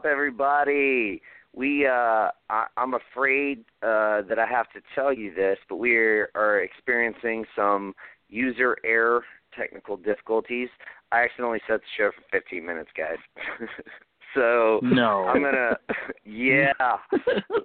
[0.00, 1.20] Up, everybody?
[1.54, 5.96] We, uh, I, I'm afraid uh, that I have to tell you this, but we
[5.96, 7.92] are, are experiencing some
[8.28, 9.22] user error
[9.56, 10.68] technical difficulties.
[11.12, 13.18] I accidentally set the show for 15 minutes, guys.
[14.34, 15.24] so No.
[15.26, 15.76] I'm gonna,
[16.24, 16.72] yeah,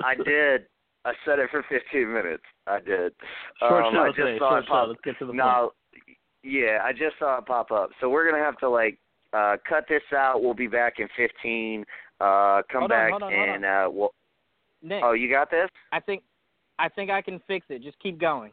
[0.03, 0.66] I did.
[1.06, 2.44] I set it for 15 minutes.
[2.67, 3.13] I did.
[3.59, 4.73] Short um, show I just saw Short it show.
[4.73, 4.88] pop.
[4.89, 5.72] Let's get to the no,
[6.44, 7.91] yeah, I just saw it pop up.
[8.02, 8.97] So we're gonna have to like
[9.31, 10.41] uh cut this out.
[10.41, 11.86] We'll be back in 15.
[12.21, 14.13] Uh, come Hold on, back hold on, hold and uh, we'll.
[14.81, 15.69] Nick, Oh, you got this?
[15.91, 16.23] I think
[16.80, 17.81] I think I can fix it.
[17.81, 18.52] Just keep going.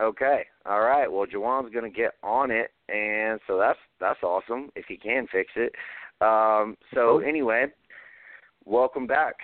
[0.00, 0.44] Okay.
[0.64, 1.10] All right.
[1.10, 5.50] Well, Jawan's gonna get on it, and so that's that's awesome if he can fix
[5.56, 5.74] it.
[6.20, 7.66] Um, so anyway,
[8.64, 9.34] welcome back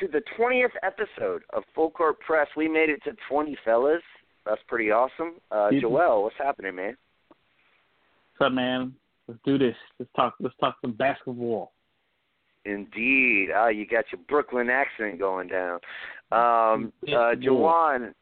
[0.00, 2.46] to the twentieth episode of Full Court Press.
[2.56, 4.02] We made it to twenty, fellas.
[4.46, 5.34] That's pretty awesome.
[5.50, 5.70] Uh.
[5.80, 6.96] Joel, what's happening, man?
[8.36, 8.94] What's up, man?
[9.26, 9.76] Let's do this.
[9.98, 10.34] Let's talk.
[10.40, 11.72] Let's talk some basketball.
[12.64, 13.48] Indeed.
[13.54, 15.80] Ah, you got your Brooklyn accent going down.
[16.32, 18.12] Um, uh, Jawan,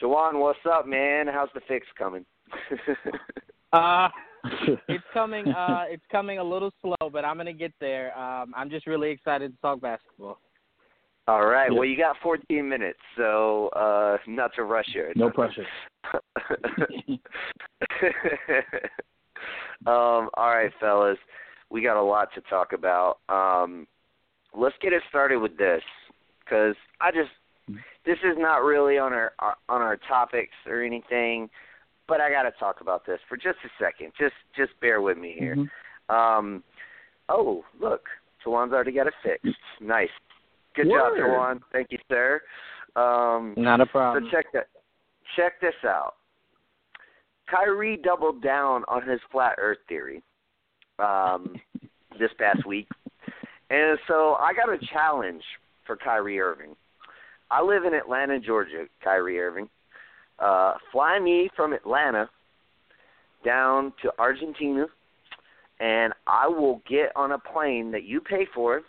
[0.00, 1.26] Jawan, what's up, man?
[1.26, 2.24] How's the fix coming?
[3.72, 4.08] Uh
[4.88, 8.16] it's coming uh it's coming a little slow, but I'm gonna get there.
[8.18, 10.38] Um I'm just really excited to talk basketball.
[11.26, 11.70] All right.
[11.70, 11.78] Yeah.
[11.78, 15.12] Well, you got 14 minutes, so uh, not to rush you.
[15.14, 15.66] no pressure.
[19.86, 21.18] um, all right, fellas,
[21.70, 23.18] we got a lot to talk about.
[23.28, 23.86] Um,
[24.54, 25.82] let's get it started with this,
[26.44, 27.30] because I just
[28.06, 29.32] this is not really on our
[29.68, 31.48] on our topics or anything,
[32.06, 34.12] but I got to talk about this for just a second.
[34.18, 35.56] Just just bear with me here.
[35.56, 35.68] Mhm.
[36.14, 36.64] Um,
[37.28, 38.08] oh, look,
[38.44, 39.58] Jawan's already got it fixed.
[39.80, 40.08] Nice.
[40.74, 41.20] Good job, Word.
[41.20, 41.60] Jawan.
[41.72, 42.40] Thank you, sir.
[42.96, 44.24] Um, Not a problem.
[44.24, 44.68] so check that.
[45.36, 46.14] Check this out.
[47.50, 50.22] Kyrie doubled down on his flat Earth theory
[50.98, 51.54] um,
[52.18, 52.88] this past week,
[53.70, 55.42] and so I got a challenge
[55.86, 56.74] for Kyrie Irving.
[57.50, 58.84] I live in Atlanta, Georgia.
[59.02, 59.68] Kyrie Irving,
[60.38, 62.28] uh, fly me from Atlanta
[63.44, 64.86] down to Argentina,
[65.80, 68.82] and I will get on a plane that you pay for.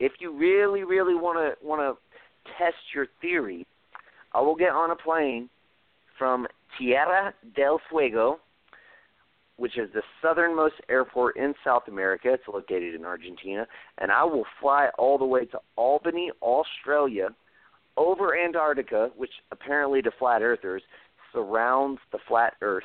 [0.00, 3.66] If you really, really want to want to test your theory,
[4.32, 5.48] I will get on a plane
[6.16, 6.46] from
[6.78, 8.38] Tierra del Fuego,
[9.58, 12.32] which is the southernmost airport in South America.
[12.32, 13.66] It's located in Argentina,
[13.98, 17.28] and I will fly all the way to Albany, Australia,
[17.96, 20.82] over Antarctica, which apparently to flat earthers
[21.32, 22.84] surrounds the flat Earth.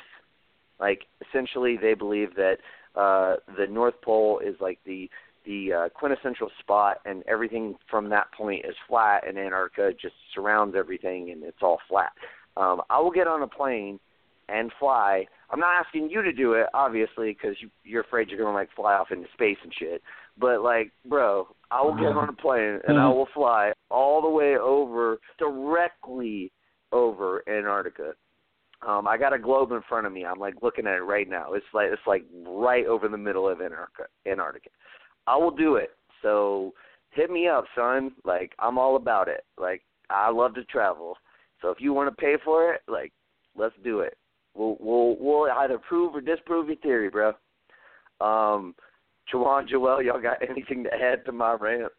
[0.80, 2.56] Like essentially, they believe that
[2.96, 5.08] uh, the North Pole is like the
[5.46, 10.74] the uh, quintessential spot, and everything from that point is flat, and Antarctica just surrounds
[10.76, 12.12] everything, and it's all flat.
[12.56, 14.00] Um, I will get on a plane
[14.48, 15.26] and fly.
[15.50, 18.70] I'm not asking you to do it, obviously, because you, you're afraid you're gonna like
[18.74, 20.02] fly off into space and shit.
[20.38, 24.28] But like, bro, I will get on a plane and I will fly all the
[24.28, 26.50] way over, directly
[26.92, 28.14] over Antarctica.
[28.86, 30.24] Um, I got a globe in front of me.
[30.24, 31.52] I'm like looking at it right now.
[31.54, 34.08] It's like it's like right over the middle of Antarctica.
[34.26, 34.70] Antarctica.
[35.26, 35.90] I will do it.
[36.22, 36.74] So
[37.10, 38.12] hit me up, son.
[38.24, 39.44] Like I'm all about it.
[39.56, 41.16] Like I love to travel.
[41.62, 43.12] So if you want to pay for it, like
[43.56, 44.18] let's do it.
[44.54, 47.32] We'll we'll we'll either prove or disprove your theory, bro.
[48.20, 48.74] Um,
[49.32, 51.92] Jawan, Joel, y'all got anything to add to my rant?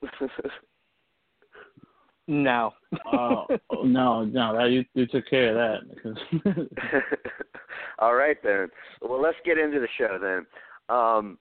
[2.28, 2.74] No.
[3.12, 3.46] Oh
[3.84, 6.68] no, no, that you you took care of that.
[8.00, 8.68] All right then.
[9.02, 10.46] Well, let's get into the show then.
[10.96, 11.38] Um,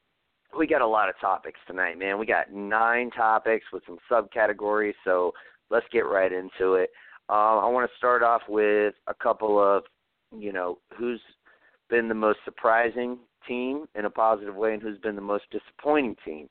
[0.57, 2.19] we got a lot of topics tonight, man.
[2.19, 5.33] We got nine topics with some subcategories, so
[5.71, 6.91] let's get right into it.
[7.29, 9.83] Um, I want to start off with a couple of,
[10.41, 11.21] you know, who's
[11.91, 16.17] been the most surprising team in a positive way and who's been the most disappointing
[16.25, 16.49] team.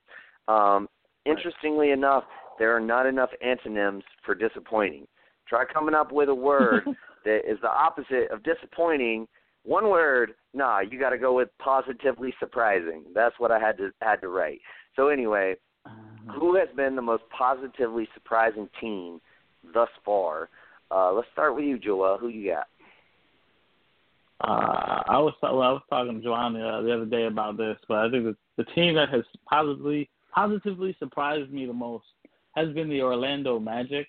[0.47, 0.87] Um,
[1.25, 2.23] interestingly enough,
[2.59, 5.07] there are not enough antonyms for disappointing.
[5.47, 6.83] Try coming up with a word
[7.25, 9.27] that is the opposite of disappointing.
[9.63, 13.03] One word, nah, you got to go with positively surprising.
[13.15, 14.59] That's what I had to had to write.
[14.95, 15.55] So anyway,
[15.85, 16.39] Uh-huh.
[16.39, 19.19] who has been the most positively surprising team
[19.73, 20.49] thus far?
[20.91, 22.17] Uh, let's start with you, Joel.
[22.19, 22.67] Who you got?
[24.43, 27.77] Uh, I was well, I was talking to Jawan uh, the other day about this,
[27.87, 32.05] but I think the, the team that has positively positively surprised me the most
[32.55, 34.05] has been the Orlando Magic,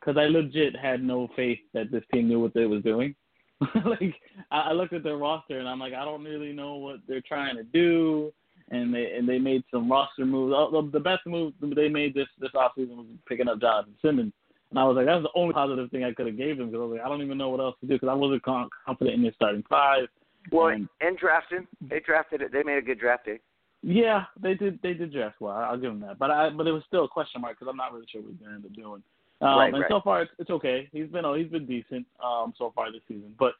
[0.00, 3.14] because I legit had no faith that this team knew what they was doing.
[3.84, 4.14] like
[4.50, 7.22] I, I looked at their roster and I'm like, I don't really know what they're
[7.26, 8.32] trying to do.
[8.72, 10.52] And they and they made some roster moves.
[10.52, 14.32] The the best move they made this this offseason was picking up Jonathan Simmons.
[14.70, 16.80] And I was like, that's the only positive thing I could have gave them because
[16.80, 19.16] I was like, I don't even know what else to do because I wasn't confident
[19.16, 20.04] in their starting five.
[20.52, 22.52] Well, And- and drafting, they drafted it.
[22.52, 23.42] They made a good draft pick.
[23.82, 24.78] Yeah, they did.
[24.82, 25.56] They did draft well.
[25.56, 26.18] I'll give them that.
[26.18, 28.30] But I, but it was still a question mark because I'm not really sure what
[28.32, 29.02] he's going to end up doing.
[29.40, 29.90] Um, Right, and right.
[29.90, 30.86] so far, it's, it's okay.
[30.92, 33.34] He's been oh, he's been decent um, so far this season.
[33.38, 33.54] But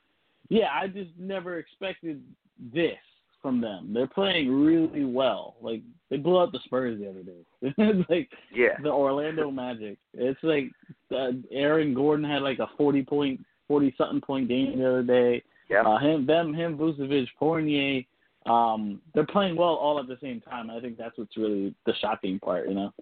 [0.51, 2.23] yeah, I just never expected
[2.73, 2.99] this
[3.43, 3.93] from them.
[3.95, 5.57] They're playing really well.
[5.61, 7.45] Like they blew out the Spurs the other day.
[7.63, 8.77] it's like Yeah.
[8.83, 9.99] the Orlando Magic.
[10.15, 10.71] It's like
[11.15, 15.43] uh, Aaron Gordon had like a 40 point, 40 something point game the other day.
[15.69, 15.83] Yeah.
[15.83, 18.03] Uh, him, them, him, Vucevic, Fournier.
[18.47, 20.71] Um, they're playing well all at the same time.
[20.71, 22.93] I think that's what's really the shocking part, you know.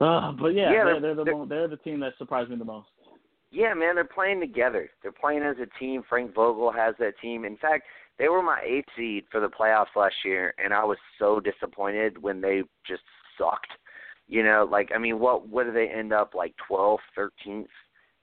[0.00, 2.50] Uh, but yeah, Yeah, they're, they're- they're the they're- mo- they're the team that surprised
[2.50, 2.88] me the most.
[3.54, 4.88] Yeah, man, they're playing together.
[5.02, 6.02] They're playing as a team.
[6.08, 7.44] Frank Vogel has that team.
[7.44, 7.84] In fact,
[8.18, 12.22] they were my eighth seed for the playoffs last year, and I was so disappointed
[12.22, 13.02] when they just
[13.38, 13.72] sucked.
[14.28, 17.68] You know, like I mean, what what did they end up like twelfth, thirteenth,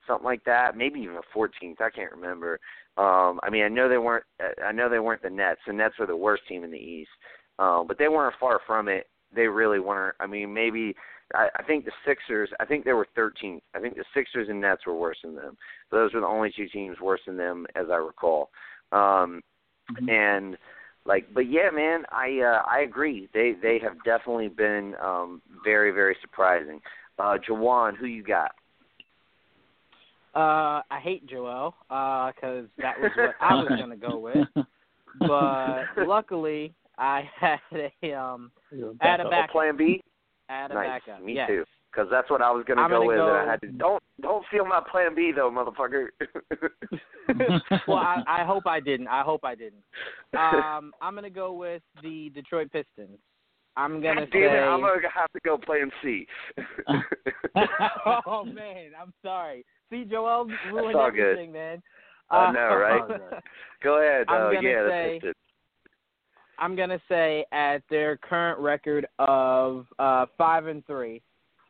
[0.08, 0.78] something like that?
[0.78, 1.82] Maybe even fourteenth.
[1.82, 2.60] I can't remember.
[2.98, 4.26] Um, I mean, I know they weren't.
[4.44, 5.62] uh, I know they weren't the Nets.
[5.68, 7.12] The Nets were the worst team in the East,
[7.60, 9.08] um, but they weren't far from it.
[9.36, 10.16] They really weren't.
[10.20, 10.96] I mean, maybe
[11.36, 12.50] I, I think the Sixers.
[12.60, 13.62] I think they were 13th.
[13.76, 15.58] I think the Sixers and Nets were worse than them.
[15.92, 18.50] Those were the only two teams worse than them, as I recall.
[18.92, 19.42] Um,
[19.92, 20.10] Mhm.
[20.10, 20.58] And
[21.06, 23.30] like, but yeah, man, I uh, I agree.
[23.34, 26.82] They they have definitely been um, very very surprising.
[27.18, 28.52] Uh, Jawan, who you got?
[30.36, 34.48] Uh, I hate Joel because that was what I was gonna go with.
[35.28, 37.60] But luckily, I had
[38.04, 38.52] a um
[39.02, 40.02] I had a Oh, back Plan B.
[40.48, 40.86] had a Nice.
[40.86, 41.24] backup.
[41.24, 41.48] Me yes.
[41.48, 41.66] too.
[41.92, 43.68] Because that's what I was gonna I'm go gonna with, go- and I had to.
[43.68, 46.10] Don't don't steal my Plan B though, motherfucker.
[47.88, 49.08] well, I, I hope I didn't.
[49.08, 49.84] I hope I didn't.
[50.38, 53.18] Um, I'm gonna go with the Detroit Pistons.
[53.76, 54.50] I'm gonna God damn it!
[54.50, 54.60] say.
[54.60, 56.28] I'm gonna have to go Plan C.
[58.26, 59.66] oh man, I'm sorry.
[59.90, 61.22] See, Joel ruined all good.
[61.22, 61.82] everything, man.
[62.30, 63.02] I know, right?
[63.02, 63.40] Uh,
[63.84, 64.26] go ahead.
[64.28, 65.36] I'm uh, gonna yeah, the say- Pistons.
[66.60, 71.22] I'm gonna say at their current record of uh, five and three,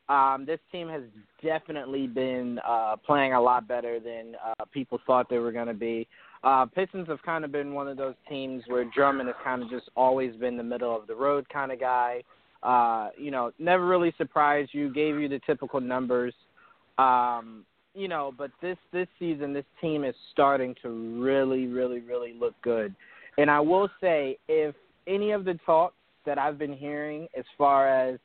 [0.09, 1.03] um, this team has
[1.43, 6.07] definitely been uh, playing a lot better than uh, people thought they were gonna be.
[6.43, 9.69] Uh, Pistons have kind of been one of those teams where Drummond has kind of
[9.69, 12.23] just always been the middle of the road kind of guy.
[12.63, 16.33] Uh, you know, never really surprised you, gave you the typical numbers.
[16.97, 20.89] Um, you know, but this this season, this team is starting to
[21.21, 22.95] really, really, really look good.
[23.37, 24.75] And I will say, if
[25.07, 25.95] any of the talks
[26.25, 28.19] that I've been hearing as far as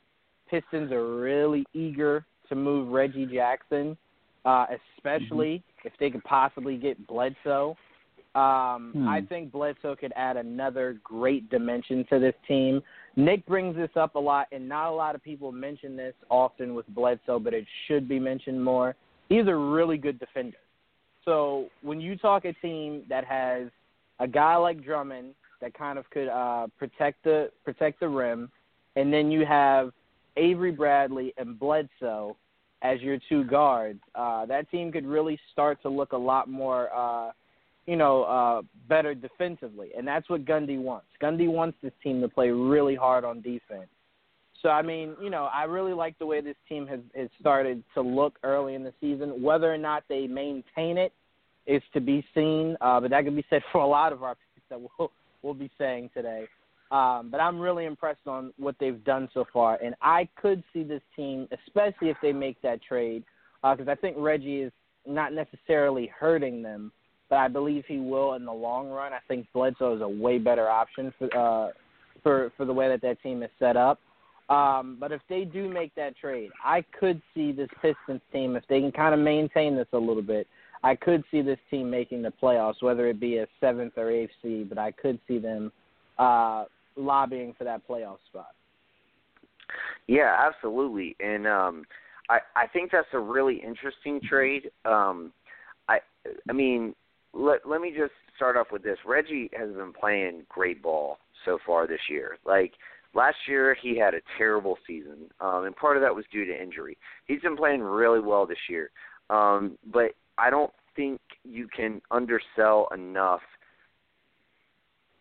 [0.55, 3.97] Pistons are really eager to move Reggie Jackson,
[4.45, 7.77] uh, especially if they could possibly get Bledsoe.
[8.37, 9.09] Um, Hmm.
[9.09, 12.83] I think Bledsoe could add another great dimension to this team.
[13.17, 16.75] Nick brings this up a lot, and not a lot of people mention this often
[16.75, 18.95] with Bledsoe, but it should be mentioned more.
[19.29, 20.59] He's a really good defender.
[21.25, 23.71] So when you talk a team that has
[24.21, 28.51] a guy like Drummond that kind of could uh, protect the protect the rim,
[28.95, 29.93] and then you have
[30.37, 32.37] Avery Bradley and Bledsoe
[32.83, 36.95] as your two guards, uh, that team could really start to look a lot more,
[36.95, 37.33] uh,
[37.87, 41.07] you know, uh, better defensively, and that's what Gundy wants.
[41.23, 43.89] Gundy wants this team to play really hard on defense.
[44.65, 47.83] So I mean, you know, I really like the way this team has, has started
[47.95, 49.43] to look early in the season.
[49.43, 51.13] Whether or not they maintain it
[51.67, 54.35] is to be seen, uh, but that can be said for a lot of our
[54.35, 55.11] picks that we'll
[55.43, 56.45] we'll be saying today.
[56.91, 60.83] Um, but I'm really impressed on what they've done so far, and I could see
[60.83, 63.25] this team, especially if they make that trade,
[63.63, 64.73] because I think Reggie is
[65.07, 66.93] not necessarily hurting them,
[67.31, 69.13] but I believe he will in the long run.
[69.13, 71.71] I think Bledsoe is a way better option for uh,
[72.23, 73.99] for for the way that that team is set up.
[74.51, 78.65] Um, but if they do make that trade, I could see this Pistons team, if
[78.69, 80.47] they can kind of maintain this a little bit,
[80.83, 84.33] I could see this team making the playoffs, whether it be a seventh or eighth
[84.43, 84.69] seed.
[84.69, 85.73] But I could see them
[86.19, 88.55] uh, lobbying for that playoff spot.
[90.07, 91.85] Yeah, absolutely, and um,
[92.29, 94.71] I I think that's a really interesting trade.
[94.85, 95.33] Um,
[95.89, 95.99] I
[96.49, 96.95] I mean,
[97.33, 98.99] let let me just start off with this.
[99.07, 102.39] Reggie has been playing great ball so far this year.
[102.45, 102.73] Like
[103.15, 106.63] last year, he had a terrible season, um, and part of that was due to
[106.63, 106.97] injury.
[107.27, 108.91] He's been playing really well this year,
[109.31, 113.41] um, but I don't think you can undersell enough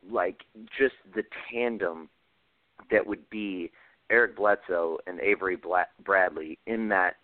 [0.09, 0.41] like
[0.77, 2.09] just the tandem
[2.91, 3.71] that would be
[4.09, 5.57] Eric Bledsoe and Avery
[6.03, 7.15] Bradley in that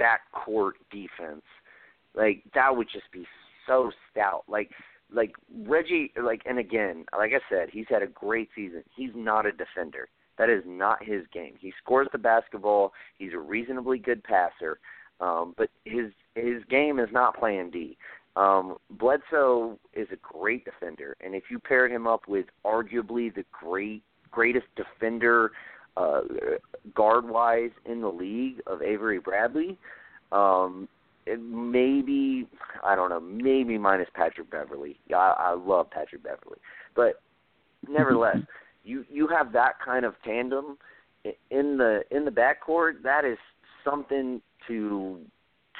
[0.00, 1.42] backcourt defense.
[2.14, 3.26] Like that would just be
[3.66, 4.44] so stout.
[4.48, 4.70] Like
[5.12, 5.32] like
[5.66, 8.82] Reggie like and again, like I said, he's had a great season.
[8.94, 10.08] He's not a defender.
[10.38, 11.54] That is not his game.
[11.58, 12.92] He scores the basketball.
[13.18, 14.78] He's a reasonably good passer.
[15.20, 17.96] Um, but his his game is not playing D.
[18.36, 23.44] Um, Bledsoe is a great defender, and if you paired him up with arguably the
[23.52, 25.52] great greatest defender
[25.96, 26.20] uh,
[26.94, 29.76] guard wise in the league of Avery Bradley,
[30.30, 30.88] um,
[31.26, 32.46] maybe
[32.84, 34.98] I don't know, maybe minus Patrick Beverley.
[35.08, 36.58] Yeah, I, I love Patrick Beverley,
[36.94, 37.20] but
[37.88, 38.36] nevertheless,
[38.84, 40.78] you you have that kind of tandem
[41.24, 43.02] in the in the backcourt.
[43.02, 43.38] That is
[43.84, 45.20] something to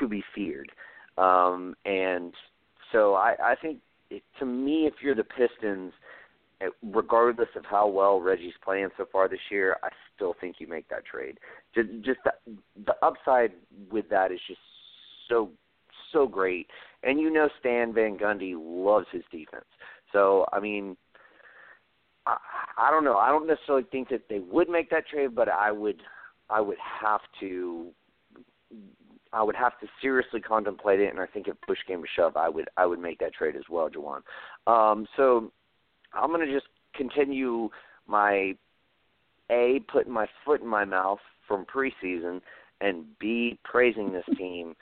[0.00, 0.70] to be feared.
[1.18, 2.32] Um, and
[2.92, 3.78] so I, I think
[4.10, 5.92] it, to me, if you're the Pistons,
[6.60, 10.68] eh, regardless of how well Reggie's playing so far this year, I still think you
[10.68, 11.38] make that trade.
[11.74, 12.32] Just, just the,
[12.86, 13.52] the upside
[13.90, 14.60] with that is just
[15.28, 15.50] so
[16.12, 16.68] so great,
[17.02, 19.66] and you know Stan Van Gundy loves his defense.
[20.12, 20.96] So I mean,
[22.26, 22.36] I,
[22.78, 23.18] I don't know.
[23.18, 26.00] I don't necessarily think that they would make that trade, but I would
[26.48, 27.88] I would have to
[29.32, 32.36] I would have to seriously contemplate it, and I think if push came to shove,
[32.36, 34.22] I would I would make that trade as well, Jawan.
[34.66, 35.52] Um, so
[36.12, 37.68] I'm going to just continue
[38.06, 38.54] my
[39.50, 42.40] a putting my foot in my mouth from preseason,
[42.80, 44.74] and b praising this team.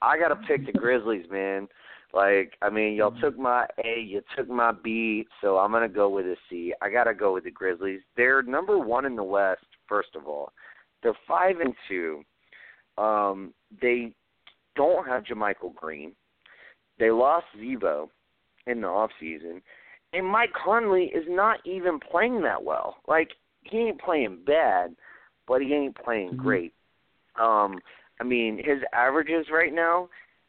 [0.00, 1.68] I got to pick the Grizzlies, man.
[2.14, 6.08] Like, I mean, y'all took my A, you took my B, so I'm gonna go
[6.08, 6.72] with a C.
[6.80, 8.00] I gotta go with the Grizzlies.
[8.16, 10.52] They're number one in the West, first of all.
[11.02, 12.24] They're five and two.
[12.98, 14.12] Um, they
[14.76, 16.12] don't have JaMychal Green.
[16.98, 18.10] They lost Z-Bo
[18.66, 19.62] in the off season,
[20.12, 22.96] and Mike Conley is not even playing that well.
[23.06, 23.28] Like
[23.62, 24.94] he ain't playing bad,
[25.46, 26.42] but he ain't playing mm-hmm.
[26.42, 26.72] great.
[27.40, 27.78] Um,
[28.20, 30.08] I mean, his averages right now,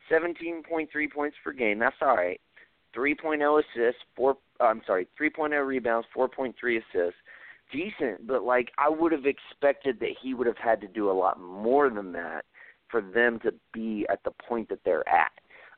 [0.10, 1.78] seventeen point three points per game.
[1.78, 2.42] That's all right.
[2.94, 4.38] Three oh assists, four.
[4.60, 7.20] I'm sorry, three oh rebounds, four point three assists
[7.72, 11.14] decent, but like I would have expected that he would have had to do a
[11.14, 12.46] lot more than that
[12.90, 15.32] for them to be at the point that they're at.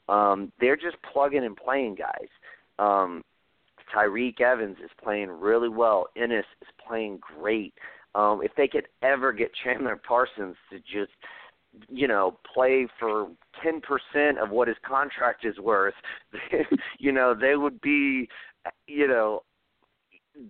[0.09, 2.29] Um, they're just plugging and playing guys.
[2.79, 3.23] Um,
[3.93, 6.07] Tyreke Evans is playing really well.
[6.15, 7.73] Ennis is playing great.
[8.15, 11.11] Um, if they could ever get Chandler Parsons to just,
[11.89, 13.29] you know, play for
[13.63, 15.93] ten percent of what his contract is worth,
[16.99, 18.27] you know, they would be,
[18.87, 19.43] you know,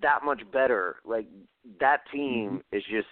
[0.01, 0.97] that much better.
[1.05, 1.27] Like
[1.79, 2.77] that team mm-hmm.
[2.77, 3.07] is just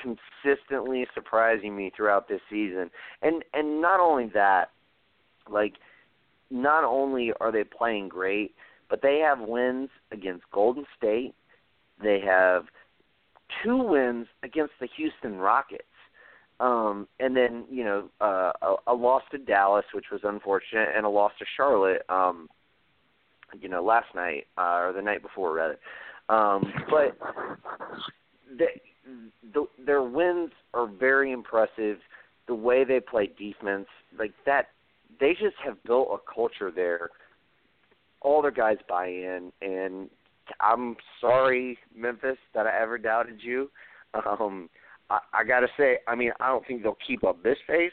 [0.00, 2.90] consistently surprising me throughout this season.
[3.22, 4.70] And and not only that,
[5.48, 5.74] like
[6.50, 8.54] not only are they playing great,
[8.88, 11.34] but they have wins against Golden State.
[12.02, 12.64] They have
[13.62, 15.82] two wins against the Houston Rockets.
[16.60, 21.04] Um, and then, you know, uh, a, a loss to Dallas, which was unfortunate, and
[21.04, 22.48] a loss to Charlotte, um,
[23.60, 25.78] you know, last night uh, or the night before rather.
[26.28, 27.16] Um, but
[28.56, 28.66] the,
[29.52, 31.98] the, their wins are very impressive.
[32.46, 33.86] The way they play defense,
[34.18, 34.68] like that,
[35.20, 37.10] they just have built a culture there.
[38.20, 40.08] All their guys buy in, and
[40.60, 43.70] I'm sorry, Memphis, that I ever doubted you.
[44.14, 44.68] Um,
[45.10, 47.92] I, I got to say, I mean, I don't think they'll keep up this pace,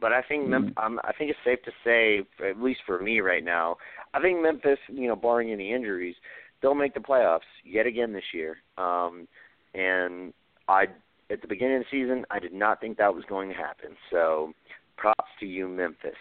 [0.00, 0.84] but I think Mem- mm-hmm.
[0.84, 3.76] um, I think it's safe to say, at least for me right now,
[4.14, 6.14] I think Memphis, you know, barring any injuries,
[6.60, 8.58] they'll make the playoffs yet again this year.
[8.76, 9.28] Um,
[9.74, 10.32] and
[10.68, 10.86] I,
[11.30, 13.90] at the beginning of the season, I did not think that was going to happen.
[14.10, 14.52] So,
[14.96, 16.16] props to you, Memphis.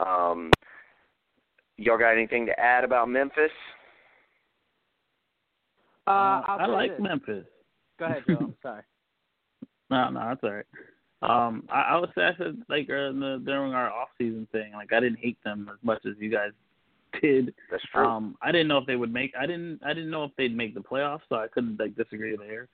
[0.00, 0.50] Um,
[1.76, 3.50] y'all got anything to add about Memphis?
[6.06, 7.00] Uh, uh I like this.
[7.00, 7.44] Memphis.
[7.98, 8.36] Go ahead, Joe.
[8.40, 8.82] I'm sorry.
[9.90, 10.66] no, no, that's all right.
[11.22, 14.72] Um, I, I would say I said like uh, the, during our off season thing,
[14.72, 16.50] like I didn't hate them as much as you guys
[17.20, 17.54] did.
[17.70, 18.06] That's true.
[18.06, 19.32] Um, I didn't know if they would make.
[19.38, 19.80] I didn't.
[19.84, 22.68] I didn't know if they'd make the playoffs, so I couldn't like disagree there.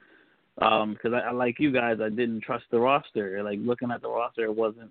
[0.60, 3.42] Um, because I, I like you guys, I didn't trust the roster.
[3.42, 4.90] Like looking at the roster, it wasn't.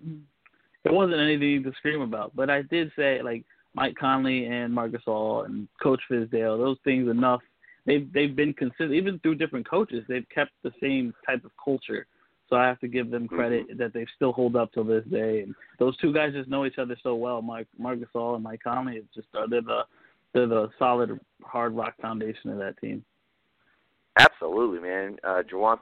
[0.84, 2.34] It wasn't anything to scream about.
[2.36, 7.10] But I did say like Mike Conley and Marc All and Coach Fizdale, those things
[7.10, 7.40] enough.
[7.86, 10.04] They've they've been consistent even through different coaches.
[10.08, 12.06] They've kept the same type of culture.
[12.48, 13.78] So I have to give them credit Mm-hmm.
[13.78, 15.40] that they still hold up to this day.
[15.40, 17.42] And those two guys just know each other so well.
[17.42, 18.96] Mike Marc Gasol and Mike Conley.
[18.96, 19.82] It's just uh, they're the
[20.32, 23.04] they're the solid hard rock foundation of that team.
[24.18, 25.16] Absolutely, man.
[25.24, 25.78] Uh, Jawan.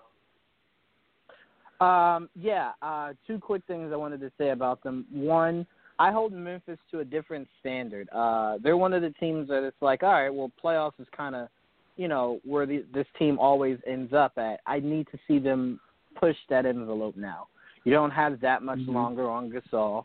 [1.81, 5.05] Um, yeah, uh, two quick things I wanted to say about them.
[5.13, 5.67] One,
[5.99, 8.09] I hold Memphis to a different standard.
[8.13, 11.35] Uh, they're one of the teams that it's like, all right, well, playoffs is kind
[11.35, 11.49] of,
[11.97, 14.61] you know, where the, this team always ends up at.
[14.67, 15.79] I need to see them
[16.19, 17.49] push that envelope now.
[17.85, 18.95] You don't have that much Mhm.
[18.95, 20.05] longer on Gasol,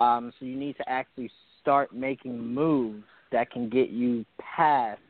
[0.00, 5.00] um, so you need to actually start making moves that can get you past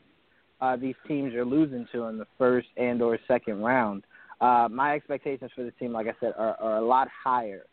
[0.61, 4.05] uh, these teams you're losing to in the first and or second round
[4.41, 7.65] uh, my expectations for this team, like I said, are, are a lot higher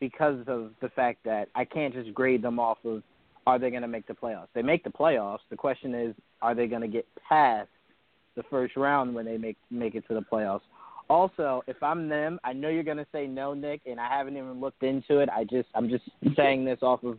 [0.00, 3.02] because of the fact that I can't just grade them off of
[3.46, 4.48] are they going to make the playoffs.
[4.54, 5.40] They make the playoffs.
[5.50, 7.68] The question is, are they going to get past
[8.36, 10.62] the first round when they make make it to the playoffs?
[11.10, 14.36] Also, if I'm them, I know you're going to say no, Nick, and I haven't
[14.36, 15.28] even looked into it.
[15.28, 16.04] I just I'm just
[16.36, 17.18] saying this off of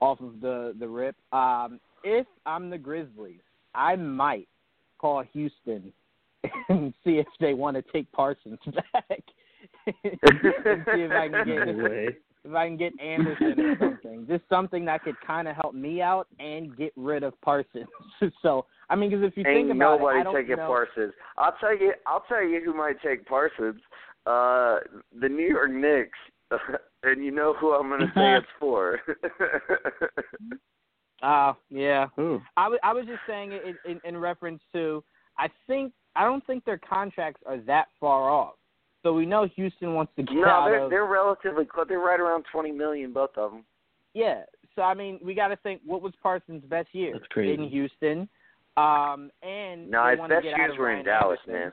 [0.00, 1.16] off of the the rip.
[1.32, 3.40] Um, if I'm the Grizzlies,
[3.74, 4.48] I might
[4.98, 5.92] call Houston
[6.68, 8.58] and see if they want to take Parsons
[8.92, 9.20] back.
[9.86, 12.08] and see if I can get No
[12.44, 14.26] if I can get Anderson or something.
[14.28, 17.86] Just something that could kind of help me out and get rid of Parsons.
[18.42, 20.66] so I mean, because if you Ain't think about nobody it, I don't taking know.
[20.66, 21.12] Parsons.
[21.38, 21.92] I'll tell you.
[22.06, 23.80] I'll tell you who might take Parsons.
[24.26, 24.78] Uh,
[25.20, 26.18] the New York Knicks.
[27.02, 29.00] and you know who I'm going to say it's for.
[31.22, 32.06] Oh, yeah.
[32.18, 32.40] Ooh.
[32.56, 35.02] I wa- I was just saying it in, in, in reference to
[35.38, 38.54] I think I don't think their contracts are that far off.
[39.02, 41.86] So we know Houston wants to get no, out they're of they're relatively close.
[41.88, 43.64] They're right around 20 million, both of them.
[44.14, 44.42] Yeah.
[44.76, 47.54] So I mean, we got to think what was Parsons' best year That's crazy.
[47.54, 48.28] in Houston,
[48.76, 51.62] um, and No, his best years were in Dallas, Anderson.
[51.64, 51.72] man.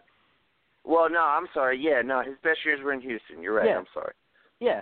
[0.83, 1.79] Well, no, I'm sorry.
[1.79, 3.41] Yeah, no, his best years were in Houston.
[3.41, 3.67] You're right.
[3.67, 3.77] Yeah.
[3.77, 4.13] I'm sorry.
[4.59, 4.81] Yeah.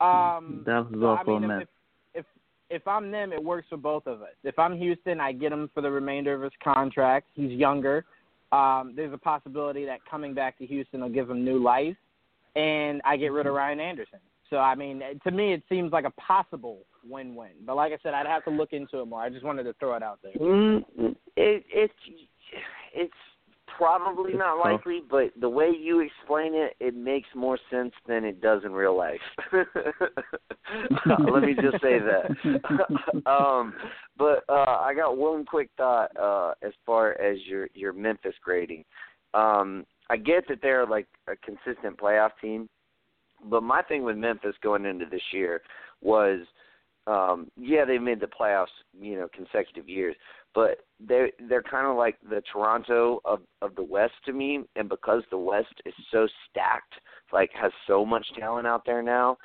[0.00, 1.68] Um, Dallas is so, I mean, a if, if
[2.14, 2.26] if
[2.82, 4.34] if I'm them, it works for both of us.
[4.44, 7.28] If I'm Houston, I get him for the remainder of his contract.
[7.34, 8.04] He's younger.
[8.52, 11.96] Um, there's a possibility that coming back to Houston will give him new life,
[12.54, 14.20] and I get rid of Ryan Anderson.
[14.50, 17.50] So I mean, to me, it seems like a possible win-win.
[17.64, 19.20] But like I said, I'd have to look into it more.
[19.20, 20.34] I just wanted to throw it out there.
[20.34, 20.84] Mm,
[21.36, 21.94] it it's
[22.94, 23.12] it's
[23.76, 28.40] probably not likely, but the way you explain it, it makes more sense than it
[28.40, 29.20] does in real life.
[31.30, 33.26] Let me just say that.
[33.26, 33.74] um,
[34.16, 38.84] but uh, I got one quick thought uh, as far as your your Memphis grading.
[39.34, 42.68] Um, I get that they're like a consistent playoff team,
[43.48, 45.62] but my thing with Memphis going into this year
[46.02, 46.40] was,
[47.06, 48.66] um, yeah, they made the playoffs,
[48.98, 50.16] you know, consecutive years,
[50.54, 54.88] but they're they're kind of like the Toronto of of the West to me, and
[54.88, 56.94] because the West is so stacked,
[57.32, 59.36] like has so much talent out there now,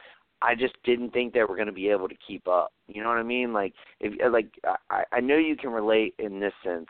[0.42, 2.74] I just didn't think they were going to be able to keep up.
[2.88, 3.54] You know what I mean?
[3.54, 4.48] Like if like
[4.90, 6.88] I I know you can relate in this sense,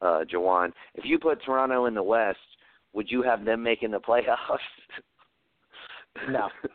[0.00, 0.72] uh, Jawan.
[0.94, 2.38] If you put Toronto in the West,
[2.94, 4.58] would you have them making the playoffs?
[6.28, 6.48] No.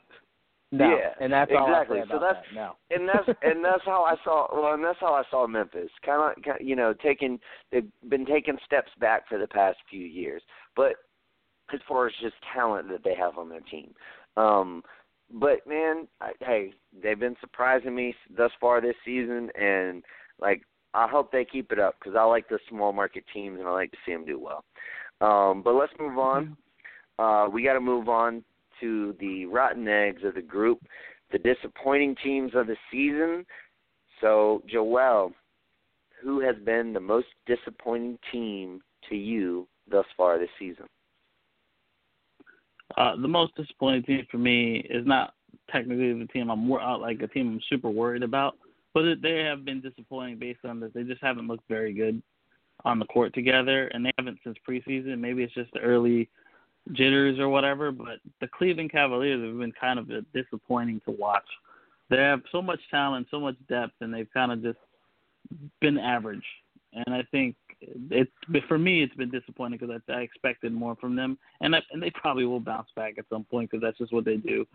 [0.72, 2.02] No, Yeah, and that's all exactly.
[2.12, 2.56] So that's- that.
[2.56, 2.76] No.
[2.92, 5.90] and that's and that's how I saw well, and that's how I saw Memphis.
[6.06, 7.40] Kind of, you know, taking
[7.72, 10.44] they've been taking steps back for the past few years,
[10.76, 10.94] but
[11.74, 13.96] as far as just talent that they have on their team,
[14.38, 14.84] um,
[15.34, 20.04] but man, I, hey, they've been surprising me thus far this season, and
[20.40, 20.62] like
[20.94, 23.72] I hope they keep it up because I like the small market teams and I
[23.72, 24.64] like to see them do well.
[25.22, 26.56] Um, but let's move on.
[27.18, 28.44] Uh, we got to move on
[28.80, 30.80] to the rotten eggs of the group,
[31.32, 33.46] the disappointing teams of the season.
[34.22, 35.34] So, Joel,
[36.22, 40.86] who has been the most disappointing team to you thus far this season?
[42.98, 45.34] Uh, the most disappointing team for me is not
[45.72, 48.58] technically the team I'm more uh, like a team I'm super worried about,
[48.94, 52.22] but they have been disappointing based on that they just haven't looked very good
[52.86, 55.20] on the court together, and they haven't since preseason.
[55.20, 56.30] Maybe it's just the early
[56.94, 61.46] jitters or whatever, but the Cleveland Cavaliers have been kind of disappointing to watch.
[62.10, 64.80] They have so much talent, so much depth, and they've kind of just
[65.80, 66.44] been average.
[66.94, 68.32] And I think it's
[68.68, 72.02] for me it's been disappointing because I, I expected more from them, and I, and
[72.02, 74.66] they probably will bounce back at some point because that's just what they do.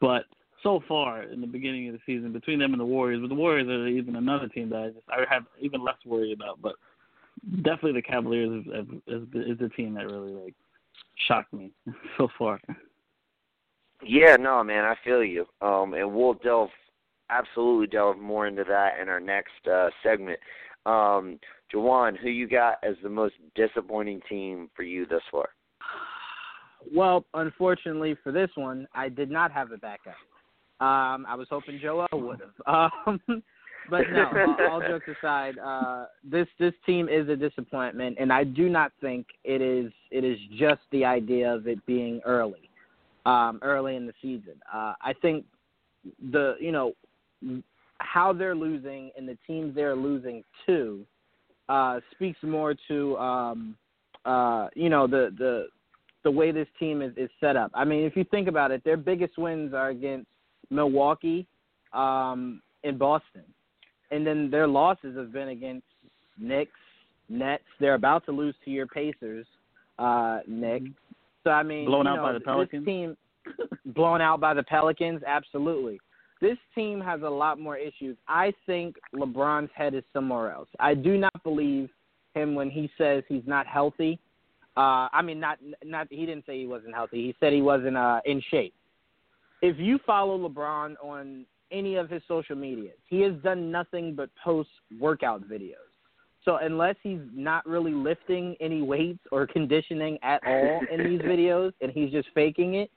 [0.00, 0.24] But
[0.62, 3.34] so far in the beginning of the season, between them and the Warriors, but the
[3.34, 6.60] Warriors are even another team that I just I have even less worry about.
[6.60, 6.74] But
[7.62, 10.54] definitely the Cavaliers is, is, is the team that really like
[11.28, 11.72] shocked me
[12.18, 12.60] so far.
[14.02, 15.46] Yeah, no, man, I feel you.
[15.60, 16.70] Um, and we'll delve
[17.30, 20.38] absolutely delve more into that in our next uh, segment.
[20.86, 21.38] Um,
[21.72, 25.50] Jawan, who you got as the most disappointing team for you thus far?
[26.92, 30.16] Well, unfortunately for this one, I did not have a backup.
[30.80, 32.90] Um, I was hoping Joel would have.
[33.06, 33.42] Um,
[33.90, 38.44] but no, all, all jokes aside, uh, this this team is a disappointment, and I
[38.44, 42.70] do not think it is it is just the idea of it being early,
[43.26, 44.54] um, early in the season.
[44.72, 45.44] Uh, I think
[46.32, 46.94] the you know
[47.98, 51.04] how they're losing and the teams they're losing to
[51.68, 53.76] uh, speaks more to um,
[54.24, 55.66] uh, you know the the
[56.22, 57.70] the way this team is, is set up.
[57.74, 60.26] I mean, if you think about it, their biggest wins are against
[60.68, 61.46] Milwaukee
[61.92, 63.44] um, and Boston,
[64.10, 65.86] and then their losses have been against
[66.38, 66.72] Knicks,
[67.28, 67.62] Nets.
[67.78, 69.46] They're about to lose to your Pacers,
[69.98, 70.82] uh, Nick.
[71.44, 72.84] So I mean, blown out know, by the Pelicans.
[72.84, 73.16] This team
[73.86, 76.00] blown out by the Pelicans, absolutely.
[76.40, 78.16] This team has a lot more issues.
[78.26, 80.68] I think LeBron's head is somewhere else.
[80.78, 81.90] I do not believe
[82.34, 84.18] him when he says he's not healthy.
[84.76, 87.26] Uh, I mean, not not he didn't say he wasn't healthy.
[87.26, 88.74] He said he wasn't uh, in shape.
[89.62, 94.30] If you follow LeBron on any of his social medias, he has done nothing but
[94.42, 95.74] post workout videos.
[96.44, 101.72] So unless he's not really lifting any weights or conditioning at all in these videos,
[101.80, 102.90] and he's just faking it,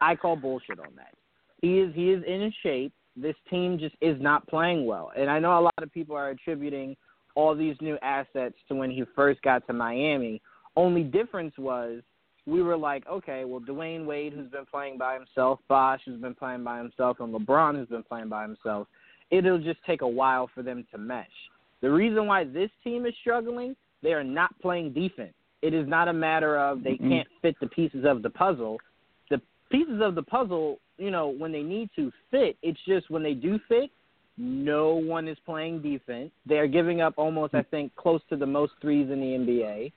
[0.00, 1.14] I call bullshit on that.
[1.60, 2.92] He is he is in shape.
[3.16, 6.30] This team just is not playing well, and I know a lot of people are
[6.30, 6.96] attributing
[7.34, 10.40] all these new assets to when he first got to Miami.
[10.74, 12.02] Only difference was
[12.46, 16.34] we were like, okay, well, Dwyane Wade, who's been playing by himself, Bosh, who's been
[16.34, 18.86] playing by himself, and LeBron, who's been playing by himself,
[19.30, 21.26] it'll just take a while for them to mesh.
[21.80, 25.34] The reason why this team is struggling, they are not playing defense.
[25.62, 27.08] It is not a matter of they Mm-hmm.
[27.08, 28.78] can't fit the pieces of the puzzle.
[29.30, 33.22] The pieces of the puzzle, you know, when they need to fit, it's just when
[33.22, 33.90] they do fit,
[34.38, 36.30] no one is playing defense.
[36.44, 39.92] They're giving up almost, I think, close to the most threes in the NBA.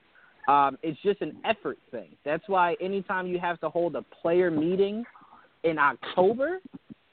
[0.48, 2.10] Um, it's just an effort thing.
[2.26, 5.04] That's why anytime you have to hold a player meeting
[5.64, 6.60] in October,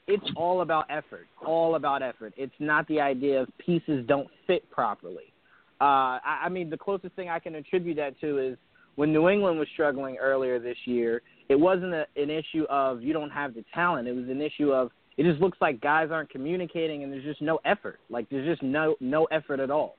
[0.07, 1.27] it's all about effort.
[1.45, 2.33] All about effort.
[2.37, 5.33] It's not the idea of pieces don't fit properly.
[5.79, 8.57] Uh, I, I mean, the closest thing I can attribute that to is
[8.95, 11.21] when New England was struggling earlier this year.
[11.49, 14.07] It wasn't a, an issue of you don't have the talent.
[14.07, 17.41] It was an issue of it just looks like guys aren't communicating and there's just
[17.41, 17.99] no effort.
[18.09, 19.95] Like there's just no no effort at all.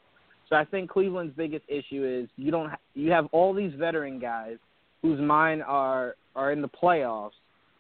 [0.48, 4.18] So I think Cleveland's biggest issue is you don't ha- you have all these veteran
[4.18, 4.56] guys
[5.02, 7.32] whose mind are are in the playoffs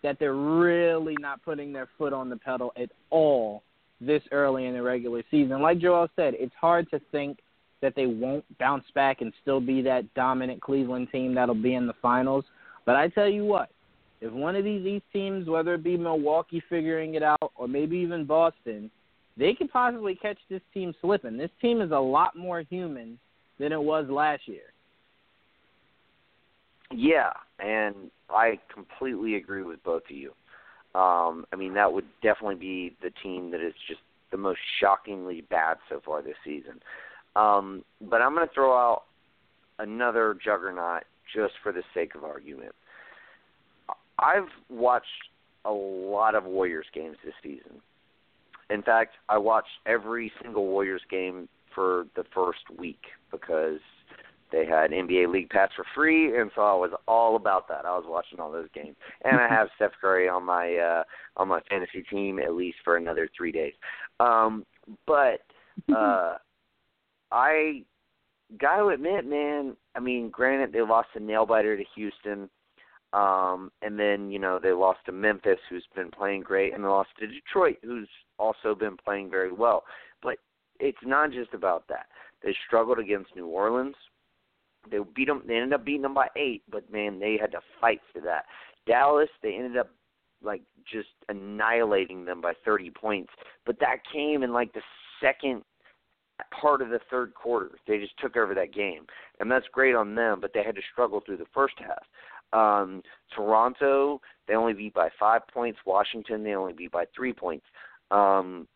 [0.02, 3.62] that they're really not putting their foot on the pedal at all
[4.00, 5.60] this early in the regular season.
[5.60, 7.38] Like Joel said, it's hard to think
[7.80, 11.86] that they won't bounce back and still be that dominant Cleveland team that'll be in
[11.86, 12.44] the finals.
[12.84, 13.70] But I tell you what,
[14.20, 17.96] if one of these East teams, whether it be Milwaukee figuring it out or maybe
[17.98, 18.90] even Boston,
[19.38, 21.36] they could possibly catch this team slipping.
[21.36, 23.18] This team is a lot more human
[23.58, 24.72] than it was last year.
[26.90, 30.32] Yeah, and I completely agree with both of you.
[30.94, 35.42] Um, I mean, that would definitely be the team that is just the most shockingly
[35.42, 36.80] bad so far this season.
[37.36, 39.04] Um, but I'm going to throw out
[39.78, 42.74] another juggernaut just for the sake of argument.
[44.18, 45.06] I've watched
[45.64, 47.80] a lot of Warriors games this season.
[48.70, 53.00] In fact, I watched every single Warriors game for the first week
[53.30, 53.80] because
[54.50, 57.84] they had NBA League Pass for free, and so I was all about that.
[57.84, 61.02] I was watching all those games, and I have Steph Curry on my uh,
[61.36, 63.74] on my fantasy team at least for another three days.
[64.20, 64.64] Um,
[65.06, 65.42] but
[65.94, 66.36] uh,
[67.30, 67.82] I
[68.58, 69.76] got to admit, man.
[69.94, 72.48] I mean, granted, they lost a nail biter to Houston,
[73.12, 76.88] um, and then you know they lost to Memphis, who's been playing great, and they
[76.88, 79.84] lost to Detroit, who's also been playing very well.
[80.22, 80.36] But
[80.78, 82.06] it's not just about that.
[82.42, 83.96] They struggled against New Orleans.
[84.90, 85.42] They beat them.
[85.46, 88.44] They ended up beating them by eight, but man, they had to fight for that.
[88.86, 89.90] Dallas, they ended up
[90.42, 93.32] like just annihilating them by 30 points,
[93.66, 94.82] but that came in like the
[95.20, 95.62] second
[96.60, 97.72] part of the third quarter.
[97.86, 99.06] They just took over that game,
[99.40, 100.40] and that's great on them.
[100.40, 102.04] But they had to struggle through the first half.
[102.52, 103.02] Um,
[103.34, 105.78] Toronto, they only beat by five points.
[105.84, 107.66] Washington, they only beat by three points.
[108.10, 108.66] Um,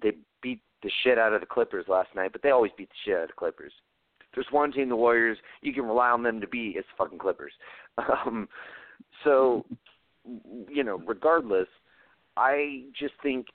[0.00, 2.94] they beat the shit out of the Clippers last night, but they always beat the
[3.04, 3.72] shit out of the Clippers.
[4.34, 7.18] There's one team, the Warriors, you can rely on them to beat, it's the fucking
[7.18, 7.52] Clippers.
[8.24, 8.48] Um,
[9.22, 9.66] so,
[10.66, 11.68] you know, regardless,
[12.38, 13.48] I just think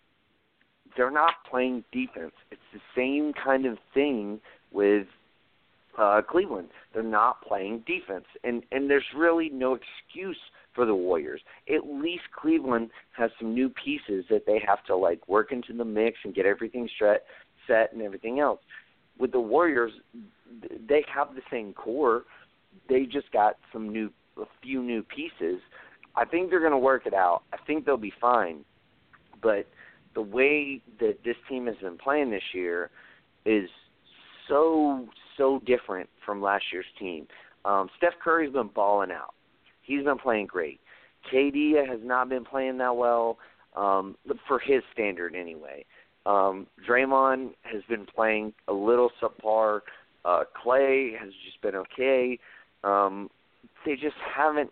[0.96, 2.34] they're not playing defense.
[2.52, 4.40] It's the same kind of thing
[4.72, 5.08] with
[5.98, 6.70] uh, Cleveland.
[6.94, 10.38] They're not playing defense, and and there's really no excuse
[10.74, 11.42] for the Warriors.
[11.68, 15.86] At least Cleveland has some new pieces that they have to like work into the
[15.86, 17.24] mix and get everything set
[17.66, 18.60] set and everything else.
[19.20, 19.92] With the Warriors,
[20.88, 22.24] they have the same core.
[22.88, 25.60] They just got some new a few new pieces.
[26.16, 27.42] I think they're going to work it out.
[27.54, 28.64] I think they'll be fine.
[29.42, 29.68] But
[30.14, 32.90] the way that this team has been playing this year
[33.46, 33.70] is
[34.48, 35.08] so
[35.38, 37.28] so different from last year's team.
[37.66, 39.34] Um, Steph Curry's been balling out.
[39.82, 40.80] He's been playing great.
[41.32, 43.38] KD has not been playing that well
[43.76, 44.16] um,
[44.48, 45.86] for his standard anyway.
[46.26, 49.82] Um, Draymond has been playing a little subpar.
[50.26, 52.38] Uh, Clay has just been okay.
[52.84, 53.30] Um,
[53.86, 54.72] they just haven't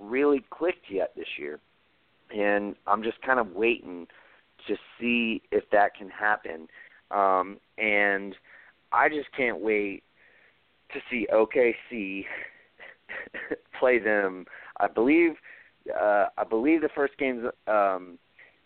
[0.00, 1.58] really clicked yet this year,
[2.34, 4.06] and I'm just kind of waiting
[4.68, 6.68] to see if that can happen.
[7.10, 8.34] Um, and
[8.94, 10.04] I just can't wait
[10.92, 12.24] to see OKC
[13.78, 14.46] play them.
[14.78, 15.32] I believe
[15.92, 18.18] uh, I believe the first game's um,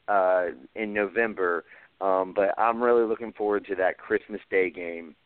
[0.06, 1.64] uh, in November,
[2.00, 5.16] um, but I'm really looking forward to that Christmas Day game.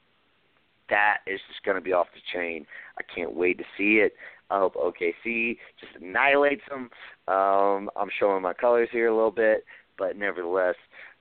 [0.88, 2.66] That is just going to be off the chain.
[2.98, 4.14] I can't wait to see it.
[4.50, 6.90] I hope OKC just annihilates them.
[7.28, 9.64] Um, I'm showing my colors here a little bit,
[9.98, 10.74] but nevertheless,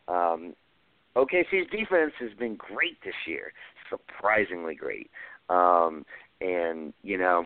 [0.08, 0.54] um,
[1.16, 3.54] OKC's defense has been great this year,
[3.92, 5.12] surprisingly great.
[5.50, 6.06] Um,
[6.40, 7.44] and you know,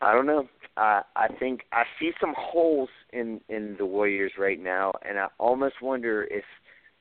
[0.00, 0.48] I don't know.
[0.76, 5.28] I I think I see some holes in in the Warriors right now, and I
[5.38, 6.44] almost wonder if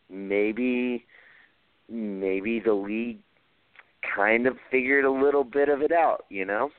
[0.10, 1.06] maybe
[1.90, 3.20] maybe the league
[4.16, 6.26] kind of figured a little bit of it out.
[6.30, 6.70] You know,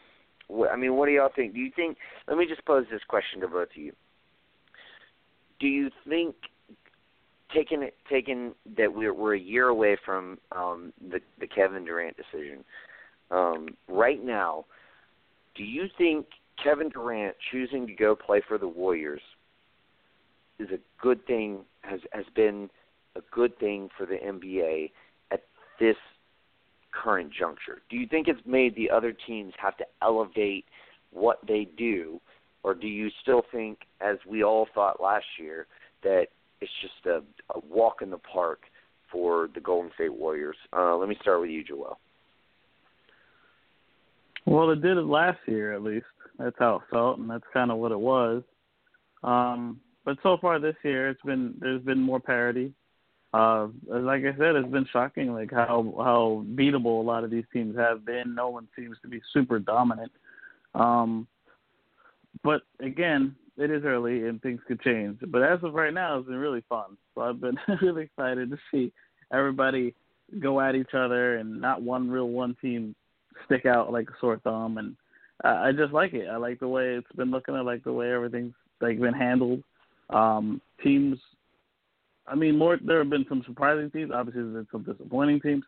[0.71, 1.55] I mean, what do y'all think?
[1.55, 1.97] Do you think?
[2.29, 3.93] Let me just pose this question to both of you.
[5.59, 6.35] Do you think
[7.55, 12.17] taking it taking that we're we're a year away from um the the Kevin Durant
[12.17, 12.65] decision.
[13.31, 14.65] Um right now,
[15.55, 16.27] do you think
[16.63, 19.23] Kevin Durant choosing to go play for the Warriors
[20.59, 22.71] is a good thing has has been
[23.17, 24.91] a good thing for the NBA
[25.33, 25.43] at
[25.79, 25.97] this
[26.93, 27.83] current juncture?
[27.89, 30.65] Do you think it's made the other teams have to elevate
[31.13, 32.21] what they do
[32.63, 35.67] or do you still think as we all thought last year
[36.03, 36.27] that
[36.61, 37.23] it's just a,
[37.55, 38.61] a walk in the park
[39.11, 40.57] for the Golden State Warriors.
[40.73, 41.99] Uh, let me start with you, Joel.
[44.47, 46.07] Well, it did it last year at least.
[46.39, 48.43] That's how it felt, and that's kind of what it was.
[49.23, 52.73] Um, but so far this year, it's been there's been more parity.
[53.33, 57.45] Uh, like I said, it's been shocking, like how how beatable a lot of these
[57.53, 58.35] teams have been.
[58.35, 60.11] No one seems to be super dominant.
[60.75, 61.27] Um,
[62.43, 65.19] but again, it is early and things could change.
[65.29, 66.97] But as of right now, it's been really fun.
[67.15, 68.93] So I've been really excited to see
[69.33, 69.95] everybody
[70.41, 72.95] go at each other and not one real one team
[73.45, 74.79] stick out like a sore thumb.
[74.79, 74.97] And
[75.45, 76.29] I, I just like it.
[76.29, 77.55] I like the way it's been looking.
[77.55, 79.63] I like the way everything's like been handled.
[80.09, 81.19] Um, teams.
[82.27, 82.79] I mean, more.
[82.83, 84.11] There have been some surprising teams.
[84.15, 85.65] Obviously, there's been some disappointing teams.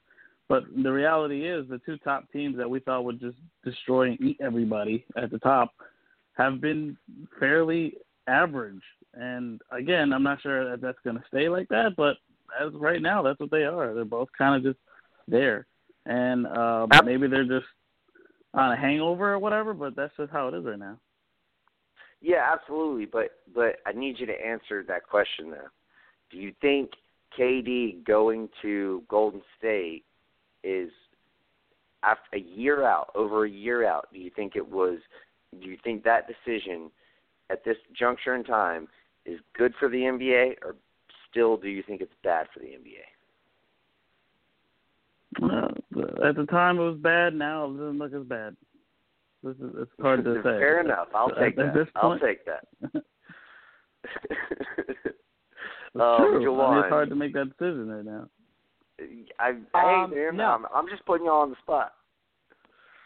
[0.49, 4.21] But the reality is, the two top teams that we thought would just destroy and
[4.21, 5.73] eat everybody at the top
[6.35, 6.97] have been
[7.39, 7.95] fairly
[8.27, 8.83] average.
[9.15, 12.17] And again, I'm not sure that that's going to stay like that, but
[12.61, 13.95] as right now, that's what they are.
[13.95, 14.83] They're both kind of just
[15.29, 15.67] there,
[16.07, 17.67] and uh, maybe they're just
[18.55, 19.75] on a hangover or whatever.
[19.75, 20.99] But that's just how it is right now.
[22.21, 23.07] Yeah, absolutely.
[23.07, 25.69] But but I need you to answer that question though.
[26.31, 26.91] Do you think
[27.39, 30.05] KD going to Golden State
[30.63, 30.91] is
[32.03, 34.09] after a year out, over a year out?
[34.13, 34.99] Do you think it was
[35.61, 36.91] do you think that decision
[37.51, 38.89] at this juncture in time
[39.27, 40.77] is good for the NBA, or
[41.31, 43.03] still do you think it's bad for the NBA?
[45.43, 45.69] Uh,
[46.29, 47.35] at the time it was bad.
[47.35, 48.57] Now it doesn't look as bad.
[49.43, 50.43] This is it's hard to say.
[50.43, 51.09] Fair enough.
[51.15, 51.77] I'll take at, that.
[51.77, 52.67] At I'll take that.
[52.93, 52.93] um,
[55.97, 56.61] true.
[56.61, 58.29] I mean, it's hard to make that decision right now.
[59.41, 59.67] I, um,
[60.11, 60.45] hey man, no.
[60.45, 61.93] I'm, I'm just putting y'all on the spot.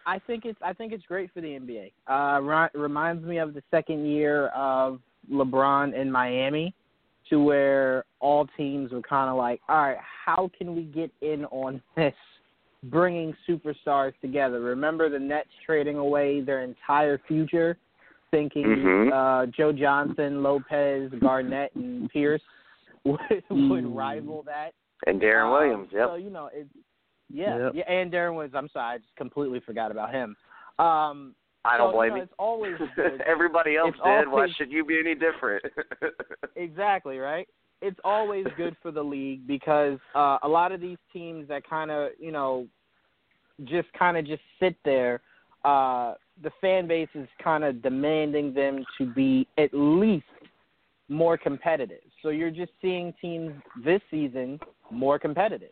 [0.06, 1.92] I think it's I think it's great for the NBA.
[2.08, 6.72] Uh, ri- reminds me of the second year of LeBron in Miami,
[7.30, 11.44] to where all teams were kind of like, all right, how can we get in
[11.46, 12.14] on this?
[12.84, 14.60] Bringing superstars together.
[14.60, 17.76] Remember the Nets trading away their entire future,
[18.30, 19.10] thinking Mhm.
[19.12, 22.42] uh, Joe Johnson, Lopez, Garnett, and Pierce
[23.04, 23.18] would,
[23.50, 23.96] would Mm.
[23.96, 24.72] rival that.
[25.06, 26.08] And Deron Um, Williams, yep.
[26.10, 26.70] So you know, it's
[27.32, 27.72] yeah, Yep.
[27.74, 28.54] yeah, and Deron Williams.
[28.54, 30.36] I'm sorry, I just completely forgot about him.
[30.78, 31.34] Um,
[31.64, 32.16] I don't so, blame you.
[32.18, 33.20] Know, it's always good.
[33.22, 34.28] Everybody else It's did.
[34.30, 35.64] Why should you be any different?
[36.56, 37.48] exactly right.
[37.82, 41.90] It's always good for the league because uh, a lot of these teams that kind
[41.90, 42.66] of you know
[43.64, 45.20] just kind of just sit there
[45.66, 50.24] uh, the fan base is kind of demanding them to be at least
[51.08, 52.02] more competitive.
[52.22, 53.52] So you're just seeing teams
[53.84, 54.60] this season
[54.90, 55.70] more competitive.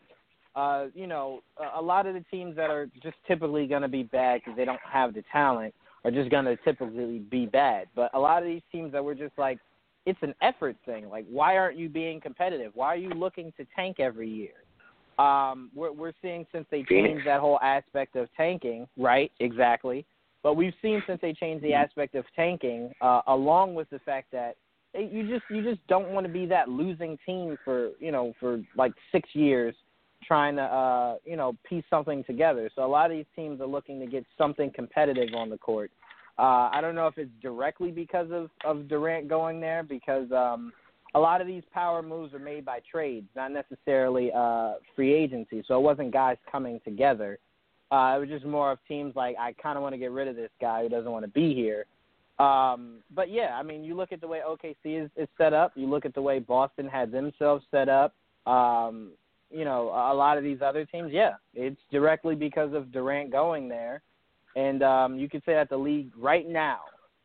[0.55, 1.41] Uh, you know,
[1.75, 4.63] a, lot of the teams that are just typically going to be bad because they
[4.63, 5.73] don't have the talent
[6.05, 7.87] are just going to typically be bad.
[7.93, 9.59] But a lot of these teams that were just like,
[10.05, 11.09] it's an effort thing.
[11.09, 12.71] Like, why aren't you being competitive?
[12.73, 14.53] Why are you looking to tank every year?
[15.17, 19.31] Um, we're, we're seeing since they changed that whole aspect of tanking, right?
[19.39, 20.05] Exactly.
[20.41, 24.31] But we've seen since they changed the aspect of tanking, uh, along with the fact
[24.31, 24.55] that
[24.93, 28.61] you just you just don't want to be that losing team for you know for
[28.77, 29.75] like six years
[30.27, 32.69] trying to uh you know piece something together.
[32.75, 35.91] So a lot of these teams are looking to get something competitive on the court.
[36.37, 40.73] Uh I don't know if it's directly because of of Durant going there because um
[41.15, 45.63] a lot of these power moves are made by trades, not necessarily uh, free agency.
[45.65, 47.39] So it wasn't guys coming together.
[47.89, 50.27] Uh, it was just more of teams like I kind of want to get rid
[50.27, 51.85] of this guy who doesn't want to be here.
[52.37, 55.71] Um, but yeah, I mean, you look at the way OKC is, is set up.
[55.75, 58.13] You look at the way Boston had themselves set up.
[58.45, 59.11] Um,
[59.55, 63.69] you know, a lot of these other teams, yeah, it's directly because of Durant going
[63.69, 64.01] there.
[64.57, 66.79] And um, you could say that the league right now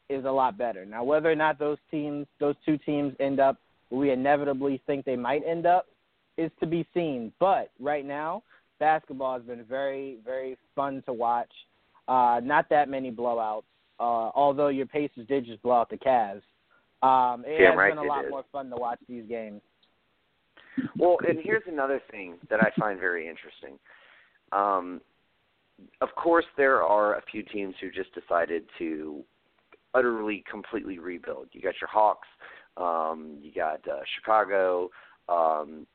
[0.08, 0.84] is a lot better.
[0.84, 3.56] Now, whether or not those teams, those two teams, end up
[3.90, 5.86] we inevitably think they might end up
[6.36, 7.32] is to be seen.
[7.40, 8.44] But right now,
[8.78, 11.50] basketball has been very, very fun to watch.
[12.06, 13.64] Uh, not that many blowouts,
[13.98, 16.42] uh, although your Pacers did just blow out the Cavs.
[17.02, 18.30] Um, it Damn has right been a lot did.
[18.30, 19.60] more fun to watch these games.
[20.98, 23.78] Well, and here's another thing that I find very interesting.
[24.52, 25.00] Um,
[26.00, 29.22] of course, there are a few teams who just decided to
[29.94, 31.48] utterly, completely rebuild.
[31.52, 32.28] You got your Hawks,
[32.76, 34.90] um, you got uh, Chicago,
[35.28, 35.86] um,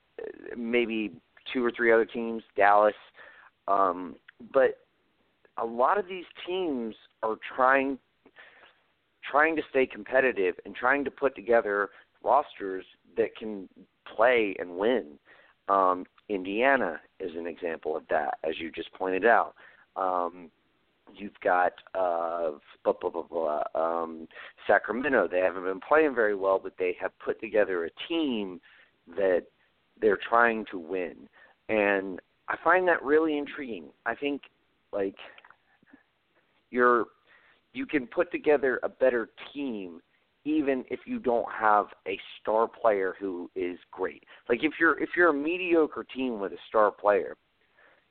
[0.58, 1.12] maybe
[1.54, 2.96] two or three other teams, Dallas.
[3.68, 4.16] Um,
[4.54, 4.80] but
[5.58, 7.98] a lot of these teams are trying
[9.30, 11.90] trying to stay competitive and trying to put together
[12.24, 12.86] rosters
[13.18, 13.68] that can
[14.16, 15.20] play and win.
[15.70, 19.54] Um, Indiana is an example of that, as you just pointed out.
[19.96, 20.50] Um,
[21.14, 22.52] you've got uh,
[22.84, 24.28] blah, blah, blah, blah, um,
[24.68, 25.28] Sacramento.
[25.30, 28.60] They haven't been playing very well, but they have put together a team
[29.16, 29.44] that
[30.02, 31.30] they're trying to win,
[31.70, 33.90] and I find that really intriguing.
[34.06, 34.42] I think
[34.92, 35.16] like
[36.72, 37.06] you're
[37.74, 40.02] you can put together a better team
[40.46, 44.24] even if you don't have a star player who is great.
[44.48, 47.36] Like if you're if you're a mediocre team with a star player,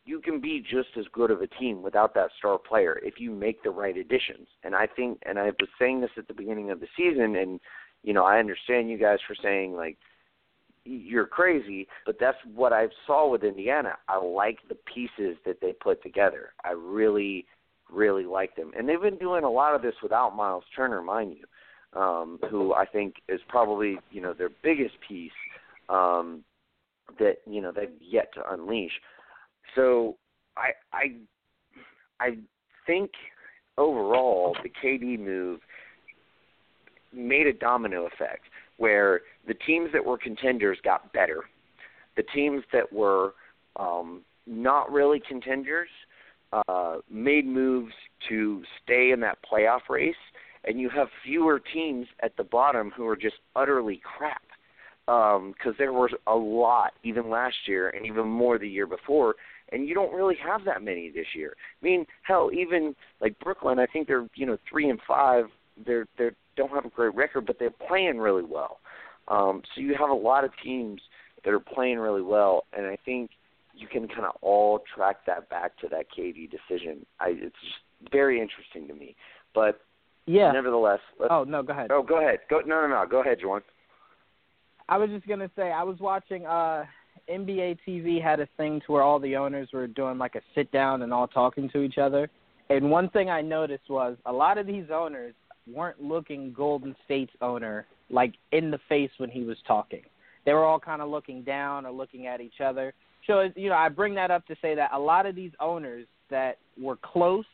[0.05, 3.31] you can be just as good of a team without that star player if you
[3.31, 4.49] make the right additions.
[4.65, 7.61] And I think and I was saying this at the beginning of the season and
[8.03, 9.97] you know, I understand you guys for saying like
[10.85, 13.95] you're crazy, but that's what I saw with Indiana.
[14.09, 16.53] I like the pieces that they put together.
[16.65, 17.47] I really
[17.93, 18.73] really like them.
[18.77, 21.45] And they've been doing a lot of this without Miles Turner, mind you,
[21.95, 25.33] um, who I think is probably, you know, their biggest piece
[25.89, 26.45] um,
[27.19, 28.93] that, you know, they've yet to unleash.
[29.75, 30.17] So
[30.57, 31.17] I I
[32.21, 32.39] I
[32.87, 33.11] think
[33.77, 35.61] overall the KD move
[37.13, 38.43] made a domino effect
[38.77, 41.45] where the teams that were contenders got better.
[42.17, 43.35] The teams that were
[43.77, 45.89] um, not really contenders
[46.53, 47.93] uh, made moves
[48.29, 50.15] to stay in that playoff race,
[50.67, 54.43] and you have fewer teams at the bottom who are just utterly crap.
[55.07, 59.35] Because um, there was a lot even last year, and even more the year before,
[59.71, 61.55] and you don't really have that many this year.
[61.83, 65.45] I mean, hell, even like Brooklyn, I think they're you know three and five.
[65.85, 68.79] They're they don't have a great record, but they're playing really well.
[69.29, 71.03] Um, so you have a lot of teams
[71.45, 73.31] that are playing really well, and I think
[73.75, 77.05] you can kind of all track that back to that KD decision.
[77.21, 79.17] I, it's just very interesting to me.
[79.55, 79.81] But
[80.27, 80.53] Yeah.
[80.53, 81.91] nevertheless, Oh no, go ahead.
[81.91, 82.41] oh, go ahead.
[82.49, 83.05] Go no, no, no.
[83.09, 83.61] Go ahead, Jawan.
[84.89, 86.85] I was just gonna say I was watching uh
[87.29, 90.71] NBA TV had a thing to where all the owners were doing like a sit
[90.73, 92.29] down and all talking to each other.
[92.71, 95.35] And one thing I noticed was a lot of these owners
[95.73, 100.03] weren't looking Golden State's owner like in the face when he was talking.
[100.45, 102.93] They were all kind of looking down or looking at each other.
[103.27, 106.07] So you know, I bring that up to say that a lot of these owners
[106.31, 107.45] that were close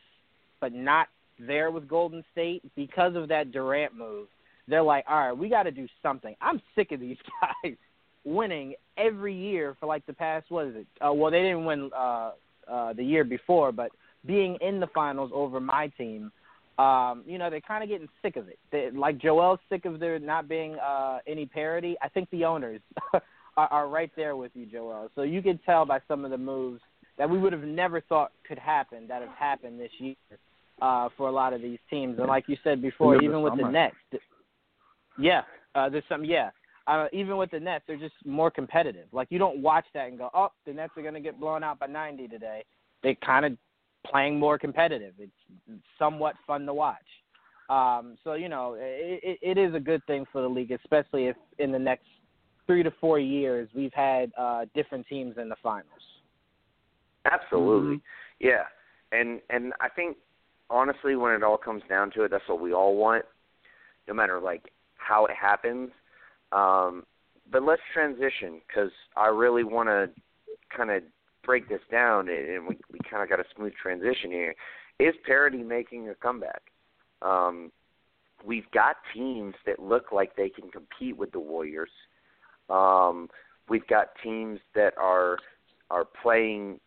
[0.59, 1.07] but not
[1.47, 4.27] there with Golden State because of that Durant move,
[4.67, 6.35] they're like, all right, we got to do something.
[6.41, 7.17] I'm sick of these
[7.63, 7.75] guys
[8.23, 10.87] winning every year for like the past what is it?
[11.05, 12.31] Uh, well, they didn't win uh,
[12.69, 13.91] uh, the year before, but
[14.25, 16.31] being in the finals over my team,
[16.77, 18.57] um, you know, they're kind of getting sick of it.
[18.71, 21.95] They, like Joel's sick of there not being uh, any parity.
[22.01, 22.81] I think the owners
[23.13, 23.21] are,
[23.57, 25.09] are right there with you, Joel.
[25.15, 26.81] So you could tell by some of the moves
[27.17, 30.15] that we would have never thought could happen that have happened this year.
[30.81, 32.17] Uh, for a lot of these teams.
[32.17, 33.69] And like you said before, Even even the with the.
[33.69, 33.95] Nets,
[35.19, 35.41] yeah,
[35.75, 36.49] uh, there's some yeah.
[36.87, 39.07] Uh, even with the Nets, they're just more competitive.
[39.11, 41.63] Like you don't watch that and go, "Oh, the Nets are going to get blown
[41.63, 42.65] out by 90 today."
[43.03, 43.57] They're kind of
[44.05, 45.13] playing more competitive.
[45.19, 45.31] It's
[45.99, 46.97] somewhat fun to watch.
[47.69, 51.27] Um, so you know, it, it, it is a good thing for the league, especially
[51.27, 52.05] if in the next
[52.65, 55.85] three to four years we've had uh, different teams in the finals.
[57.31, 58.01] Absolutely.
[58.39, 58.63] Yeah.
[59.11, 60.17] And and I think
[60.71, 63.25] honestly when it all comes down to it that's what we all want
[64.07, 65.91] no matter like how it happens.
[66.51, 67.03] Um
[67.51, 70.09] but let's transition cuz I really want to
[70.75, 71.03] kind of
[71.43, 74.55] break this down and we we kind of got a smooth transition here.
[74.99, 76.63] Is parity making a comeback?
[77.21, 77.71] Um
[78.43, 81.91] we've got teams that look like they can compete with the Warriors.
[82.69, 83.29] Um
[83.67, 85.37] we've got teams that are
[85.89, 86.79] are playing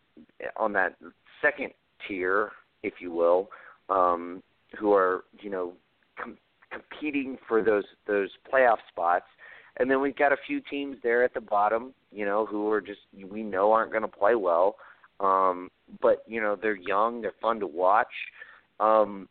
[0.57, 0.95] on that
[1.41, 1.71] second
[2.07, 3.49] tier, if you will,
[3.89, 4.41] um,
[4.77, 5.73] who are you know
[6.21, 6.37] com-
[6.71, 9.25] competing for those those playoff spots,
[9.77, 12.81] and then we've got a few teams there at the bottom, you know, who are
[12.81, 14.75] just we know aren't going to play well,
[15.19, 15.69] um,
[16.01, 18.07] but you know they're young, they're fun to watch.
[18.79, 19.29] Um,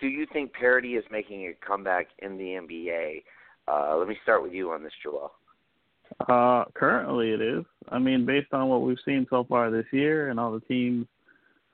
[0.00, 3.22] do you think parity is making a comeback in the NBA?
[3.68, 5.32] Uh, let me start with you on this, Joel.
[6.28, 7.64] Uh, currently it is.
[7.88, 11.06] I mean, based on what we've seen so far this year and all the teams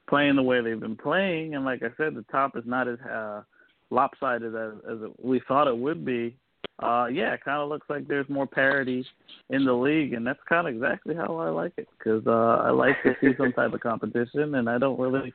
[0.09, 2.99] playing the way they've been playing, and like I said, the top is not as
[3.01, 3.43] uh,
[3.91, 6.37] lopsided as, as we thought it would be.
[6.81, 9.05] Uh, yeah, it kind of looks like there's more parity
[9.51, 12.71] in the league, and that's kind of exactly how I like it because uh, I
[12.71, 15.33] like to see some type of competition, and I don't really.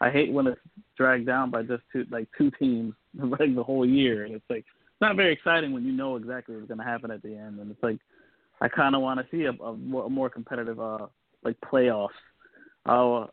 [0.00, 0.60] I hate when it's
[0.96, 4.60] dragged down by just two like two teams like the whole year, and it's like
[4.60, 7.58] it's not very exciting when you know exactly what's going to happen at the end,
[7.60, 7.98] and it's like
[8.60, 11.06] I kind of want to see a, a, more, competitive, uh,
[11.44, 12.08] like playoffs.
[12.88, 13.26] Uh,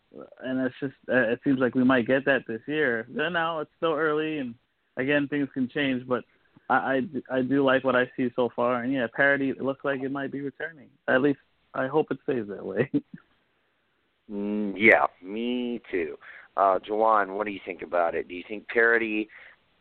[0.44, 3.06] and it's just uh, it seems like we might get that this year.
[3.10, 4.56] Now it's still early, and
[4.98, 6.08] again things can change.
[6.08, 6.24] But
[6.70, 7.02] I,
[7.32, 10.02] I I do like what I see so far, and yeah, parity it looks like
[10.02, 10.90] it might be returning.
[11.08, 11.40] At least
[11.74, 12.90] I hope it stays that way.
[14.32, 16.16] Mm, yeah, me too.
[16.56, 18.28] Uh, Jawan, what do you think about it?
[18.28, 19.30] Do you think parity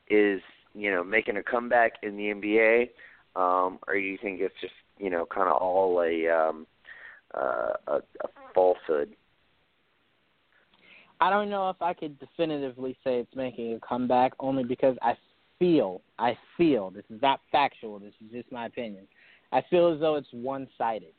[0.08, 0.40] is
[0.74, 2.88] you know making a comeback in the NBA,
[3.36, 6.66] um, or do you think it's just you know kind of all a um,
[7.34, 9.14] uh, a, a falsehood?
[11.22, 15.16] I don't know if I could definitively say it's making a comeback, only because I
[15.56, 19.06] feel, I feel, this is not factual, this is just my opinion.
[19.52, 21.12] I feel as though it's one sided.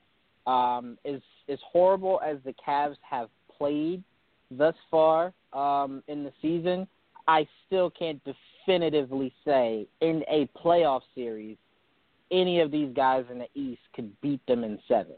[0.46, 4.04] Um, as as horrible as the Cavs have played
[4.52, 6.86] thus far um, in the season,
[7.30, 11.56] I still can't definitively say in a playoff series
[12.30, 15.16] any of these guys in the East could beat them in seven.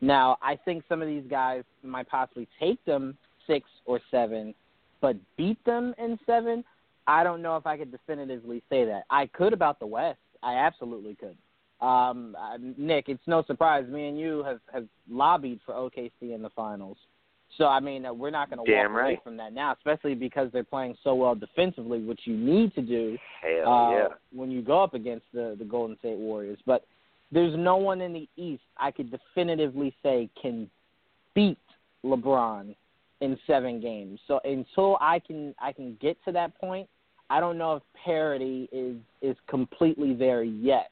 [0.00, 3.18] Now, I think some of these guys might possibly take them
[3.48, 4.54] six or seven,
[5.00, 6.64] but beat them in seven,
[7.08, 9.04] I don't know if I could definitively say that.
[9.10, 10.18] I could about the West.
[10.42, 11.36] I absolutely could.
[11.84, 12.36] Um,
[12.76, 13.86] Nick, it's no surprise.
[13.88, 16.98] Me and you have have lobbied for OKC in the finals.
[17.56, 19.02] So I mean, uh, we're not going to walk right.
[19.04, 22.82] away from that now, especially because they're playing so well defensively, which you need to
[22.82, 24.08] do Hell uh, yeah.
[24.32, 26.58] when you go up against the the Golden State Warriors.
[26.66, 26.84] But
[27.32, 30.68] there's no one in the East I could definitively say can
[31.34, 31.58] beat
[32.04, 32.74] LeBron
[33.20, 34.20] in seven games.
[34.26, 36.88] So until I can I can get to that point,
[37.30, 40.90] I don't know if parity is is completely there yet,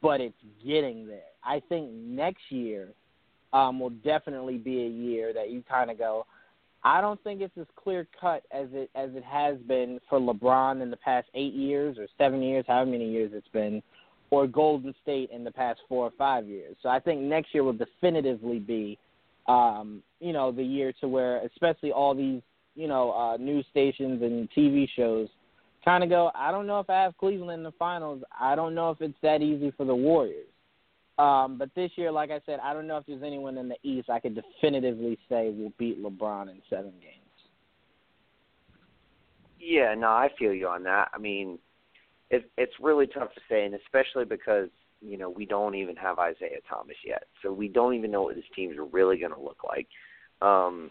[0.00, 1.20] but it's getting there.
[1.44, 2.88] I think next year
[3.52, 6.26] um, will definitely be a year that you kind of go.
[6.84, 10.82] I don't think it's as clear cut as it as it has been for LeBron
[10.82, 13.82] in the past eight years or seven years, however many years it's been,
[14.30, 16.76] or Golden State in the past four or five years.
[16.82, 18.98] So I think next year will definitively be,
[19.46, 22.42] um, you know, the year to where, especially all these,
[22.74, 25.28] you know, uh, news stations and TV shows,
[25.84, 26.30] kind of go.
[26.34, 28.22] I don't know if I have Cleveland in the finals.
[28.38, 30.46] I don't know if it's that easy for the Warriors.
[31.18, 33.76] Um, but this year, like I said, I don't know if there's anyone in the
[33.82, 37.18] East I could definitively say will beat LeBron in seven games.
[39.60, 41.10] Yeah, no, I feel you on that.
[41.12, 41.58] I mean,
[42.30, 44.68] it, it's really tough to say, and especially because
[45.04, 48.36] you know we don't even have Isaiah Thomas yet, so we don't even know what
[48.36, 49.88] this team's really going to look like.
[50.40, 50.90] Um,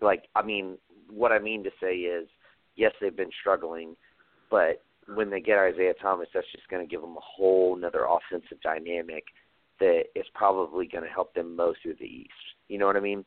[0.00, 0.78] like, I mean,
[1.10, 2.28] what I mean to say is,
[2.76, 3.96] yes, they've been struggling,
[4.50, 4.82] but
[5.14, 8.60] when they get Isaiah Thomas, that's just going to give them a whole another offensive
[8.62, 9.24] dynamic
[9.80, 12.30] that is probably going to help them most through the East.
[12.68, 13.24] You know what I mean?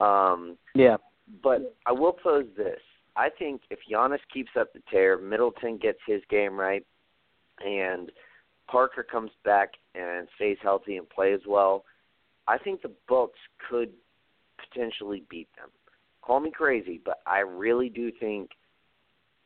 [0.00, 0.96] Um, Yeah.
[1.42, 2.80] but I will pose this.
[3.16, 6.84] I think if Giannis keeps up the tear, Middleton gets his game right,
[7.64, 8.10] and
[8.68, 11.84] Parker comes back and stays healthy and plays well,
[12.46, 13.38] I think the Bucks
[13.68, 13.90] could
[14.58, 15.70] potentially beat them.
[16.22, 18.50] Call me crazy, but I really do think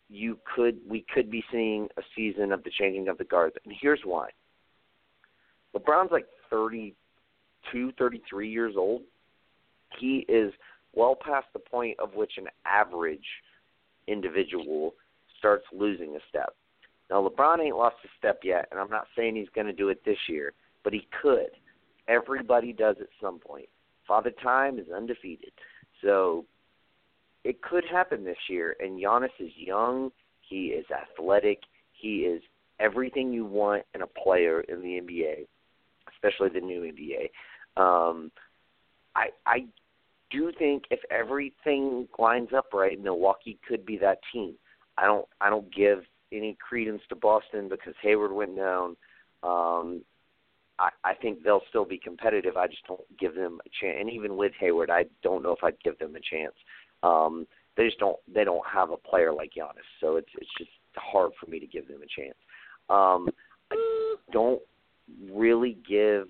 [0.09, 3.75] you could we could be seeing a season of the changing of the guards, and
[3.81, 4.31] here's why.
[5.77, 9.03] LeBron's like 32, 33 years old.
[9.99, 10.53] He is
[10.95, 13.27] well past the point of which an average
[14.07, 14.95] individual
[15.39, 16.55] starts losing a step.
[17.11, 19.89] Now LeBron ain't lost a step yet, and I'm not saying he's going to do
[19.89, 20.53] it this year,
[20.85, 21.51] but he could.
[22.07, 23.69] Everybody does at some point.
[24.07, 25.53] Father Time is undefeated,
[26.03, 26.45] so
[27.45, 28.77] it could happen this year.
[28.81, 30.11] And Giannis is young.
[30.41, 31.61] He is athletic.
[31.93, 32.43] He is
[32.81, 35.47] everything you want in a player in the NBA,
[36.13, 37.31] especially the new NBA.
[37.81, 38.31] Um,
[39.15, 39.67] I I
[40.31, 44.55] do think if everything lines up right, Milwaukee could be that team.
[44.97, 48.97] I don't I don't give any credence to Boston because Hayward went down.
[49.43, 50.03] Um,
[50.79, 52.57] I, I think they'll still be competitive.
[52.57, 53.99] I just don't give them a chance.
[54.01, 56.55] And even with Hayward, I don't know if I'd give them a chance.
[57.03, 58.17] Um, they just don't.
[58.33, 61.67] They don't have a player like Giannis, so it's it's just hard for me to
[61.67, 62.37] give them a chance.
[62.91, 63.29] Um,
[63.71, 64.61] I don't
[65.31, 66.27] really give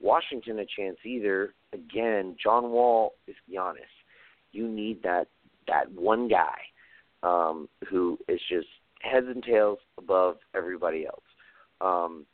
[0.00, 1.54] Washington a chance either.
[1.72, 3.80] Again, John Wall is Giannis.
[4.52, 5.28] You need that
[5.68, 6.58] that one guy
[7.22, 8.68] um, who is just
[9.04, 11.24] heads and tails above everybody else.
[11.80, 12.24] Um,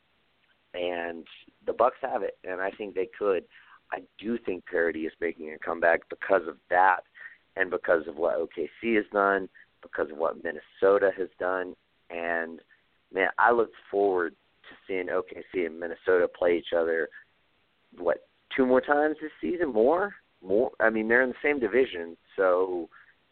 [0.73, 1.25] and
[1.65, 3.43] the Bucks have it, and I think they could.
[3.91, 7.01] I do think parity is making a comeback because of that,
[7.57, 9.49] and because of what OKC has done,
[9.81, 11.75] because of what Minnesota has done,
[12.09, 12.61] and
[13.13, 17.09] man, I look forward to seeing OKC and Minnesota play each other.
[17.97, 19.73] What two more times this season?
[19.73, 20.15] More,
[20.45, 20.71] more.
[20.79, 22.87] I mean, they're in the same division, so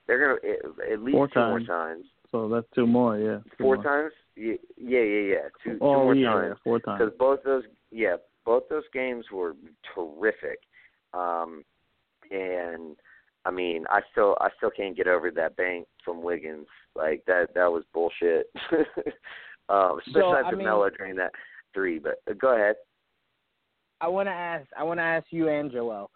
[0.08, 0.54] they're gonna
[0.92, 1.50] at least Four two times.
[1.50, 2.06] more times.
[2.32, 3.38] So that's two more, yeah.
[3.58, 3.84] Two Four more.
[3.84, 4.14] times?
[4.36, 5.36] Yeah, yeah, yeah, yeah.
[5.64, 6.46] Two, two Oh more yeah, times.
[6.50, 7.00] yeah, four times.
[7.00, 9.56] Because both those, yeah, both those games were
[9.96, 10.60] terrific.
[11.14, 11.64] Um,
[12.32, 12.96] and
[13.46, 16.68] I mean, I still, I still can't get over that bank from Wiggins.
[16.96, 18.48] Like that, that was bullshit.
[19.70, 21.32] um, especially So, I after mean- Melo during that
[21.74, 22.00] three.
[22.00, 22.76] But uh, go ahead.
[24.02, 24.66] I want to ask.
[24.78, 26.10] I want to ask you and Joel.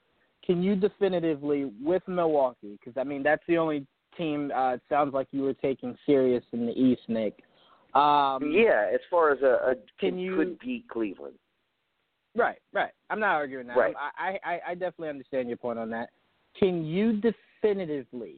[0.45, 2.77] Can you definitively with Milwaukee?
[2.79, 3.85] Because I mean, that's the only
[4.17, 4.51] team.
[4.55, 7.39] Uh, it sounds like you were taking serious in the East, Nick.
[7.93, 11.35] Um, yeah, as far as a, a can you- could beat Cleveland.
[12.35, 12.89] Right, right.
[13.11, 13.77] I'm not arguing that.
[13.77, 13.93] Right.
[14.17, 16.09] I, I, I definitely understand your point on that.
[16.59, 18.37] Can you definitively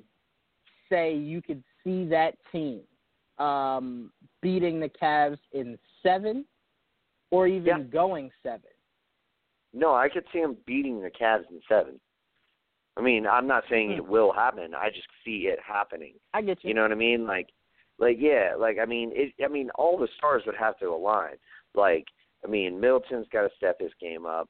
[0.90, 2.82] say you could see that team
[3.40, 4.12] um,
[4.42, 6.44] beating the Cavs in seven,
[7.32, 7.80] or even Yeah.
[7.84, 8.70] going seven?
[9.74, 12.00] No, I could see him beating the Cavs in seven.
[12.98, 13.98] I mean, I'm not saying Hmm.
[13.98, 14.74] it will happen.
[14.74, 16.14] I just see it happening.
[16.34, 16.70] I get you.
[16.70, 17.26] You know what I mean?
[17.28, 17.50] Like,
[18.00, 19.34] like yeah, like I mean, it.
[19.44, 21.36] I mean, all the stars would have to align.
[21.74, 22.06] Like,
[22.44, 24.50] I mean, Middleton's got to step his game up.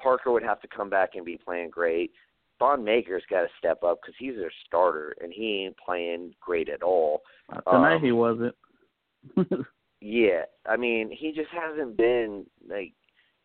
[0.00, 2.12] Parker would have to come back and be playing great.
[2.58, 6.68] Thon Maker's got to step up because he's their starter and he ain't playing great
[6.70, 7.22] at all.
[7.50, 8.54] Uh, Tonight um, he wasn't.
[10.02, 12.92] Yeah, I mean, he just hasn't been like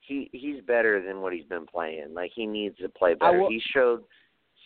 [0.01, 2.13] he he's better than what he's been playing.
[2.13, 3.39] Like he needs to play better.
[3.39, 4.01] will- he showed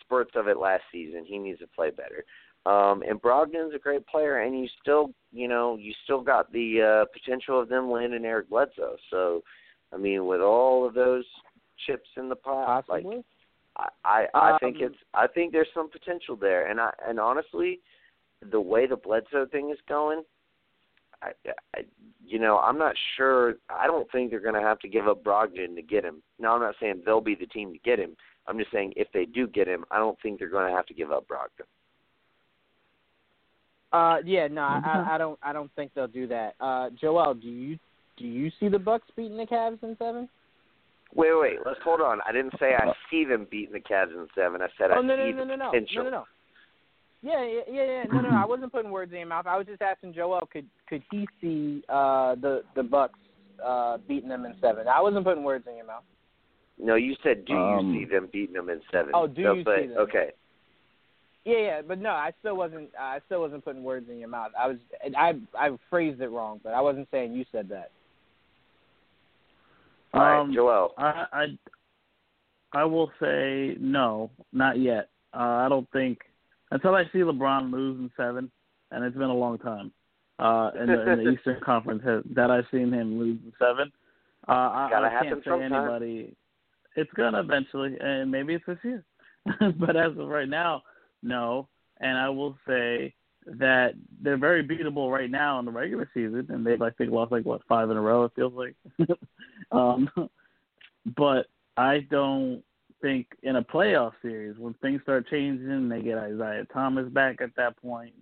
[0.06, 1.24] spurts of it last season.
[1.26, 2.24] He needs to play better.
[2.64, 6.82] Um and Brogdon's a great player and you still, you know, you still got the
[6.82, 8.96] uh potential of them landing Eric Bledsoe.
[9.10, 9.42] So,
[9.92, 11.24] I mean, with all of those
[11.86, 13.24] chips in the pot, like Possibly.
[13.76, 17.20] I I, I think Um, it's I think there's some potential there, and I and
[17.20, 17.80] honestly,
[18.50, 20.22] the way the Bledsoe thing is going,
[21.22, 21.32] I,
[21.74, 21.84] I
[22.24, 23.56] you know I'm not sure.
[23.68, 26.22] I don't think they're going to have to give up Brogdon to get him.
[26.38, 28.16] Now I'm not saying they'll be the team to get him.
[28.48, 30.86] I'm just saying if they do get him, I don't think they're going to have
[30.86, 31.66] to give up Brogdon.
[33.92, 34.62] Uh, yeah, no.
[34.62, 35.38] I, I don't.
[35.42, 36.54] I don't think they'll do that.
[36.60, 37.78] Uh, Joel, do you
[38.18, 40.28] do you see the Bucks beating the Cavs in seven?
[41.14, 42.18] Wait, wait, let's hold on.
[42.28, 44.60] I didn't say I see them beating the Cavs in seven.
[44.60, 46.04] I said oh I no, no, see no, the no, no, potential.
[46.04, 46.24] no, no, no.
[47.22, 48.04] Yeah, yeah, yeah, yeah.
[48.12, 48.36] No, no, no.
[48.36, 49.46] I wasn't putting words in your mouth.
[49.46, 53.18] I was just asking Joel, could could he see uh, the the Bucks
[53.64, 54.88] uh, beating them in seven?
[54.88, 56.04] I wasn't putting words in your mouth.
[56.78, 59.12] No, you said do Um, you see them beating them in seven?
[59.14, 59.98] Oh, do So, you but, see them?
[59.98, 60.32] Okay.
[61.44, 62.90] Yeah, yeah, but no, I still wasn't.
[62.98, 64.50] I still wasn't putting words in your mouth.
[64.58, 64.78] I was.
[65.16, 67.92] I I phrased it wrong, but I wasn't saying you said that.
[70.12, 70.92] All right, Um, Joel.
[70.98, 71.46] I, I
[72.72, 75.10] I will say no, not yet.
[75.32, 76.18] Uh, I don't think
[76.72, 78.50] until I see LeBron lose in seven,
[78.90, 79.92] and it's been a long time
[80.38, 83.92] uh, in, the, in the Eastern Conference has, that I've seen him lose in seven.
[84.48, 85.72] Uh, I, I can't say sometime.
[85.72, 86.34] anybody.
[86.96, 89.04] It's gonna eventually, and maybe it's this year.
[89.78, 90.82] but as of right now,
[91.22, 91.68] no.
[92.00, 93.14] And I will say
[93.46, 97.32] that they're very beatable right now in the regular season, and they've I think lost
[97.32, 98.24] like what five in a row.
[98.24, 98.74] It feels like.
[99.72, 100.10] um,
[101.16, 102.62] but I don't
[103.02, 107.54] think in a playoff series when things start changing, they get Isaiah Thomas back at
[107.56, 108.14] that point.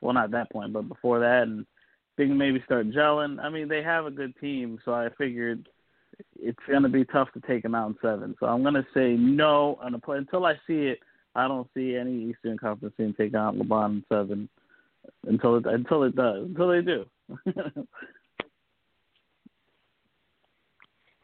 [0.00, 1.66] well, not that point, but before that, and
[2.16, 3.42] things maybe start gelling.
[3.42, 5.68] I mean, they have a good team, so I figured
[6.38, 8.34] it's going to be tough to take them out in seven.
[8.40, 10.98] So I'm going to say no on the play until I see it.
[11.34, 14.48] I don't see any Eastern Conference team taking out LeBron in seven
[15.26, 17.06] until it until it does until they do.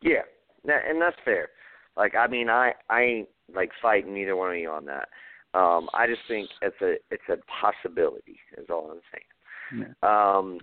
[0.02, 0.22] yeah,
[0.64, 1.48] and that's fair.
[1.96, 5.08] Like I mean, I I ain't like fighting either one of you on that.
[5.54, 8.38] Um, I just think it's a it's a possibility.
[8.56, 9.24] Is all I'm saying.
[10.02, 10.38] Yeah.
[10.38, 10.58] Um,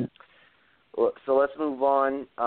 [1.25, 2.27] so let's move on.
[2.37, 2.43] I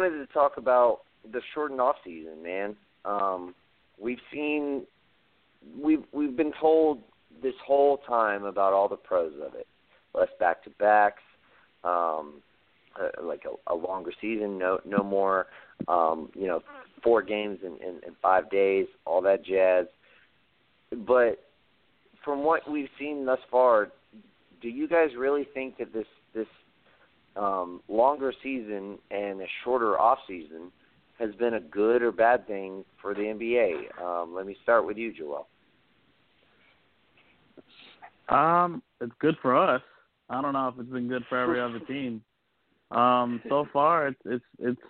[0.00, 2.74] wanted to talk about the shortened off season, man.
[3.04, 3.54] Um,
[4.00, 4.82] we've seen,
[5.78, 7.02] we've we've been told
[7.42, 9.66] this whole time about all the pros of it.
[10.14, 11.22] Less back to backs,
[11.84, 12.42] um,
[12.98, 15.46] uh, like a, a longer season, no no more,
[15.86, 16.62] um, you know,
[17.04, 19.86] four games in, in, in five days, all that jazz.
[21.06, 21.44] But
[22.24, 23.88] from what we've seen thus far,
[24.62, 26.48] do you guys really think that this this
[27.36, 30.72] um, longer season and a shorter off season
[31.18, 34.00] has been a good or bad thing for the NBA?
[34.02, 35.46] Um, let me start with you, Joel.
[38.28, 39.82] Um, it's good for us.
[40.28, 42.22] I don't know if it's been good for every other team.
[42.90, 44.80] Um, so far, it's it's it's.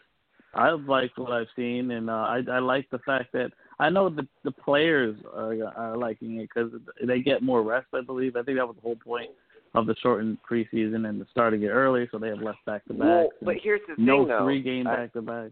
[0.52, 4.08] I've liked what I've seen, and uh, I I like the fact that I know
[4.08, 6.72] the the players are are liking it because
[7.06, 7.88] they get more rest.
[7.94, 8.36] I believe.
[8.36, 9.30] I think that was the whole point
[9.74, 12.94] of the shortened preseason and the starting it early, so they have less back to
[12.94, 13.06] back.
[13.06, 15.50] Well, but here's the thing, no three game back to back.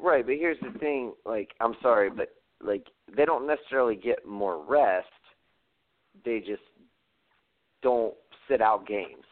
[0.00, 1.12] Right, but here's the thing.
[1.26, 2.30] Like, I'm sorry, but
[2.62, 5.06] like they don't necessarily get more rest.
[6.24, 6.62] They just
[7.82, 8.14] don't
[8.48, 9.24] sit out games.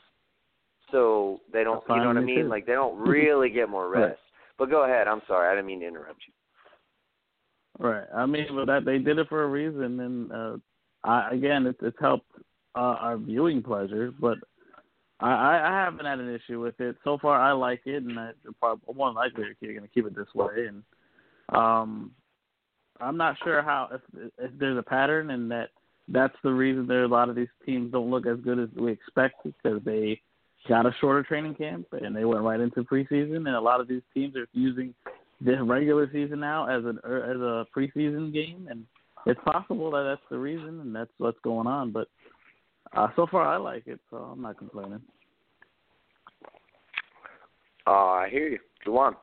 [0.92, 1.82] So they don't.
[1.88, 2.42] You know what I mean?
[2.42, 2.49] Too.
[2.49, 4.05] Like they don't really get more rest.
[4.05, 4.16] Right.
[4.59, 5.09] But go ahead.
[5.09, 5.51] I'm sorry.
[5.51, 7.86] I didn't mean to interrupt you.
[7.86, 8.07] Right.
[8.14, 10.57] I mean, but that they did it for a reason, and uh,
[11.05, 12.30] I, again, it's it's helped
[12.76, 14.12] uh, our viewing pleasure.
[14.18, 14.38] But
[15.20, 17.40] I, I haven't had an issue with it so far.
[17.40, 20.68] I like it, and I probably more likely you're going to keep it this way.
[20.68, 20.82] And
[21.48, 22.10] um,
[23.00, 25.70] I'm not sure how if, if there's a pattern, and that
[26.08, 28.92] that's the reason there a lot of these teams don't look as good as we
[28.92, 30.20] expect because they
[30.68, 33.88] got a shorter training camp and they went right into preseason, and a lot of
[33.88, 34.94] these teams are using
[35.40, 38.84] the regular season now as an er, as a preseason game, and
[39.26, 41.90] it's possible that that's the reason, and that's what's going on.
[41.90, 42.08] But
[42.95, 45.01] uh, so far, I like it, so I'm not complaining.
[47.87, 48.59] Uh, I hear you.
[48.84, 49.16] Go on.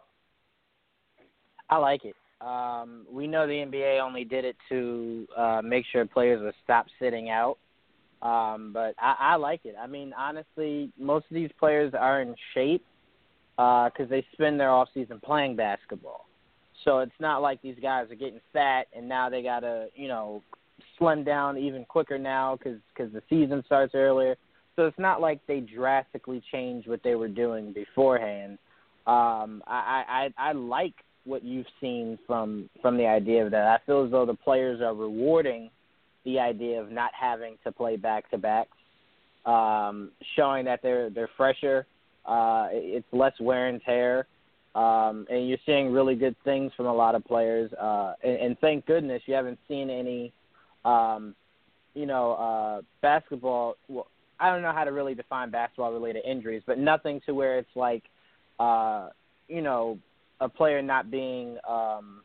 [1.70, 2.16] I like it.
[2.42, 6.88] Um, we know the NBA only did it to uh, make sure players would stop
[7.00, 7.58] sitting out.
[8.22, 9.76] Um, but I, I like it.
[9.80, 12.86] I mean, honestly, most of these players are in shape
[13.56, 16.26] because uh, they spend their off season playing basketball.
[16.86, 20.42] So it's not like these guys are getting fat and now they gotta, you know,
[20.98, 24.36] slim down even quicker now because cause the season starts earlier.
[24.76, 28.58] So it's not like they drastically changed what they were doing beforehand.
[29.06, 30.94] Um, I, I I like
[31.26, 33.68] what you've seen from from the idea of that.
[33.68, 35.70] I feel as though the players are rewarding
[36.26, 38.68] the idea of not having to play back to back,
[39.46, 41.86] um, showing that they're they're fresher.
[42.26, 44.26] Uh, it's less wear and tear,
[44.76, 47.72] um, and you're seeing really good things from a lot of players.
[47.74, 50.32] Uh, and, and thank goodness you haven't seen any
[50.86, 51.36] um,
[51.94, 53.76] you know, uh, basketball.
[53.88, 54.08] Well,
[54.40, 58.04] I don't know how to really define basketball-related injuries, but nothing to where it's like,
[58.60, 59.10] uh,
[59.48, 59.98] you know,
[60.42, 62.22] a player not being um,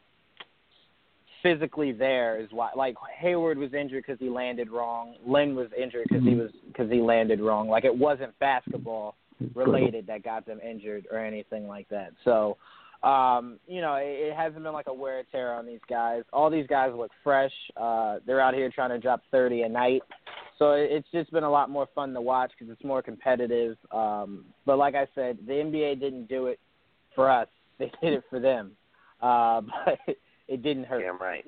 [1.43, 2.71] physically there is why.
[2.75, 5.15] Like Hayward was injured because he landed wrong.
[5.27, 7.69] Lin was injured because he was because he landed wrong.
[7.69, 9.15] Like it wasn't basketball
[9.55, 12.13] related that got them injured or anything like that.
[12.25, 12.57] So
[13.03, 16.23] um, you know, it, it hasn't been like a wear and tear on these guys.
[16.33, 17.53] All these guys look fresh.
[17.77, 20.03] Uh, they're out here trying to drop 30 a night.
[20.59, 23.77] So it, it's just been a lot more fun to watch because it's more competitive.
[23.93, 26.59] Um, but like I said, the NBA didn't do it
[27.15, 27.49] for us.
[27.79, 28.73] They did it for them.
[29.23, 30.17] Uh, but
[30.49, 31.01] it didn't hurt.
[31.01, 31.45] Damn right.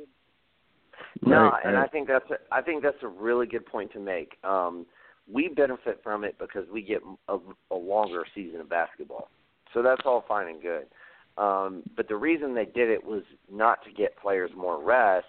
[1.26, 4.36] No, and I think that's a, I think that's a really good point to make.
[4.44, 4.86] Um,
[5.26, 7.38] we benefit from it because we get a,
[7.72, 9.28] a longer season of basketball,
[9.74, 10.86] so that's all fine and good.
[11.38, 15.26] Um, but the reason they did it was not to get players more rest.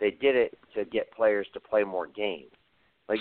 [0.00, 2.52] They did it to get players to play more games.
[3.08, 3.20] Like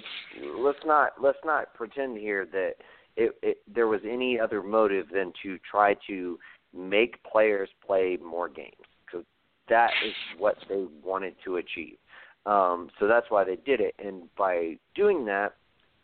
[0.59, 2.73] let's not let's not pretend here that
[3.15, 6.37] it, it there was any other motive than to try to
[6.75, 8.73] make players play more games
[9.05, 9.25] because
[9.69, 11.97] that is what they wanted to achieve.
[12.45, 15.55] Um, so that's why they did it, and by doing that,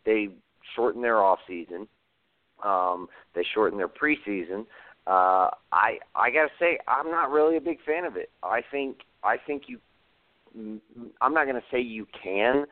[0.04, 0.28] they
[0.74, 1.86] shortened their off season.
[2.62, 4.66] Um, they shortened their preseason
[5.06, 8.30] uh, I I gotta say I'm not really a big fan of it.
[8.42, 9.78] I think I think you
[11.20, 12.66] I'm not gonna say you can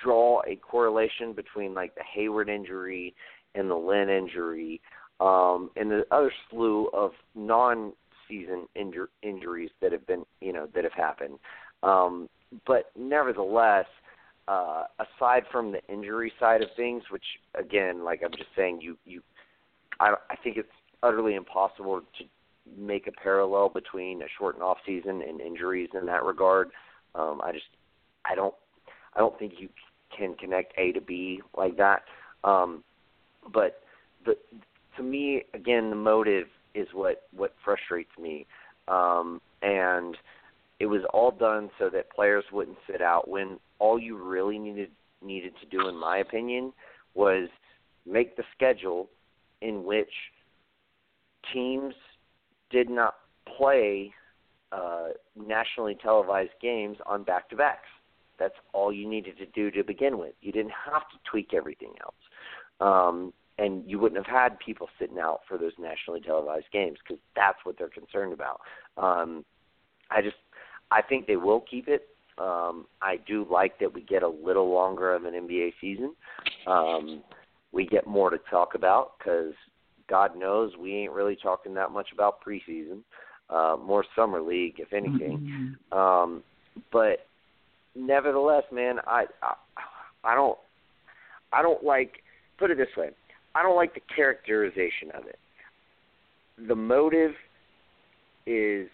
[0.00, 3.14] draw a correlation between like the Hayward injury
[3.54, 4.80] and the Lin injury,
[5.20, 10.84] um, and the other slew of non-season injur- injuries that have been, you know, that
[10.84, 11.38] have happened.
[11.82, 12.28] Um,
[12.66, 13.86] but nevertheless,
[14.48, 17.24] uh, aside from the injury side of things, which
[17.54, 19.20] again, like I'm just saying, you you,
[20.00, 20.68] I I think it's
[21.02, 22.24] utterly impossible to
[22.78, 26.70] make a parallel between a shortened off season and injuries in that regard.
[27.14, 27.66] Um, I just
[28.24, 28.54] I don't
[29.14, 29.68] I don't think you
[30.16, 32.02] can connect A to B like that.
[32.44, 32.84] Um,
[33.52, 33.82] but
[34.24, 34.36] the
[34.96, 38.46] to me again the motive is what what frustrates me.
[38.88, 40.16] Um, and
[40.80, 44.90] it was all done so that players wouldn't sit out when all you really needed
[45.22, 46.72] needed to do in my opinion
[47.14, 47.48] was
[48.06, 49.08] make the schedule
[49.60, 50.10] in which
[51.52, 51.94] teams
[52.70, 53.14] did not
[53.56, 54.12] play
[54.72, 57.88] uh, nationally televised games on back to backs.
[58.38, 60.32] That's all you needed to do to begin with.
[60.40, 62.14] You didn't have to tweak everything else.
[62.80, 67.22] Um, and you wouldn't have had people sitting out for those nationally televised games because
[67.36, 68.60] that's what they're concerned about.
[68.96, 69.44] Um,
[70.10, 70.36] I just,
[70.90, 72.08] I think they will keep it.
[72.38, 76.14] Um, I do like that we get a little longer of an NBA season.
[76.66, 77.22] Um,
[77.72, 79.52] we get more to talk about because
[80.12, 82.98] God knows we ain't really talking that much about preseason.
[83.48, 85.78] Uh, more summer league, if anything.
[85.90, 85.98] Mm-hmm.
[85.98, 86.42] Um,
[86.92, 87.26] but
[87.96, 89.54] nevertheless, man, I, I
[90.22, 90.58] I don't
[91.50, 92.22] I don't like
[92.58, 93.08] put it this way.
[93.54, 95.38] I don't like the characterization of it.
[96.68, 97.32] The motive
[98.46, 98.88] is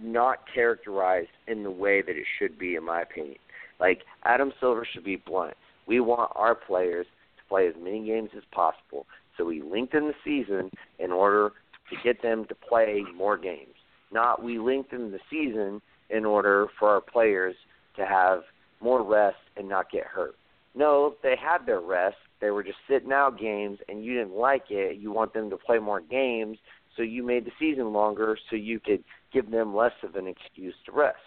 [0.00, 3.38] not characterized in the way that it should be, in my opinion.
[3.80, 5.54] Like Adam Silver should be blunt.
[5.88, 7.06] We want our players
[7.50, 11.52] play as many games as possible, so we lengthen the season in order
[11.90, 13.74] to get them to play more games.
[14.12, 17.56] Not we lengthen the season in order for our players
[17.96, 18.42] to have
[18.80, 20.36] more rest and not get hurt.
[20.74, 22.16] No, they had their rest.
[22.40, 24.96] They were just sitting out games, and you didn't like it.
[24.98, 26.58] You want them to play more games,
[26.96, 30.74] so you made the season longer so you could give them less of an excuse
[30.86, 31.18] to rest.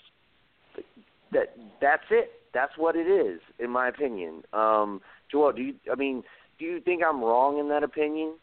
[0.76, 0.86] But
[1.32, 2.32] that that's it.
[2.54, 4.44] That's what it is, in my opinion.
[4.54, 5.02] Um,
[5.34, 5.74] Joel, do you?
[5.92, 6.24] I mean,
[6.60, 8.36] do you think I'm wrong in that opinion?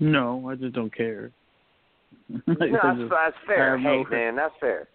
[0.00, 1.30] No, I just don't care.
[2.28, 3.78] no, that's, that's fair.
[3.78, 4.04] Hey, no...
[4.10, 4.88] man, that's fair.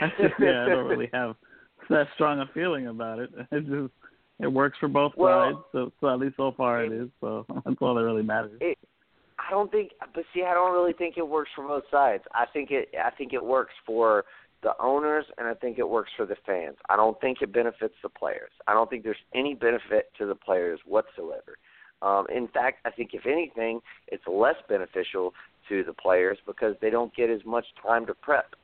[0.00, 1.36] I just, yeah, I don't really have
[1.90, 3.30] that strong a feeling about it.
[3.52, 3.92] It just
[4.40, 5.58] it works for both well, sides.
[5.72, 7.08] So, so at least so far it, it is.
[7.20, 8.58] So that's all that really matters.
[8.60, 8.78] It,
[9.38, 12.22] I don't think, but see, I don't really think it works for both sides.
[12.34, 14.24] I think it, I think it works for
[14.64, 16.76] the owners, and I think it works for the fans.
[16.88, 18.50] I don't think it benefits the players.
[18.66, 21.58] I don't think there's any benefit to the players whatsoever.
[22.02, 25.32] Um, in fact, I think if anything, it's less beneficial
[25.68, 28.54] to the players because they don't get as much time to prep.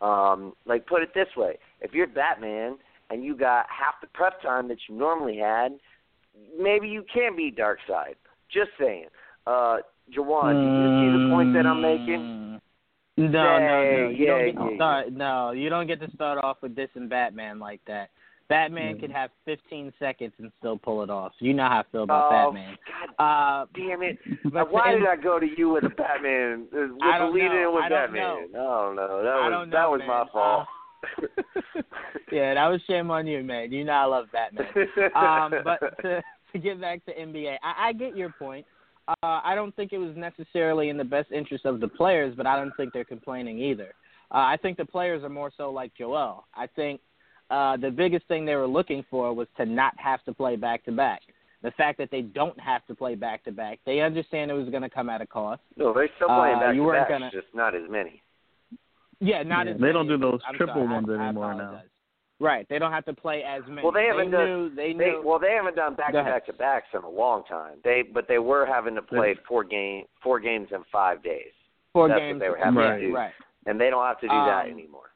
[0.00, 2.76] Um, like put it this way: if you're Batman
[3.10, 5.72] and you got half the prep time that you normally had,
[6.58, 8.14] maybe you can be Darkseid.
[8.52, 9.06] Just saying.
[9.46, 9.78] Uh,
[10.14, 12.35] Jawan, do you see the point that I'm making?
[13.16, 14.08] No, no, no.
[14.10, 14.76] You yeah, don't get to yeah.
[14.76, 15.12] start.
[15.12, 18.10] No, you don't get to start off with this and Batman like that.
[18.48, 19.00] Batman Mm.
[19.00, 21.32] could have 15 seconds and still pull it off.
[21.40, 22.76] You know how I feel about oh, Batman.
[23.18, 24.18] God Uh, damn it!
[24.70, 26.66] Why to- did I go to you with a Batman?
[26.72, 27.68] Uh, With I the don't lead know.
[27.68, 28.52] in with I don't Batman.
[28.52, 28.60] know.
[28.60, 29.22] I don't know.
[29.24, 30.08] That was don't that was man.
[30.08, 30.66] my fault.
[32.32, 33.72] yeah, that was shame on you, man.
[33.72, 34.66] You know I love Batman.
[35.16, 38.64] um, but to, to get back to NBA, I, I get your point.
[39.08, 42.46] Uh, I don't think it was necessarily in the best interest of the players, but
[42.46, 43.94] I don't think they're complaining either.
[44.32, 46.44] Uh, I think the players are more so like Joel.
[46.54, 47.00] I think
[47.50, 50.84] uh, the biggest thing they were looking for was to not have to play back
[50.86, 51.22] to back.
[51.62, 54.68] The fact that they don't have to play back to back, they understand it was
[54.68, 55.60] going to come at a cost.
[55.76, 58.22] no, they're still playing Uh, back you to weren't back, just not as many.
[59.20, 61.54] Yeah, not Yeah, as they don't do those I'm triple sorry, ones I, I anymore
[61.54, 61.82] now.
[62.38, 63.82] Right, they don't have to play as many.
[63.82, 65.22] Well, they haven't they done- knew, they They knew.
[65.24, 67.78] well, they haven't done back to back to backs in a long time.
[67.82, 71.52] They but they were having to play four game four games in five days,
[71.94, 72.40] four that's what games.
[72.40, 73.14] they were having to do.
[73.14, 73.32] right,
[73.64, 75.10] and they don't have to do that Um, anymore.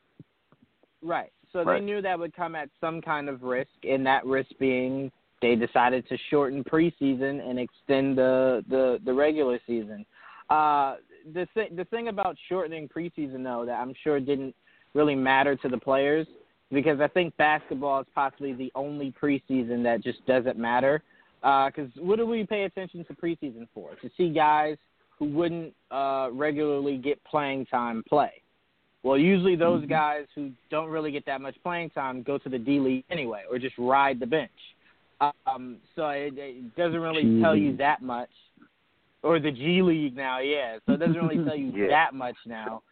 [1.03, 1.31] right.
[1.53, 1.79] So Right.
[1.81, 5.11] they knew that would come at some kind of risk, and that risk being
[5.43, 10.07] they decided to shorten preseason and extend the the, the regular season.
[10.49, 10.97] Uh,
[11.35, 14.55] the th- the thing about shortening preseason though that I'm sure didn't
[14.95, 16.27] really matter to the players
[16.73, 21.03] because I think basketball is possibly the only preseason that just doesn't matter.
[21.41, 23.91] Because what do we pay attention to preseason for?
[24.03, 24.77] To see guys
[25.19, 28.33] who wouldn't uh, regularly get playing time play.
[29.03, 32.59] Well, usually those guys who don't really get that much playing time go to the
[32.59, 34.51] D League anyway, or just ride the bench.
[35.47, 38.31] Um, so it, it doesn't really G tell you that much.
[39.23, 40.79] Or the G League now, yeah.
[40.87, 41.89] So it doesn't really tell you Yeah.
[41.89, 42.83] that much now.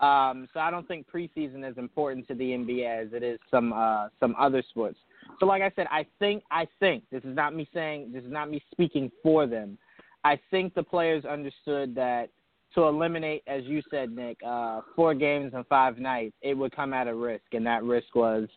[0.00, 3.72] Um, so I don't think preseason is important to the NBA as it is some
[3.72, 4.98] uh, some other sports.
[5.40, 8.30] So like I said, I think I think this is not me saying this is
[8.30, 9.76] not me speaking for them.
[10.24, 12.30] I think the players understood that
[12.74, 16.92] to eliminate, as you said, Nick, uh, four games and five nights, it would come
[16.92, 18.48] at a risk, and that risk was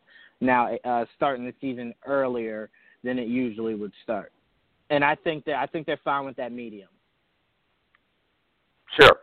[0.41, 2.69] now uh, starting the season earlier
[3.03, 4.31] than it usually would start.
[4.89, 6.89] And I think that I think they're fine with that medium.
[8.99, 9.17] Sure.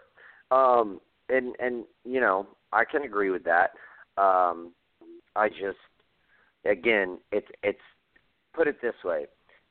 [0.51, 3.73] Um, and and you know I can agree with that.
[4.17, 4.73] Um,
[5.37, 5.79] I just
[6.65, 7.79] again it's it's
[8.55, 9.23] put it this way,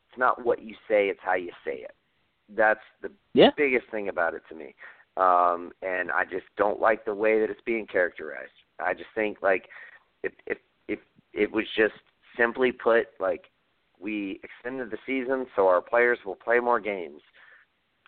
[0.10, 1.96] it's not what you say, it's how you say it.
[2.56, 3.50] That's the yeah.
[3.58, 4.74] biggest thing about it to me.
[5.18, 8.52] Um, and I just don't like the way that it's being characterized.
[8.80, 9.68] I just think like
[10.24, 11.00] if if if
[11.34, 11.96] it was just
[12.38, 13.46] simply put like
[14.00, 17.22] we extended the season so our players will play more games.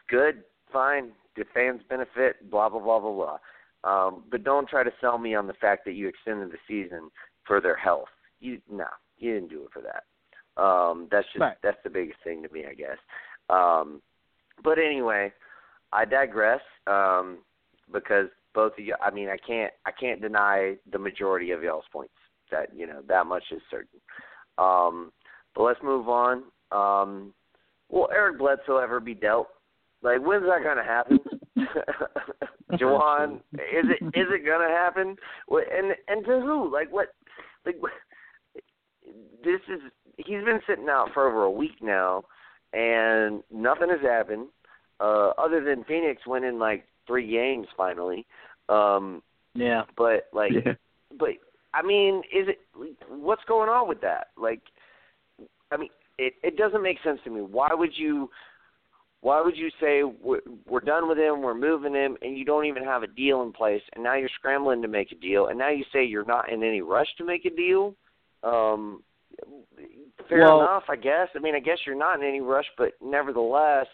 [0.08, 3.38] Good, fine, the fans benefit, blah blah blah blah blah.
[3.84, 7.10] Um, but don't try to sell me on the fact that you extended the season
[7.46, 8.10] for their health.
[8.40, 8.86] You no,
[9.18, 10.04] you didn't do it for that.
[10.62, 11.58] Um, that's just right.
[11.64, 12.98] that's the biggest thing to me, I guess.
[13.50, 14.02] Um,
[14.64, 15.32] but anyway,
[15.94, 17.40] I digress um,
[17.92, 18.96] because both of you.
[19.02, 22.14] I mean, I can't I can't deny the majority of y'all's points.
[22.52, 24.00] That you know that much is certain.
[24.58, 25.12] Um,
[25.56, 26.44] but let's move on.
[26.72, 27.34] Um,
[27.90, 29.48] will Eric Bledsoe ever be dealt?
[30.02, 31.20] Like, when's that gonna happen?
[32.74, 35.16] Jawan, is it is it gonna happen?
[35.50, 36.72] And and to who?
[36.72, 37.14] Like what?
[37.66, 37.76] Like
[39.44, 39.82] this is
[40.18, 42.24] he's been sitting out for over a week now,
[42.74, 44.48] and nothing has happened.
[45.02, 48.26] Uh, other than Phoenix winning like three games finally.
[48.68, 49.22] Um,
[49.56, 49.84] yeah.
[49.98, 50.74] But like, Yeah.
[51.18, 51.30] but
[51.74, 52.60] I mean, is it
[53.10, 54.28] what's going on with that?
[54.38, 54.62] Like,
[55.72, 57.42] I mean, it it doesn't make sense to me.
[57.42, 58.30] Why would you?
[59.22, 62.66] Why would you say we're, we're done with him, we're moving him, and you don't
[62.66, 65.60] even have a deal in place, and now you're scrambling to make a deal, and
[65.60, 67.96] now you say you're not in any rush to make a deal?
[68.44, 69.04] Um,
[70.30, 71.28] fair Well- enough, I guess.
[71.36, 73.88] I mean, I guess you're not in any rush, but nevertheless,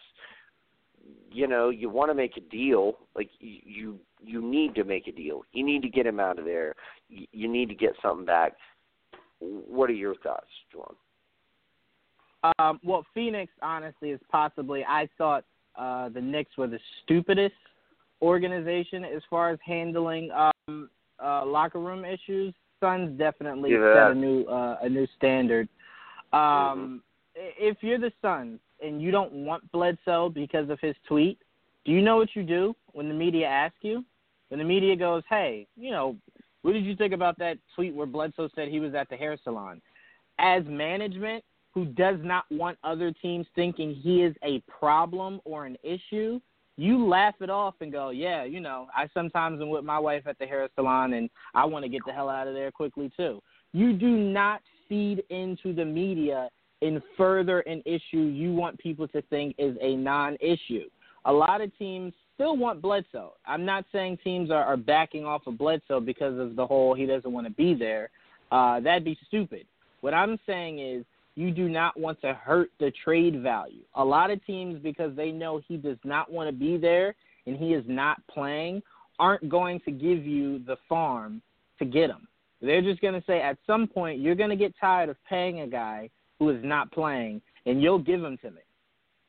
[1.31, 2.97] you know, you want to make a deal.
[3.15, 5.43] Like you, you, you need to make a deal.
[5.51, 6.75] You need to get him out of there.
[7.09, 8.53] You, you need to get something back.
[9.39, 10.95] What are your thoughts, Jawan?
[12.59, 14.83] Um, well, Phoenix, honestly, is possibly.
[14.85, 17.55] I thought uh, the Knicks were the stupidest
[18.21, 20.89] organization as far as handling um,
[21.23, 22.53] uh, locker room issues.
[22.79, 23.93] Suns definitely Yeah.
[23.93, 25.67] set a new uh, a new standard.
[26.33, 27.01] Um,
[27.37, 31.39] i If you're the Suns and you don't want Bledsoe because of his tweet,
[31.85, 34.03] do you know what you do when the media asks you?
[34.49, 36.15] When the media goes, "Hey, you know,
[36.61, 39.37] what did you think about that tweet where Bledsoe said he was at the hair
[39.43, 39.81] salon?"
[40.37, 41.43] As management,
[41.75, 46.39] who does not want other teams thinking he is a problem or an issue,
[46.77, 50.23] you laugh it off and go, yeah, you know, I sometimes am with my wife
[50.25, 53.11] at the hair salon and I want to get the hell out of there quickly
[53.15, 53.41] too.
[53.73, 56.49] You do not feed into the media
[56.81, 60.85] and further an issue you want people to think is a non issue.
[61.25, 63.33] A lot of teams still want Bledsoe.
[63.45, 67.05] I'm not saying teams are, are backing off of Bledsoe because of the whole he
[67.05, 68.09] doesn't want to be there.
[68.51, 69.65] Uh, that'd be stupid.
[70.01, 71.03] What I'm saying is
[71.35, 73.81] you do not want to hurt the trade value.
[73.95, 77.15] A lot of teams, because they know he does not want to be there
[77.45, 78.81] and he is not playing,
[79.19, 81.41] aren't going to give you the farm
[81.79, 82.27] to get him.
[82.61, 85.61] They're just going to say at some point you're going to get tired of paying
[85.61, 86.09] a guy
[86.39, 88.61] who is not playing, and you'll give him to me.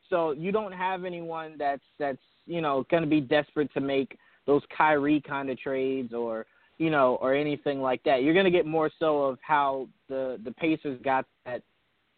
[0.09, 4.17] So you don't have anyone that's that's you know going to be desperate to make
[4.47, 6.47] those Kyrie kind of trades or
[6.79, 8.23] you know or anything like that.
[8.23, 11.63] You're going to get more so of how the the Pacers got that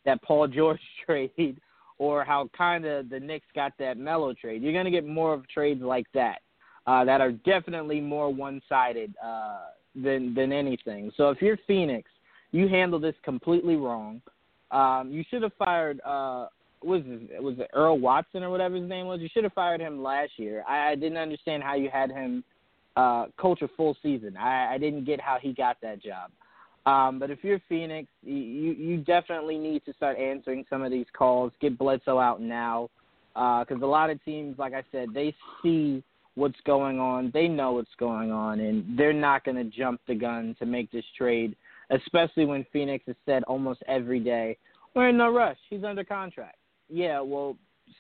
[0.09, 1.61] that Paul George trade
[1.99, 4.63] or how kind of the Knicks got that Melo trade.
[4.63, 6.39] You're going to get more of trades like that
[6.87, 9.59] uh, that are definitely more one-sided uh,
[9.95, 11.13] than than anything.
[11.17, 12.11] So if you're Phoenix,
[12.53, 14.23] you handle this completely wrong.
[14.71, 16.01] Um, you should have fired.
[16.05, 16.47] Uh,
[16.83, 19.21] was it, was it Earl Watson or whatever his name was?
[19.21, 20.63] You should have fired him last year.
[20.69, 22.45] I, I didn't understand how you had him
[22.97, 24.37] uh, coach a full season.
[24.37, 26.31] I, I didn't get how he got that job.
[26.89, 31.05] Um, but if you're Phoenix, you you definitely need to start answering some of these
[31.13, 31.53] calls.
[31.61, 32.89] Get Bledsoe out now,
[33.35, 36.03] because a lot of teams, like I said, they see
[36.35, 37.31] what's going on.
[37.35, 40.91] They know what's going on, and they're not going to jump the gun to make
[40.91, 41.55] this trade.
[41.91, 44.57] Especially when Phoenix has said almost every day,
[44.95, 45.59] "We're in no rush.
[45.69, 46.57] He's under contract."
[46.89, 47.55] Yeah, well,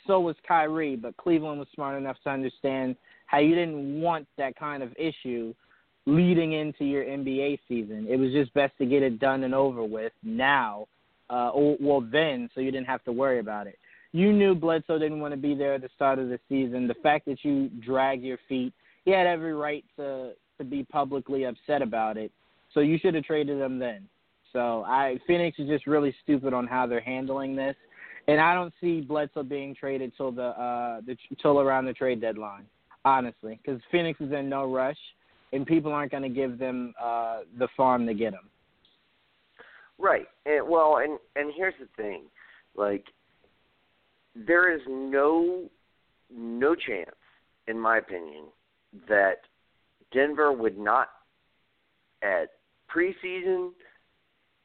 [0.06, 4.56] so was Kyrie, but Cleveland was smart enough to understand how you didn't want that
[4.56, 5.52] kind of issue
[6.08, 8.06] leading into your NBA season.
[8.08, 10.86] It was just best to get it done and over with now,
[11.28, 13.78] uh, or, well then, so you didn't have to worry about it.
[14.12, 16.88] You knew Bledsoe didn't want to be there at the start of the season.
[16.88, 18.72] The fact that you dragged your feet,
[19.04, 22.32] he had every right to to be publicly upset about it.
[22.74, 24.08] So you should have traded him then.
[24.52, 27.76] So I Phoenix is just really stupid on how they're handling this,
[28.28, 32.22] and I don't see Bledsoe being traded till the uh the till around the trade
[32.22, 32.64] deadline,
[33.04, 34.96] honestly, because Phoenix is in no rush,
[35.52, 38.48] and people aren't going to give them uh the farm to get them.
[39.98, 40.26] Right.
[40.46, 42.24] And well, and and here's the thing,
[42.76, 43.04] like
[44.34, 45.68] there is no
[46.30, 47.16] no chance,
[47.66, 48.44] in my opinion,
[49.08, 49.40] that
[50.12, 51.08] Denver would not
[52.22, 52.50] at
[52.94, 53.70] preseason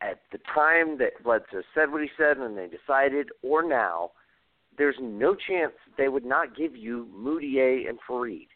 [0.01, 4.11] at the time that Bledsoe said what he said and they decided, or now,
[4.77, 8.47] there's no chance they would not give you Mudiay and Faried.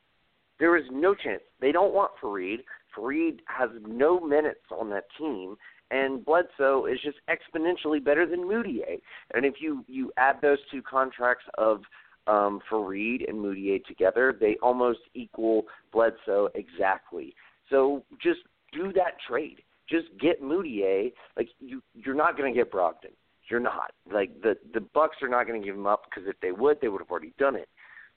[0.60, 1.42] There is no chance.
[1.62, 2.60] They don't want Faried.
[2.98, 5.56] Faried has no minutes on that team,
[5.92, 9.00] and Bledsoe is just exponentially better than Mudiay.
[9.34, 11.82] And if you you add those two contracts of
[12.28, 17.36] um, Faried and Mudiay together, they almost equal Bledsoe exactly.
[17.70, 18.40] So just
[18.74, 19.58] do that trade.
[19.90, 21.14] Just get Mudiay.
[21.36, 23.14] Like you, you're not going to get Brogdon.
[23.50, 23.92] You're not.
[24.12, 26.80] Like the the Bucks are not going to give him up because if they would,
[26.82, 27.70] they would have already done it.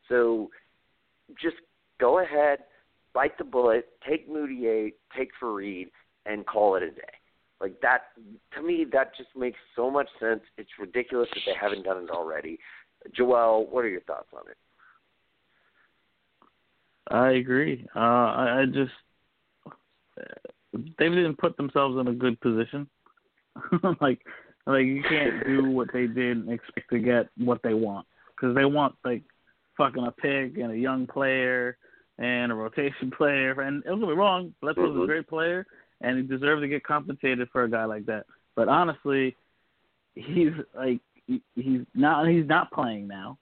[0.08, 0.50] So
[1.40, 1.56] just
[2.00, 2.60] go ahead,
[3.14, 5.90] bite the bullet, take Mudiay, take Faried,
[6.26, 7.02] and call it a day.
[7.60, 8.02] Like that
[8.54, 10.40] to me, that just makes so much sense.
[10.56, 12.58] It's ridiculous that they haven't done it already.
[13.14, 14.56] Joel, what are your thoughts on it?
[17.08, 17.86] I agree.
[17.94, 18.92] Uh, I, I just
[20.72, 22.88] they didn't put themselves in a good position.
[24.00, 24.20] like,
[24.66, 28.54] like you can't do what they did and expect to get what they want because
[28.54, 29.22] they want like
[29.76, 31.76] fucking a pick and a young player
[32.20, 33.60] and a rotation player.
[33.60, 35.02] And don't get me wrong, Bledsoe's mm-hmm.
[35.02, 35.66] a great player
[36.00, 38.26] and he deserves to get compensated for a guy like that.
[38.56, 39.36] But honestly,
[40.14, 41.00] he's like
[41.54, 43.38] he's not he's not playing now.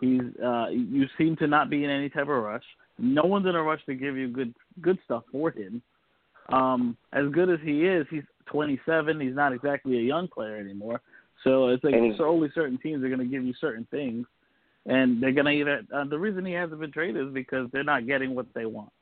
[0.00, 2.64] He's uh you seem to not be in any type of rush.
[2.98, 5.82] No one's in a rush to give you good good stuff for him.
[6.50, 9.20] Um, as good as he is, he's 27.
[9.20, 11.00] He's not exactly a young player anymore.
[11.44, 14.26] So it's like so only certain teams are going to give you certain things,
[14.86, 15.82] and they're to either.
[15.94, 18.92] Uh, the reason he hasn't been traded is because they're not getting what they want.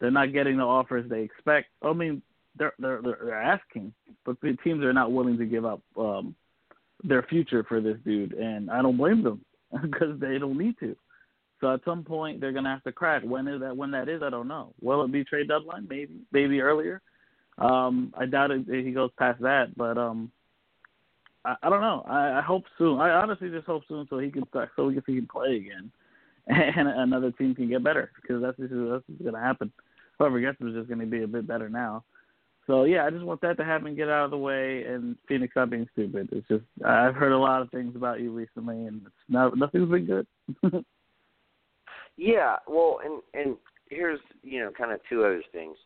[0.00, 1.68] They're not getting the offers they expect.
[1.82, 2.22] I mean,
[2.56, 3.92] they're they're they're asking,
[4.24, 6.34] but the teams are not willing to give up um,
[7.02, 9.44] their future for this dude, and I don't blame them
[9.82, 10.96] because they don't need to.
[11.60, 13.22] So at some point they're gonna have to crack.
[13.22, 13.76] When is that?
[13.76, 14.74] When that is, I don't know.
[14.80, 15.86] Will it be trade deadline?
[15.88, 17.00] Maybe, maybe earlier.
[17.58, 20.32] Um, I doubt it, if he goes past that, but um,
[21.44, 22.04] I, I don't know.
[22.08, 23.00] I, I hope soon.
[23.00, 25.90] I honestly just hope soon so he can start, so we can play again,
[26.46, 29.72] and another team can get better because that's just, that's what's gonna happen.
[30.18, 32.04] Whoever gets him is just gonna be a bit better now.
[32.66, 35.54] So yeah, I just want that to happen, get out of the way, and Phoenix
[35.54, 36.30] not being stupid.
[36.32, 39.90] It's just I've heard a lot of things about you recently, and it's not nothing's
[39.90, 40.26] been good.
[42.16, 43.56] Yeah, well, and and
[43.90, 45.76] here's you know kind of two other things.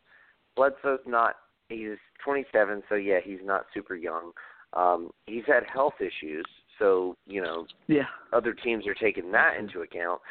[0.55, 1.35] Bledsoe's not
[1.69, 4.31] he's 27, so yeah, he's not super young.
[4.73, 6.45] Um, he's had health issues,
[6.77, 10.21] so you know yeah other teams are taking that into account.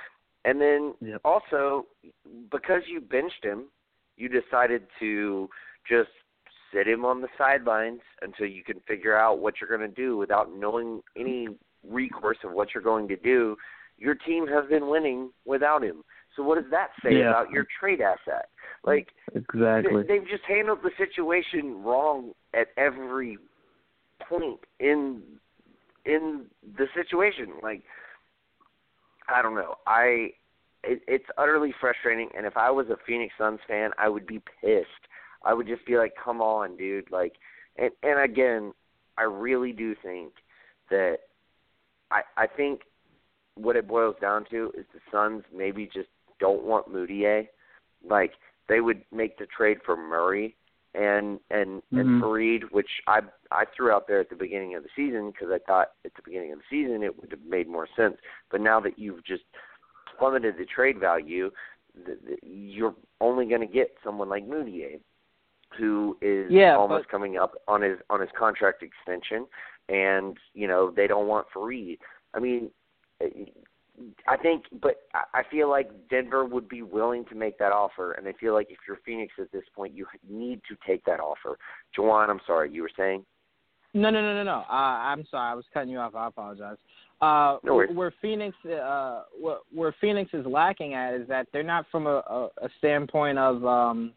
[0.45, 1.21] And then yep.
[1.25, 1.87] also
[2.51, 3.65] because you benched him,
[4.17, 5.49] you decided to
[5.89, 6.11] just
[6.73, 10.17] sit him on the sidelines until you can figure out what you're going to do
[10.17, 11.49] without knowing any
[11.87, 13.57] recourse of what you're going to do
[13.99, 16.03] your team has been winning without him.
[16.37, 17.31] So what does that say yeah.
[17.31, 18.49] about your trade asset?
[18.85, 23.39] Like exactly, they've just handled the situation wrong at every
[24.29, 25.23] point in
[26.05, 26.47] in
[26.77, 27.55] the situation.
[27.63, 27.83] Like
[29.29, 29.77] I don't know.
[29.87, 30.31] I
[30.85, 32.31] it, it's utterly frustrating.
[32.37, 34.89] And if I was a Phoenix Suns fan, I would be pissed.
[35.45, 37.35] I would just be like, "Come on, dude!" Like,
[37.77, 38.73] and and again,
[39.17, 40.33] I really do think
[40.91, 41.19] that
[42.11, 42.83] I I think
[43.55, 46.09] what it boils down to is the Suns maybe just
[46.41, 47.49] don't want Mudiay.
[48.09, 48.33] Like
[48.69, 50.57] they would make the trade for Murray
[50.99, 51.99] and and mm-hmm.
[51.99, 53.21] and Faried, which I
[53.53, 56.23] I threw out there at the beginning of the season because I thought at the
[56.25, 58.17] beginning of the season it would have made more sense.
[58.51, 59.45] But now that you've just
[60.19, 61.51] plummeted the trade value,
[61.95, 64.99] the, the, you're only going to get someone like Mudiay,
[65.79, 67.11] who is yeah, almost but...
[67.11, 69.47] coming up on his on his contract extension,
[69.89, 71.99] and you know they don't want Faried.
[72.35, 72.71] I mean,
[74.27, 78.27] I think, but I feel like Denver would be willing to make that offer, and
[78.27, 81.59] I feel like if you're Phoenix at this point, you need to take that offer.
[81.97, 83.25] Jawan, I'm sorry, you were saying?
[83.95, 84.65] No, no, no, no, no.
[84.69, 86.15] Uh, I'm sorry, I was cutting you off.
[86.15, 86.77] I apologize.
[87.21, 87.97] Uh, no worries.
[87.97, 89.23] Where Phoenix, uh,
[89.73, 93.65] where Phoenix is lacking at is that they're not from a, a, a standpoint of,
[93.65, 94.13] um,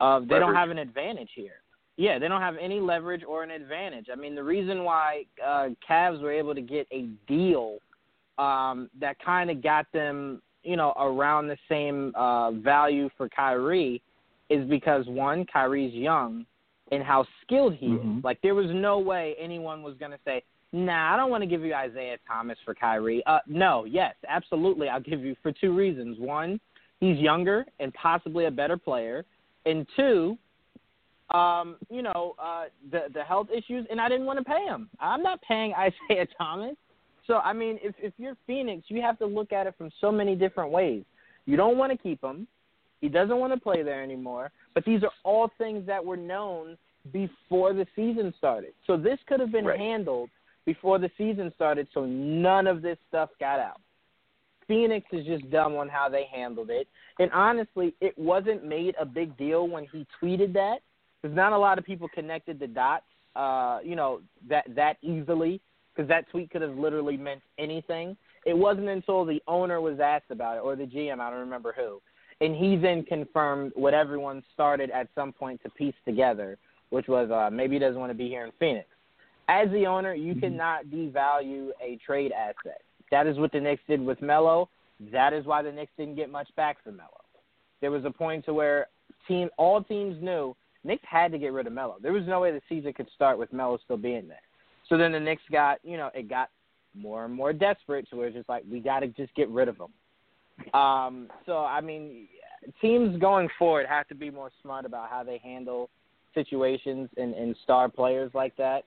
[0.00, 0.46] of they leverage.
[0.46, 1.60] don't have an advantage here.
[1.96, 4.06] Yeah, they don't have any leverage or an advantage.
[4.10, 7.78] I mean, the reason why uh, Cavs were able to get a deal
[8.40, 14.02] um, that kind of got them, you know, around the same uh, value for Kyrie
[14.48, 16.46] is because one, Kyrie's young,
[16.90, 18.18] and how skilled he Mhm.
[18.18, 18.24] is.
[18.24, 21.46] Like there was no way anyone was going to say, "Nah, I don't want to
[21.46, 25.72] give you Isaiah Thomas for Kyrie." Uh, no, yes, absolutely, I'll give you for two
[25.72, 26.18] reasons.
[26.18, 26.58] One,
[27.00, 29.24] he's younger and possibly a better player,
[29.66, 30.36] and two,
[31.30, 34.88] um, you know, uh, the the health issues, and I didn't want to pay him.
[34.98, 36.76] I'm not paying Isaiah Thomas.
[37.30, 40.10] So I mean, if if you're Phoenix, you have to look at it from so
[40.10, 41.04] many different ways.
[41.46, 42.48] You don't want to keep him.
[43.00, 44.50] He doesn't want to play there anymore.
[44.74, 46.76] But these are all things that were known
[47.12, 48.72] before the season started.
[48.84, 49.78] So this could have been Right.
[49.78, 50.28] handled
[50.64, 53.80] before the season started, so none of this stuff got out.
[54.66, 56.88] Phoenix is just dumb on how they handled it.
[57.20, 60.80] And honestly, it wasn't made a big deal when he tweeted that
[61.22, 63.06] because not a lot of people connected the dots,
[63.36, 65.60] uh, you know, that that easily
[66.00, 68.16] because that tweet could have literally meant anything.
[68.46, 71.74] It wasn't until the owner was asked about it or the GM, I don't remember
[71.76, 72.00] who,
[72.40, 76.56] and he then confirmed what everyone started at some point to piece together,
[76.88, 78.86] which was uh, maybe he doesn't want to be here in Phoenix.
[79.48, 82.80] As the owner, you cannot devalue a trade asset.
[83.10, 84.70] That is what the Knicks did with Melo.
[85.12, 87.10] That is why the Knicks didn't get much back for Melo.
[87.82, 88.86] There was a point to where
[89.28, 91.96] team all teams knew Knicks had to get rid of Melo.
[92.00, 94.38] There was no way the season could start with Melo still being there.
[94.90, 96.50] So then the Knicks got, you know, it got
[96.94, 99.68] more and more desperate to where it's just like we got to just get rid
[99.68, 100.74] of him.
[100.74, 102.28] Um, so I mean,
[102.80, 105.88] teams going forward have to be more smart about how they handle
[106.34, 108.84] situations and, and star players like that.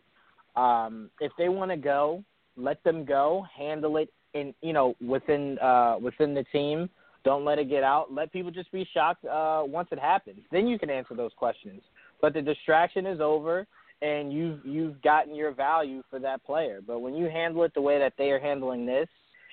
[0.60, 2.24] Um, if they want to go,
[2.58, 3.46] let them go.
[3.58, 6.90] Handle it in you know within uh, within the team.
[7.24, 8.12] Don't let it get out.
[8.12, 10.42] Let people just be shocked uh, once it happens.
[10.52, 11.82] Then you can answer those questions.
[12.22, 13.66] But the distraction is over,
[14.04, 16.82] and you've you've gotten your value for that player.
[16.86, 19.08] But when you handle it the way that they are handling this,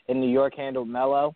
[0.08, 1.34] and New York handled Melo,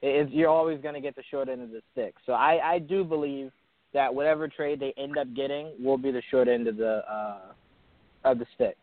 [0.00, 2.14] it, you're always going to get the short end of the stick.
[2.24, 3.52] So I, I do believe
[3.92, 7.38] that whatever trade they end up getting will be the short end of the uh,
[8.24, 8.76] of the stick.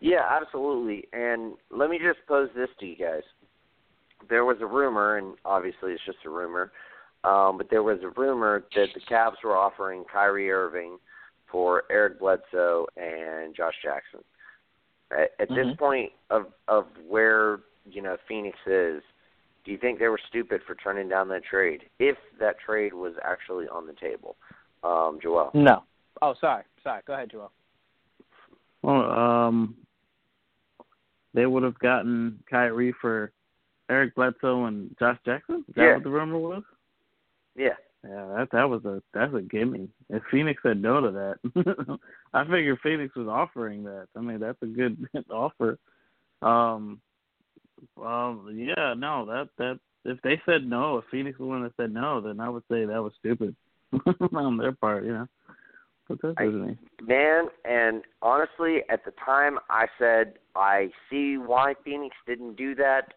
[0.00, 1.06] Yeah, absolutely.
[1.12, 3.22] And let me just pose this to you guys.
[4.30, 6.72] There was a rumor, and obviously it's just a rumor,
[7.24, 10.98] um, but there was a rumor that the Cavs were offering Kyrie Irving
[11.50, 14.20] for Eric Bledsoe and Josh Jackson.
[15.10, 15.78] At, at this Mhm.
[15.78, 19.02] point of of where you know Phoenix is,
[19.64, 21.88] do you think they were stupid for turning down that trade?
[21.98, 24.36] If that trade was actually on the table,
[24.84, 25.50] um, Joel.
[25.54, 25.82] No.
[26.22, 27.02] Oh, sorry, sorry.
[27.06, 27.50] Go ahead, Joel.
[28.82, 29.76] Well, um,
[31.34, 33.32] they would have gotten Kyrie for
[33.88, 35.64] Eric Bledsoe and Josh Jackson.
[35.68, 35.94] Is that Yeah.
[35.94, 36.62] what the rumor was?
[37.56, 37.76] Yeah.
[38.02, 39.88] Yeah, that that was a that's a gimme.
[40.08, 41.98] If Phoenix said no to that,
[42.32, 44.08] I figure Phoenix was offering that.
[44.16, 45.78] I mean, that's a good offer.
[46.40, 47.00] Um,
[48.02, 51.92] um, yeah, no, that that if they said no, if Phoenix was one that said
[51.92, 53.54] no, then I would say that was stupid
[54.32, 55.28] on their part, you know.
[56.08, 56.76] But I-.
[57.02, 63.12] Man, and honestly, at the time, I said I see why Phoenix didn't do that.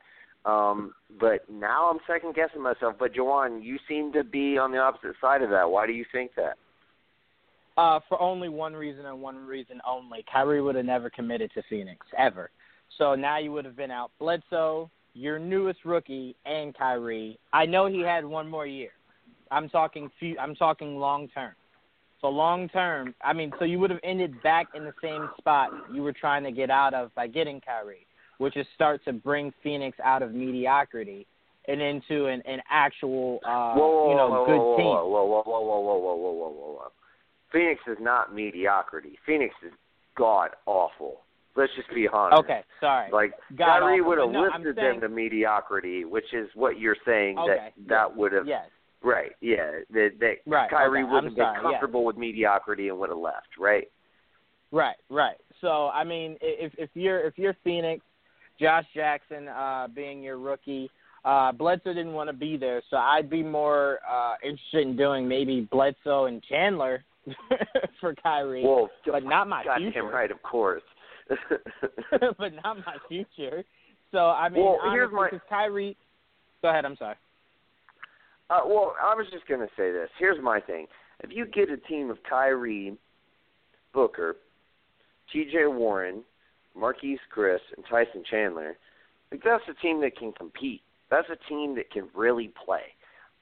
[0.46, 2.96] Um, but now I'm second guessing myself.
[3.00, 5.70] But Jawan, you seem to be on the opposite side of that.
[5.70, 6.58] Why do you think that?
[7.76, 10.24] Uh, for only one reason and one reason only.
[10.32, 12.52] Kyrie would have never committed to Phoenix ever.
[12.98, 17.39] So now you would have been out Bledsoe, your newest rookie, and Kyrie.
[17.52, 18.91] I know he had one more year.
[19.50, 21.54] I'm talking few, I'm talking long term.
[22.22, 25.72] So long term, I mean, so you would have ended back in the same spot
[25.94, 28.08] you were trying to get out of by getting Kyrie,
[28.44, 31.26] which is start to bring Phoenix out of mediocrity
[31.70, 34.86] and into an, an actual, uh, whoa, whoa, you know, whoa, good whoa, team.
[34.86, 36.92] whoa, whoa, whoa, whoa, whoa, whoa, whoa, whoa, whoa, whoa, whoa.
[37.54, 39.17] Phoenix is not mediocrity.
[39.26, 39.72] Phoenix is
[40.17, 41.22] god awful.
[41.55, 42.43] Let's just be honest.
[42.43, 43.09] Okay, sorry.
[43.13, 46.97] Like God Kyrie would have no, lifted saying- them to mediocrity, which is what you're
[47.05, 48.67] saying Okay, that that would have Yes.
[49.01, 49.32] right.
[49.39, 53.20] Yeah, that that Right, Kyrie okay, would have been comfortable with mediocrity and would have
[53.20, 53.58] left.
[53.58, 53.88] Right.
[54.74, 55.38] Right, right.
[55.62, 58.04] So I mean, if if you're if you're Phoenix,
[58.59, 60.89] Josh Jackson uh, being your rookie,
[61.25, 65.28] uh, Bledsoe didn't want to be there, so I'd be more uh, interested in doing
[65.28, 67.04] maybe Bledsoe and Chandler
[68.01, 70.08] for Kyrie, Well, but not my goddamn future.
[70.08, 70.84] right, of course.
[71.30, 73.63] but not my future.
[74.12, 75.97] So I mean, Well, honestly, here's my- Kyrie.
[76.62, 76.86] Go ahead.
[76.86, 77.16] I'm sorry.
[78.50, 80.09] Uh, well, I was just going to say this.
[80.20, 80.86] Here's my thing.
[81.21, 82.96] If you get a team of Kyrie,
[83.93, 84.36] Booker,
[85.32, 85.67] T.J.
[85.67, 86.24] Warren,
[86.78, 88.78] Marquese Chriss, and Tyson Chandler,
[89.32, 90.82] like that's a team that can compete.
[91.09, 92.93] That's a team that can really play.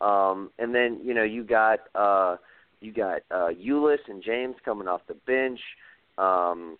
[0.01, 2.37] Um, and then you know you got uh,
[2.79, 5.59] you got uh, Ulis and James coming off the bench.
[6.17, 6.77] Um,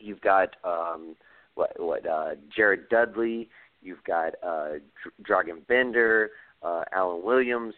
[0.00, 1.16] you've got um,
[1.54, 3.48] what what uh, Jared Dudley.
[3.82, 6.30] You've got uh, Dr- Dragan Bender
[6.62, 7.74] uh, Alan Williams.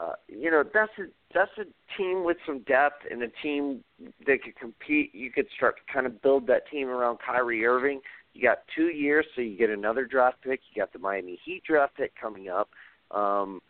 [0.00, 1.04] Uh, you know, that's a
[1.34, 1.64] that's a
[1.98, 3.82] team with some depth and a team
[4.26, 5.14] that could compete.
[5.14, 8.00] You could start to kind of build that team around Kyrie Irving.
[8.32, 10.60] You got two years, so you get another draft pick.
[10.72, 12.70] You got the Miami Heat draft pick coming up
[13.10, 13.60] um,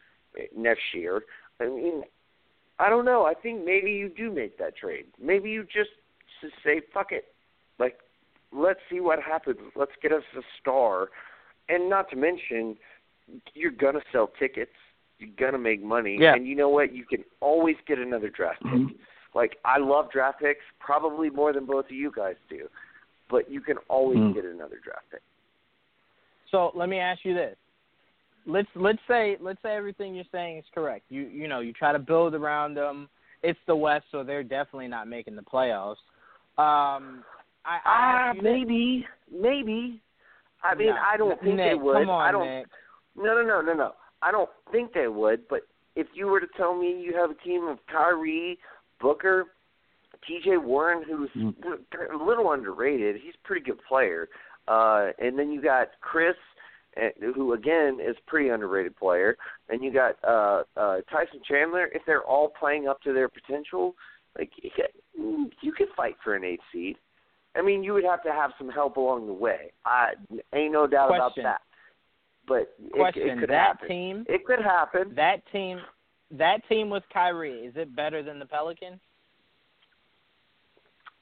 [0.56, 1.22] next year.
[1.60, 2.02] I mean,
[2.78, 3.24] I don't know.
[3.24, 5.06] I think maybe you do make that trade.
[5.20, 5.90] Maybe you just,
[6.62, 7.34] say, "Fuck it,"
[7.78, 7.98] like
[8.52, 9.58] let's see what happens.
[9.74, 11.08] Let's get us a star,
[11.68, 12.76] and not to mention,
[13.54, 14.72] you're gonna sell tickets
[15.24, 16.16] you're gonna make money.
[16.20, 16.34] Yeah.
[16.34, 16.94] And you know what?
[16.94, 18.72] You can always get another draft pick.
[18.72, 18.96] Mhm.
[19.34, 22.68] Like I love draft picks, probably more than both of you guys do.
[23.30, 24.34] But you can always Mm.
[24.34, 25.22] get another draft pick.
[26.50, 27.56] So let me ask you this.
[28.46, 31.04] Let's let's say let's say everything you're saying is correct.
[31.08, 33.08] You you know you try to build around them.
[33.42, 35.96] It's the West, so they're definitely not making the playoffs.
[36.56, 37.24] Um,
[37.64, 38.42] I, I this.
[38.42, 40.00] maybe, maybe.
[40.62, 40.96] I mean, No.
[40.96, 42.08] I don't think Nick, they would.
[42.08, 42.46] On, I don't.
[42.46, 42.66] Nick.
[43.16, 43.92] No, no, no, no, no.
[44.24, 45.46] I don't think they would.
[45.48, 45.62] But
[45.96, 48.58] if you were to tell me you have a team of Kyrie,
[49.00, 49.46] Booker,
[50.26, 50.56] T.J.
[50.56, 51.54] Warren, who's Mm.
[52.10, 54.28] a little underrated, he's a pretty good player,
[54.68, 56.34] uh, and then you got Chriss,
[56.96, 59.36] uh, who again is a pretty underrated player,
[59.68, 61.90] and you got uh, uh, Tyson Chandler.
[61.92, 63.94] If they're all playing up to their potential,
[64.38, 66.96] like you could, fight for an eighth seed.
[67.56, 69.72] I mean, you would have to have some help along the way.
[69.84, 70.14] I
[70.52, 71.60] ain't no doubt about that.
[72.46, 73.88] But Question: it could That happen.
[73.88, 75.14] team, It could happen.
[75.16, 75.80] that team,
[76.32, 79.00] that team with Kyrie, is it better than the Pelicans?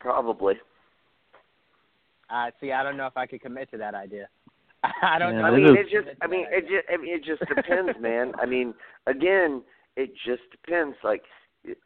[0.00, 0.54] Probably.
[2.30, 4.28] Uh, see, I don't know if I could commit to that idea.
[5.02, 5.34] I don't.
[5.34, 6.08] Yeah, know I mean, it just.
[6.22, 6.86] I mean, it just.
[6.92, 8.32] I mean, it just depends, man.
[8.40, 8.74] I mean,
[9.06, 9.62] again,
[9.96, 10.96] it just depends.
[11.04, 11.22] Like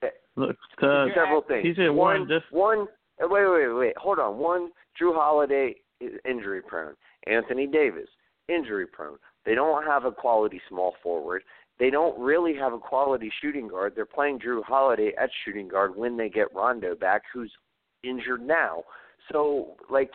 [0.02, 0.06] uh,
[0.36, 1.76] Look, cause several things.
[1.76, 2.86] TJ one, Warren just one.
[3.22, 3.98] uh, Wait, wait, wait.
[3.98, 4.38] Hold on.
[4.38, 4.70] One.
[5.00, 6.94] Jrue Holiday is injury prone.
[7.26, 8.08] Anthony Davis
[8.48, 9.18] injury prone.
[9.44, 11.42] They don't have a quality small forward.
[11.78, 13.92] They don't really have a quality shooting guard.
[13.94, 17.52] They're playing Jrue Holiday at shooting guard when they get Rondo back, who's
[18.02, 18.82] injured now.
[19.30, 20.12] So, like,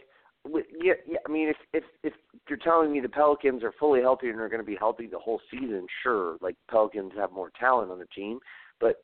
[0.81, 2.13] yeah, yeah, I mean, if if if
[2.49, 5.19] you're telling me the Pelicans are fully healthy and are going to be healthy the
[5.19, 6.37] whole season, sure.
[6.41, 8.39] Like Pelicans have more talent on the team,
[8.79, 9.03] but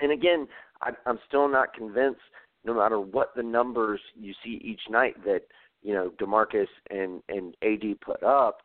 [0.00, 0.48] and again,
[0.80, 2.20] I, I'm still not convinced.
[2.64, 5.42] No matter what the numbers you see each night that
[5.82, 8.58] you know Demarcus and and AD put up,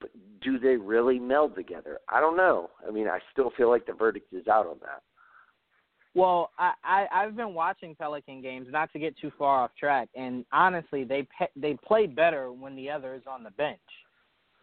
[0.00, 0.10] but
[0.40, 1.98] do they really meld together?
[2.08, 2.70] I don't know.
[2.86, 5.02] I mean, I still feel like the verdict is out on that.
[6.14, 10.08] Well, I, I I've been watching Pelican games, not to get too far off track,
[10.14, 13.80] and honestly, they pe- they play better when the other is on the bench.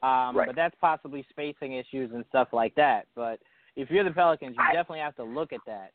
[0.01, 0.47] Um, Right.
[0.47, 3.07] But that's possibly spacing issues and stuff like that.
[3.15, 3.39] But
[3.75, 5.91] if you're the Pelicans, you I- definitely have to look at that.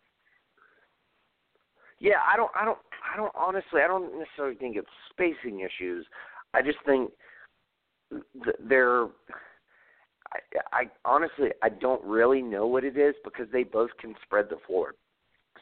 [2.01, 2.79] Yeah, I don't, I don't,
[3.13, 3.33] I don't.
[3.35, 6.07] Honestly, I don't necessarily think it's spacing issues.
[6.53, 7.11] I just think
[8.11, 9.05] th- they're.
[10.33, 10.39] I,
[10.73, 14.59] I honestly, I don't really know what it is because they both can spread the
[14.67, 14.95] floor.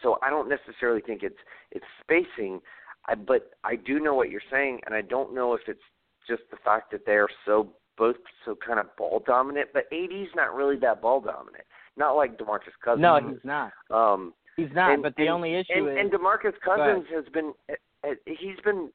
[0.02, 1.36] So I don't necessarily think it's
[1.70, 2.60] it's spacing.
[3.06, 5.80] I, but I do know what you're saying, and I don't know if it's
[6.28, 9.68] just the fact that they're so both so kind of ball dominant.
[9.72, 11.64] But AD's not really that ball dominant.
[11.96, 13.02] Not like Demarcus Cousins.
[13.02, 13.72] No, he's not.
[13.90, 14.92] Um, He's not.
[14.92, 16.52] and- but the and- only issue and, is and Demarcus.
[16.64, 17.74] Cousins has been uh,
[18.08, 18.90] uh, he's been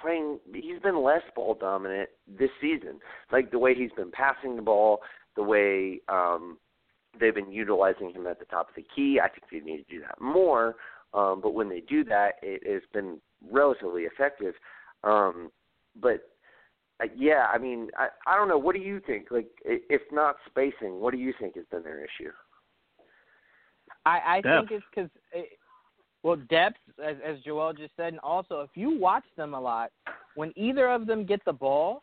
[0.00, 3.00] playing he's been less ball dominant this season.
[3.32, 5.00] Like the way he's been passing the ball,
[5.36, 6.58] the way um
[7.18, 9.18] they've been utilizing him at the top of the key.
[9.22, 10.76] I think they need to do that more.
[11.14, 13.20] Um but when they do that it has been
[13.50, 14.54] relatively effective.
[15.04, 15.50] Um
[16.00, 16.28] but
[17.02, 18.58] uh, yeah, I mean, I I don't know.
[18.58, 19.30] What do you think?
[19.30, 22.32] Like, i- if not spacing, what do you think has been their issue?
[24.08, 24.68] I, I Depth.
[24.68, 25.10] think it's because,
[26.22, 29.90] well, depth, as, as Joel just said, and also if you watch them a lot,
[30.34, 32.02] when either of them get the ball,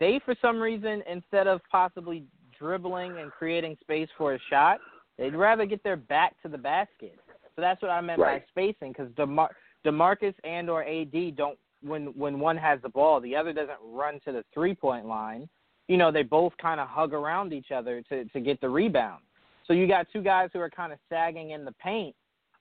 [0.00, 2.24] they for some reason instead of possibly
[2.58, 4.78] dribbling and creating space for a shot,
[5.18, 7.18] they'd rather get their back to the basket.
[7.54, 8.42] So that's what I meant Right.
[8.42, 9.54] by spacing, because Demar-
[9.84, 14.20] Demarcus and or AD don't when when one has the ball, the other doesn't run
[14.26, 15.48] to the three point line.
[15.88, 19.22] You know, they both kind of hug around each other to to get the rebound.
[19.66, 22.14] So you got two guys who are kind of sagging in the paint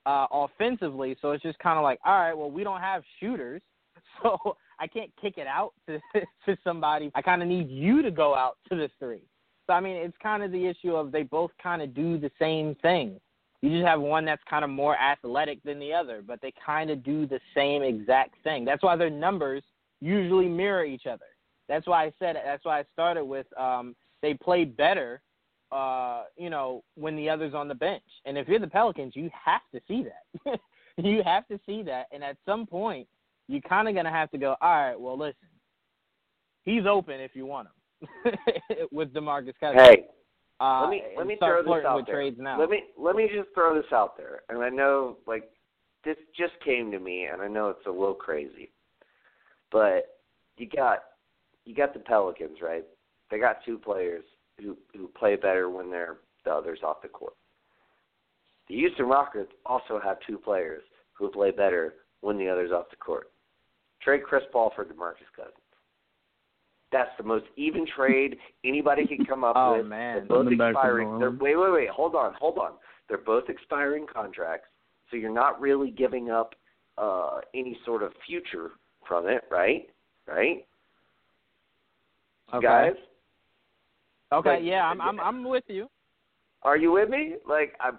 [0.05, 1.15] uh, offensively.
[1.21, 3.61] So it's just kind of like, all right, well, we don't have shooters,
[4.23, 5.99] so I can't kick it out to
[6.45, 7.11] to somebody.
[7.15, 9.23] I kind of need you to go out to the three.
[9.67, 12.31] So I mean, it's kind of the issue of they both kind of do the
[12.39, 13.19] same thing.
[13.61, 16.91] You just have one that's kind of more athletic than the other, but they kind
[16.91, 18.63] of do the same exact thing.
[18.63, 19.63] That's why their numbers
[20.01, 21.25] usually mirror each other.
[21.67, 25.21] That's why I said that's why I started with um, they play better,
[25.71, 28.03] uh, you know, when the other's on the bench.
[28.25, 30.59] And if you're the Pelicans, you have to see that.
[30.97, 33.07] you have to see that, and at some point,
[33.47, 34.55] you're kind of gonna have to go.
[34.61, 35.49] All right, well, listen,
[36.63, 38.33] he's open if you want him
[38.91, 39.81] with Demarcus Cousins.
[39.81, 40.05] Hey,
[40.59, 42.31] Uh, let me let me throw this out there.
[42.37, 42.59] now.
[42.59, 45.49] Let me let me just throw this out there, and I know like
[46.03, 48.71] this just came to me, and I know it's a little crazy,
[49.71, 50.17] but
[50.57, 51.03] you got
[51.65, 52.85] you got the Pelicans, right?
[53.29, 54.23] They got two players
[54.61, 57.33] who who play better when they're the others off the court.
[58.67, 60.83] The Houston Rockets also have two players
[61.13, 63.31] who play better when the others off the court.
[64.01, 65.53] Trade Chris Paul for DeMarcus Cousins.
[66.91, 69.87] That's the most even trade anybody can come up Oh, with.
[69.87, 70.15] man.
[70.17, 71.19] They're both Coming expiring.
[71.19, 71.89] They're, wait, wait, wait.
[71.89, 72.73] Hold on, hold on.
[73.09, 74.67] They're both expiring contracts,
[75.09, 76.55] so you're not really giving up
[76.97, 78.71] uh, any sort of future
[79.07, 79.89] from it, right?
[80.27, 80.65] Right,
[82.53, 82.65] okay.
[82.65, 82.93] guys.
[84.35, 85.87] Okay, Like, yeah, I'm I'm I'm with you.
[86.63, 87.35] Are you with me?
[87.47, 87.91] Like I,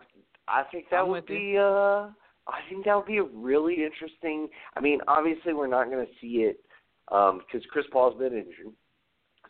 [0.49, 1.53] I think that I'm would with you.
[1.53, 1.59] be.
[1.59, 2.09] uh
[2.49, 4.49] I think that would be a really interesting.
[4.77, 6.61] I mean, obviously, we're not going to see it
[7.11, 8.73] um because Chris Paul's been injured,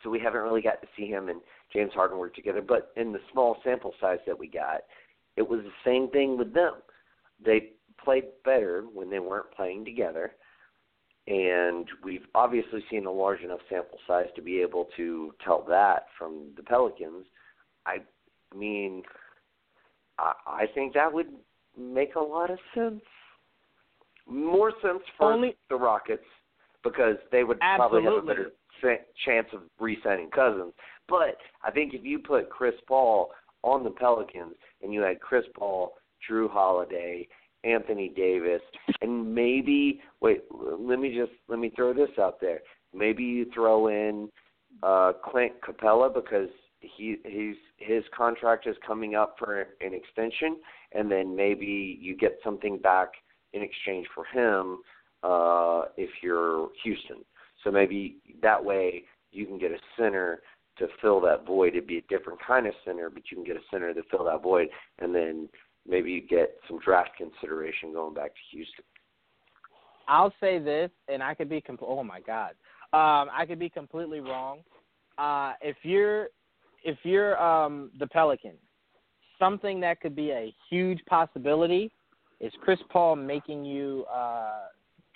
[0.03, 1.41] so we haven't really got to see him and
[1.73, 2.63] James Harden work together.
[2.63, 4.83] But in the small sample size that we got,
[5.37, 6.75] it was the same thing with them.
[7.45, 7.73] They
[8.03, 10.33] played better when they weren't playing together,
[11.27, 16.07] and we've obviously seen a large enough sample size to be able to tell that
[16.19, 17.27] from the Pelicans.
[17.85, 17.99] I
[18.57, 19.03] mean,
[20.19, 21.29] I, I think that would
[21.77, 23.03] make a lot of sense.
[24.29, 26.25] More sense for Only- the Rockets
[26.83, 28.53] because they would probably have a better
[29.25, 30.73] chance of re-signing Cousins.
[31.09, 33.31] But I think if you put Chris Paul
[33.63, 35.95] on the Pelicans and you had Chris Paul,
[36.29, 37.27] Jrue Holiday,
[37.67, 38.63] Anthony Davis,
[39.01, 42.61] and maybe wait, let me just let me throw this out there.
[42.95, 44.29] Maybe you throw in
[44.83, 46.49] uh Clint Capela because
[46.81, 50.57] he he's his contract is coming up for an extension
[50.93, 53.09] and then maybe you get something back
[53.53, 54.79] in exchange for him
[55.23, 57.25] uh if you're Houston.
[57.65, 60.41] So maybe that way you can get a center
[60.79, 61.69] to fill that void.
[61.69, 64.25] It'd be a different kind of center, but you can get a center to fill
[64.25, 64.69] that void
[64.99, 65.49] and then
[65.89, 68.85] maybe you get some draft consideration going back to Houston.
[70.09, 72.51] I'll say this, and I could be com- oh my god,
[72.93, 74.61] um, I could be completely wrong.
[75.19, 76.29] Uh, if you're
[76.85, 78.59] if you're um, the Pelicans,
[79.39, 81.91] something that could be a huge possibility
[82.41, 84.67] is Chris Paul making you uh,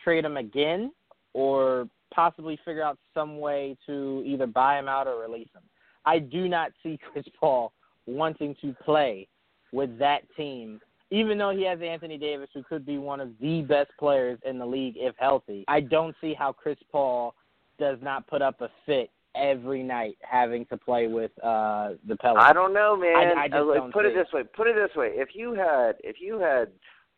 [0.02, 0.90] trade him again,
[1.34, 5.62] or possibly figure out some way to either buy him out or release him.
[6.04, 7.72] I do not see Chris Paul
[8.06, 9.28] wanting to play
[9.72, 10.80] with that team
[11.12, 14.58] even though he has Anthony Davis, who could be one of the best players in
[14.60, 17.34] the league if healthy, I don't see how Chris Paul
[17.80, 22.46] does not put up a fit every night having to play with uh the Pelicans.
[22.48, 23.38] I don't know, man.
[23.38, 24.14] I- I just Uh, don't put it.
[24.14, 24.44] this way.
[24.44, 25.08] Put it this way.
[25.16, 26.70] If you had if you had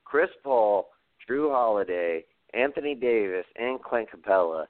[0.05, 0.89] Chris Paul,
[1.29, 2.25] Jrue Holiday,
[2.55, 4.69] Anthony Davis, and Clint Capela,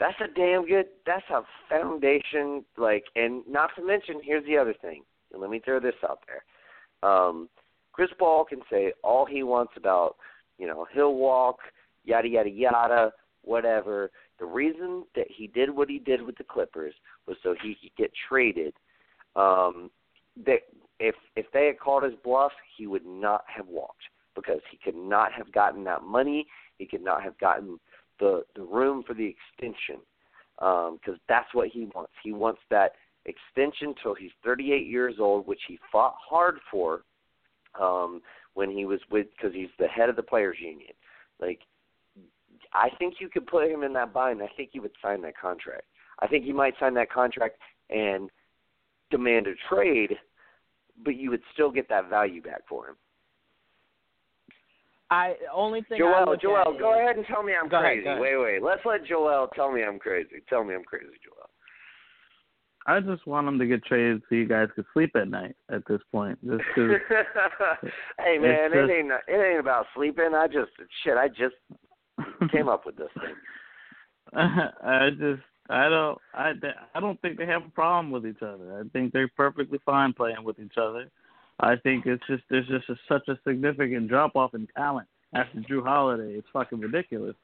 [0.00, 0.88] that's a damn good.
[1.06, 2.64] That's a foundation.
[2.76, 5.04] Like, and not to mention, here's the other thing.
[5.32, 6.44] Let me throw this out there.
[7.04, 7.48] Um,
[7.92, 10.16] Chris Paul can say all he wants about,
[10.58, 11.58] you know, he'll walk,
[12.04, 13.12] yada yada yada,
[13.42, 14.10] whatever.
[14.40, 16.94] The reason that he did what he did with the Clippers
[17.26, 18.74] was so he could get traded.
[19.36, 19.90] Um,
[20.44, 20.60] that
[20.98, 24.02] if if they had called his bluff, he would not have walked
[24.34, 26.46] because he could not have gotten that money.
[26.78, 27.78] He could not have gotten
[28.18, 30.00] the the room for the extension
[30.56, 32.12] because that's what he wants.
[32.22, 32.92] He wants that
[33.26, 37.02] extension till he's 38 years old, which he fought hard for
[37.80, 38.20] um,
[38.54, 40.92] when he was with because he's the head of the players union.
[41.40, 41.60] Like,
[42.72, 44.42] I think you could put him in that bind.
[44.42, 45.84] I think he would sign that contract.
[46.20, 47.56] I think he might sign that contract
[47.90, 48.30] and
[49.10, 50.16] demand a trade,
[51.04, 52.96] but you would still get that value back for him.
[55.10, 58.06] I only thing Joel, Joel, go is- ahead and tell me I'm crazy.
[58.06, 58.20] ahead.
[58.20, 58.62] Wait, wait.
[58.62, 60.42] Let's let Joel tell me I'm crazy.
[60.48, 61.50] Tell me I'm crazy, Joel.
[62.86, 65.56] I just want him to get traded so you guys could sleep at night.
[65.70, 70.32] At this point, just hey man, It's it ain't it ain't about sleeping.
[70.34, 70.70] I just
[71.02, 71.16] shit.
[71.16, 71.54] I just
[72.52, 73.34] came up with this thing.
[74.34, 76.52] I just I don't I
[76.94, 78.78] I don't think they have a problem with each other.
[78.78, 81.10] I think they're perfectly fine playing with each other.
[81.60, 85.60] I think it's just there's just a, such a significant drop off in talent after
[85.60, 86.34] Jrue Holiday.
[86.34, 87.36] It's fucking ridiculous,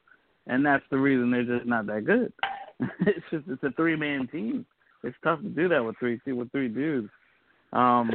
[0.45, 2.31] and that's the reason they're just not that good.
[3.07, 4.65] it's just it's a three man team.
[5.03, 7.09] It's tough to do that with three with three dudes.
[7.73, 8.09] Um,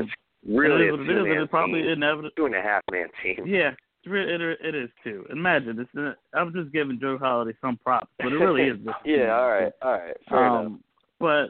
[0.49, 2.31] Really, it is what it is, it's probably inevitable.
[2.37, 3.47] two and a half man team.
[3.47, 3.71] Yeah,
[4.05, 5.27] it, it is too.
[5.31, 5.91] Imagine it's.
[5.99, 8.79] uh, I'm just giving Jrue Holiday some props, but it really is.
[9.05, 9.31] yeah, team.
[9.31, 10.67] all right, all right, fair enough.
[10.67, 10.85] Um,
[11.19, 11.47] but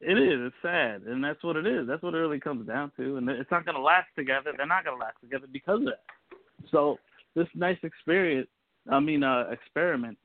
[0.00, 0.40] it is.
[0.46, 1.86] It's sad, and that's what it is.
[1.86, 3.16] That's what it really comes down to.
[3.16, 4.52] And it's not going to last together.
[4.54, 6.02] They're not going to last together because of that.
[6.70, 6.98] So
[7.34, 8.48] this nice experience,
[8.90, 10.18] I mean, uh, experiment,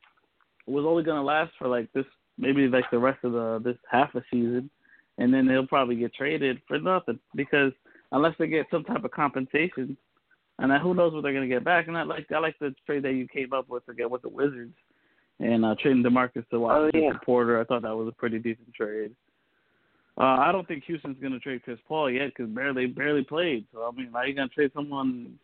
[0.68, 2.06] was only going to last for like this,
[2.38, 4.70] maybe like the rest of the this half a season,
[5.18, 7.72] and then he'll probably get traded for nothing because
[8.12, 9.98] unless they get some type of compensation,
[10.60, 11.88] and who knows what they're gonna get back.
[11.88, 14.30] And I like I like the trade that you came up with again with the
[14.30, 14.76] Wizards
[15.40, 17.18] and uh, trading Demarcus to Washington oh, yeah.
[17.26, 17.60] Porter.
[17.60, 19.12] I thought that was a pretty decent trade.
[20.18, 23.66] Uh, I don't think Houston's going to trade Chris Paul yet because barely barely played.
[23.74, 25.40] So I mean, are you going to trade someone?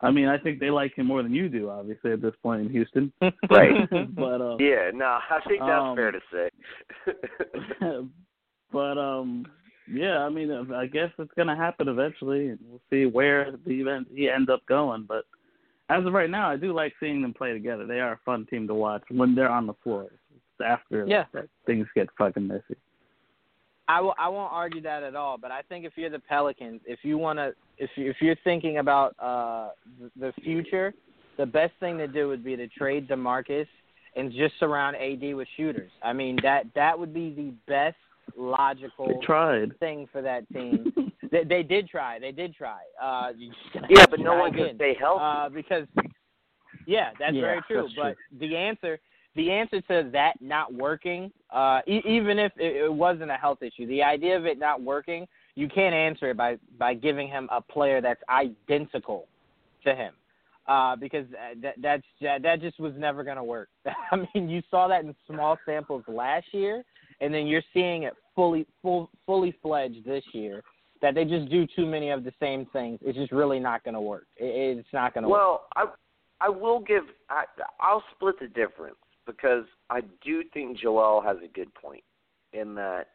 [0.00, 2.62] I mean, I think they like him more than you do, obviously, at this point
[2.62, 3.12] in Houston.
[3.50, 3.88] Right.
[4.14, 6.50] but um, yeah, no, I think that's um, fair to say.
[8.72, 9.46] but um,
[9.90, 13.80] yeah, I mean, I guess it's going to happen eventually, and we'll see where the
[13.80, 15.04] event he ends up going.
[15.06, 15.24] But
[15.88, 17.86] as of right now, I do like seeing them play together.
[17.86, 20.08] They are a fun team to watch when they're on the floor.
[20.34, 21.24] It's after Yeah.
[21.32, 22.76] that things get fucking messy.
[23.88, 24.14] I will.
[24.18, 25.36] I won't argue that at all.
[25.38, 28.36] But I think if you're the Pelicans, if you want to, if you, if you're
[28.44, 29.70] thinking about uh
[30.18, 30.94] the future,
[31.36, 33.66] the best thing to do would be to trade Demarcus
[34.16, 35.90] and just surround AD with shooters.
[36.02, 37.96] I mean that that would be the best
[38.36, 39.78] logical They tried.
[39.78, 40.92] thing for that team.
[41.30, 42.18] they, they did try.
[42.18, 42.78] They did try.
[43.02, 44.76] Uh, you just gotta yeah, but no one can again.
[44.76, 45.22] stay healthy.
[45.22, 45.86] Uh, because
[46.86, 47.88] yeah, that's Yeah, very true.
[47.96, 48.98] that's but the answer,
[49.36, 53.62] the answer to that not working, uh, e- even if it, it wasn't a health
[53.62, 57.48] issue, the idea of it not working, you can't answer it by by giving him
[57.52, 59.26] a player that's identical
[59.84, 60.12] to him.
[60.66, 61.26] Uh, because
[61.60, 63.68] that that's that, that just was never going to work.
[64.10, 66.82] I mean, you saw that in small samples last year,
[67.20, 70.62] and then you're seeing it fully full fully fledged this year.
[71.02, 72.98] That they just do too many of the same things.
[73.02, 74.26] It's just really not going to work.
[74.38, 75.38] It, it's not going to work.
[75.38, 75.86] Well, I
[76.40, 77.44] I will give I
[77.78, 82.04] I'll split the difference because I do think Joel has a good point
[82.52, 83.08] in that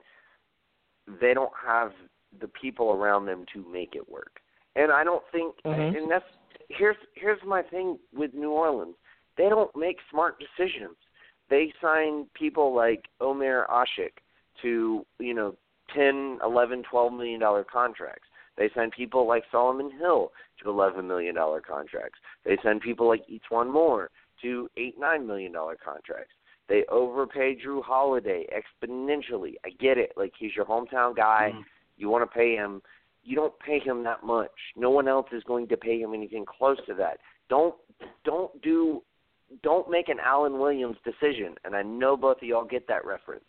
[1.22, 1.92] they don't have
[2.40, 4.40] the people around them to make it work.
[4.76, 5.98] And I don't think Mhm.
[5.98, 6.26] and that's
[6.70, 8.96] here's here's my thing with New Orleans.
[9.36, 10.98] They don't make smart decisions.
[11.50, 14.20] They sign people like Omer Asik
[14.62, 15.56] to, you know,
[15.94, 18.28] ten, eleven, twelve million dollar contracts.
[18.56, 20.32] They send people like Solomon Hill
[20.62, 22.20] to eleven million dollar contracts.
[22.44, 24.12] They send people like E'Twaun Moore
[24.42, 26.34] to eight, nine million dollar contracts.
[26.68, 29.56] They overpay Jrue Holiday exponentially.
[29.66, 30.14] I get it.
[30.16, 31.52] Like he's your hometown guy.
[31.56, 31.66] Mhm.
[31.98, 32.82] You want to pay him.
[33.24, 34.52] You don't pay him that much.
[34.76, 37.20] No one else is going to pay him anything close to that.
[37.50, 37.76] Don't
[38.24, 39.04] don't do
[39.64, 41.56] don't make an Alan Williams decision.
[41.66, 43.46] And I know both of y'all get that reference.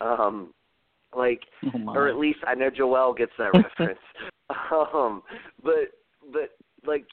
[0.00, 0.54] Um
[1.14, 1.42] like
[1.74, 4.00] Oh, or at least I know Joel gets that reference.
[4.70, 5.22] Um,
[5.62, 5.92] but
[6.32, 6.50] but
[6.86, 7.06] like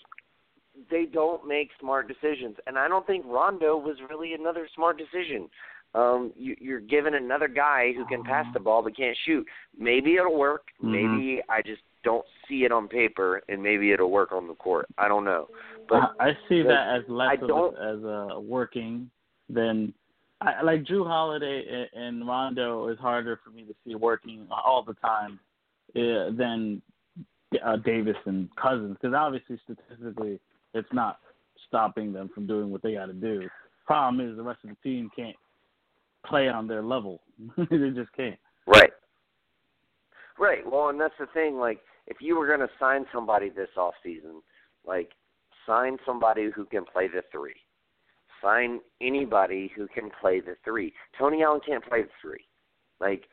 [0.89, 5.49] they don't make smart decisions, and I don't think Rondo was really another smart decision.
[5.95, 9.45] Um, you, you're given another guy who can pass the ball but can't shoot.
[9.77, 10.67] Maybe it'll work.
[10.83, 10.91] Mhm.
[10.91, 14.87] Maybe I just don't see it on paper, and maybe it'll work on the court.
[14.97, 15.49] I don't know.
[15.87, 19.09] But I, I see that as less I of as a working
[19.49, 19.93] than
[20.41, 24.83] I like Jrue Holiday and, and Rondo is harder for me to see working all
[24.83, 25.39] the time
[25.95, 26.81] uh, than
[27.63, 30.39] uh, Davis and Cousins because obviously statistically
[30.73, 31.19] it's not
[31.67, 33.47] stopping them from doing what they got to do.
[33.85, 35.35] Problem is the rest of the team can't
[36.25, 37.21] play on their level.
[37.57, 38.37] they just can't.
[38.67, 38.91] Right.
[40.37, 40.59] Right.
[40.69, 41.57] Well, and that's the thing.
[41.57, 44.41] Like, if you were going to sign somebody this off season,
[44.85, 45.11] like,
[45.65, 47.55] sign somebody who can play the three.
[48.41, 50.93] Sign anybody who can play the three.
[51.17, 52.45] Tony Allen can't play the three.
[53.01, 53.23] Like,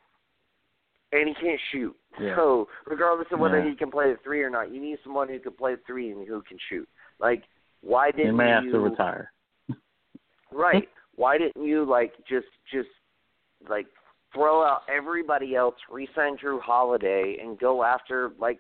[1.12, 1.94] and he can't shoot.
[2.20, 2.34] Yeah.
[2.34, 3.70] So, regardless of whether Yeah.
[3.70, 6.10] he can play the three or not, you need someone who can play the three
[6.10, 6.88] and who can shoot.
[7.18, 7.44] Like,
[7.82, 9.32] why didn't you You may have to retire.
[10.52, 10.88] Right.
[11.16, 12.88] Why didn't you like just just
[13.68, 13.86] like
[14.34, 18.59] throw out everybody else, resign Jrue Holiday, and go after like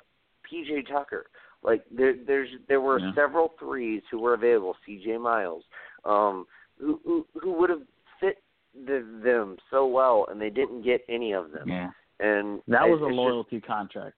[0.50, 1.26] PJ Tucker?
[1.62, 3.12] Like there there's there were Yeah.
[3.14, 5.64] several threes who were available, CJ Miles,
[6.04, 6.46] um,
[6.78, 7.82] who who, who would have
[8.20, 8.42] fit
[8.74, 11.68] the, them so well, and they didn't get any of them.
[11.68, 11.90] Yeah.
[12.20, 14.16] And That was a it's just- loyalty contract.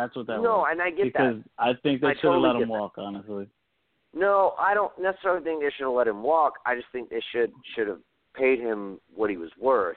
[0.00, 0.68] That's what that no, was.
[0.72, 1.44] and I get because that.
[1.58, 2.80] I think they should have totally let him that.
[2.80, 2.94] walk.
[2.96, 3.48] Honestly,
[4.14, 6.54] No, I don't necessarily think they should have let him walk.
[6.66, 7.98] I just think they should should have
[8.34, 9.96] paid him what he was worth.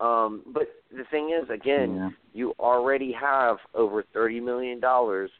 [0.00, 2.10] Um, but the thing is, again, Yeah.
[2.34, 5.30] you already have over thirty million dollars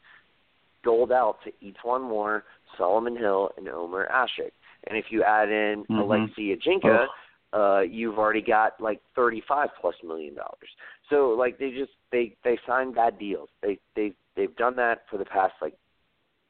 [0.83, 2.43] doled out to E'Twaun Moore,
[2.77, 4.51] Solomon Hill and Omer Asik.
[4.87, 5.99] And if you add in Mhm.
[5.99, 7.07] Alexis Ajinca,
[7.53, 10.69] uh, you've already got like thirty-five plus million dollars.
[11.09, 13.49] So like they just they they sign bad deals.
[13.61, 15.75] They they they've done that for the past like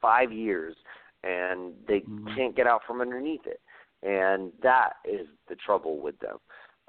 [0.01, 0.75] five years,
[1.23, 2.35] and they Mhm.
[2.35, 3.61] can't get out from underneath it.
[4.03, 6.37] And that is the trouble with them.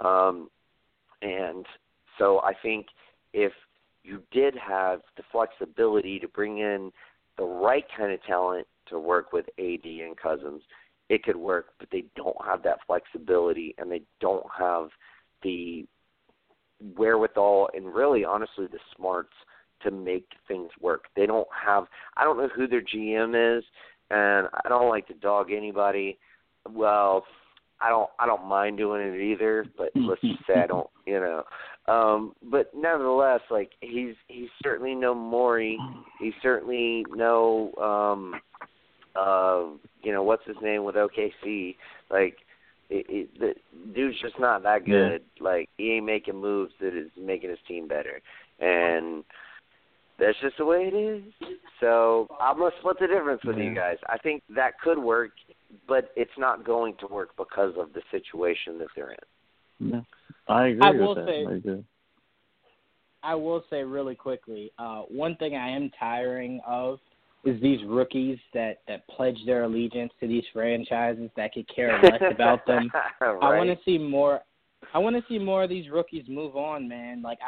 [0.05, 0.51] Um,
[1.23, 1.67] and
[2.19, 2.87] so I think
[3.33, 3.53] if
[4.05, 6.93] you did have the flexibility to bring in
[7.37, 10.63] the right kind of talent to work with AD and Cousins,
[11.09, 11.67] it could work.
[11.79, 14.89] But they don't have that flexibility, and they don't have
[15.43, 15.87] the
[16.97, 19.33] wherewithal and really, honestly, the smarts
[19.83, 21.05] to make things work.
[21.17, 21.85] They don't have.
[22.17, 23.65] I don't know who their GM is,
[24.11, 26.19] and I don't like to dog anybody.
[26.69, 27.25] Well,
[27.81, 28.11] I don't.
[28.19, 30.91] I don't mind doing it either, but let's just say I don't.
[31.07, 35.79] You know, um, but nevertheless, like he's he's certainly no Morey.
[36.21, 37.73] He's certainly no.
[37.81, 38.41] um
[39.19, 39.65] uh
[40.03, 41.77] you know what's his name with OKC
[42.11, 42.37] like
[42.91, 43.55] it, it, the
[43.95, 45.23] dude's just not that good.
[45.37, 45.45] Yeah.
[45.45, 48.21] Like he ain't making moves that is making his team better,
[48.61, 49.25] and
[50.19, 51.23] that's just the way it is.
[51.81, 53.65] So I'm gonna split the difference with yeah.
[53.65, 53.97] you guys.
[54.09, 55.33] I think that could work,
[55.87, 59.91] but it's not going to work because of the situation that they're in.
[59.91, 60.01] Yeah,
[60.49, 61.27] I agree I with will that.
[61.27, 61.85] Say, I agree.
[63.23, 67.01] I will say really quickly, uh, one thing I am tiring of
[67.45, 72.21] is these rookies that that pledge their allegiance to these franchises that could care less
[72.31, 72.91] about them.
[73.21, 73.39] right.
[73.41, 74.41] I want to see more.
[74.95, 77.21] I want to see more of these rookies move on, man.
[77.21, 77.39] Like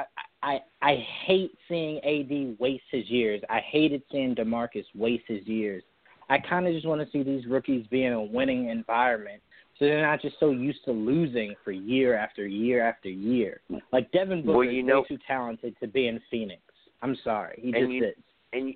[0.43, 3.41] I, I, I hate seeing AD waste his years.
[3.49, 5.83] I hated seeing Demarcus waste his years.
[6.29, 9.43] I kind of just want to see these rookies be in a winning environment,
[9.79, 13.61] so they're not just so used to losing for year after year after year.
[13.93, 16.62] Like Devin Booker well, you is know, way too talented to be in Phoenix.
[17.03, 18.15] I'm sorry, he just you, is.
[18.53, 18.75] And you,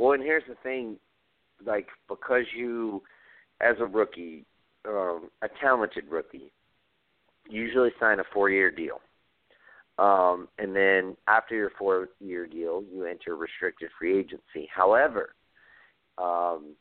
[0.00, 0.96] well, and here's the thing,
[1.66, 3.02] like because you,
[3.60, 4.46] as a rookie,
[4.88, 6.50] um, a talented rookie,
[7.50, 9.00] usually sign a four-year deal,
[9.98, 14.66] um, and then after your four-year deal, you enter restricted free agency.
[14.74, 15.34] However,
[16.16, 16.74] um,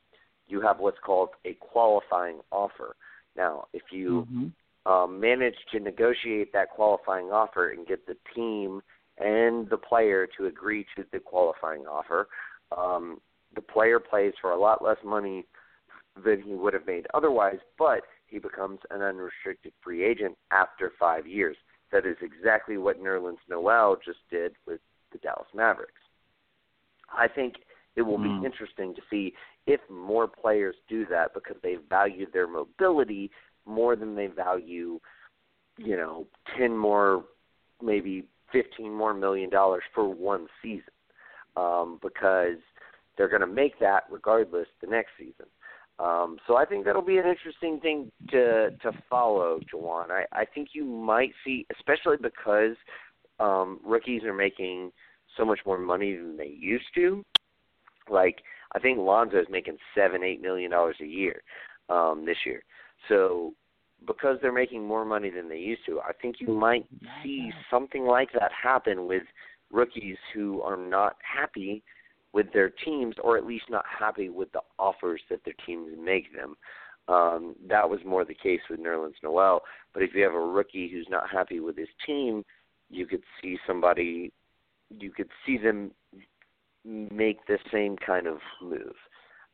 [0.47, 2.95] you have what's called a qualifying offer.
[3.35, 4.91] Now, if you mm-hmm.
[4.91, 8.81] um, manage to negotiate that qualifying offer and get the team
[9.17, 12.29] and the player to agree to the qualifying offer,
[12.75, 13.19] um,
[13.55, 15.45] the player plays for a lot less money
[16.23, 21.25] than he would have made otherwise, but he becomes an unrestricted free agent after five
[21.25, 21.57] years.
[21.91, 24.79] That is exactly what Nerlens Noel just did with
[25.11, 26.01] the Dallas Mavericks.
[27.11, 27.55] I think
[27.95, 28.39] it will Mm.
[28.41, 29.33] be interesting to see
[29.65, 33.31] if more players do that because they value their mobility
[33.65, 34.99] more than they value,
[35.77, 37.25] you know, ten more,
[37.81, 40.93] maybe fifteen more million dollars for one season,
[41.59, 42.57] um, because
[43.17, 45.45] they're going to make that regardless the next season.
[45.99, 50.11] Um, so I think that'll be an interesting thing to to follow, Jawan.
[50.11, 52.77] I, I think you might see, especially because
[53.39, 54.91] um, rookies are making
[55.35, 57.25] so much more money than they used to.
[58.09, 58.37] Like
[58.73, 61.41] I think Lonzo is making seven, eight million dollars a year
[61.89, 62.63] um, this year.
[63.09, 63.53] So
[64.07, 66.85] because they're making more money than they used to, I think you might
[67.23, 69.23] see something like that happen with
[69.71, 71.83] rookies who are not happy
[72.33, 76.33] with their teams, or at least not happy with the offers that their teams make
[76.35, 76.55] them.
[77.07, 79.63] Um, that was more the case with Nerlens Noel.
[79.93, 82.45] But if you have a rookie who's not happy with his team,
[82.91, 84.31] you could see somebody,
[84.99, 85.91] you could see them
[86.85, 88.93] make the same kind of move.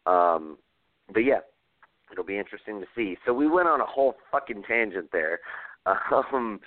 [0.06, 0.58] Um,
[1.14, 1.40] but yeah,
[2.12, 3.18] it'll be interesting to see.
[3.26, 5.40] So we went on a whole fucking tangent there.
[6.12, 6.60] Um,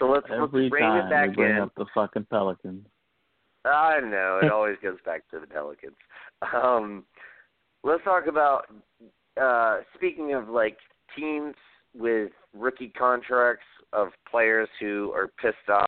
[0.00, 1.62] so let's, Every let's bring time it back we bring in.
[1.62, 2.84] up the fucking Pelicans.
[3.64, 5.96] I know it always goes back to the Pelicans.
[6.54, 7.04] Um,
[7.82, 8.66] let's talk about
[9.40, 10.76] uh, speaking of like
[11.16, 11.54] teams
[11.96, 15.86] with rookie contracts of players who are pissed off.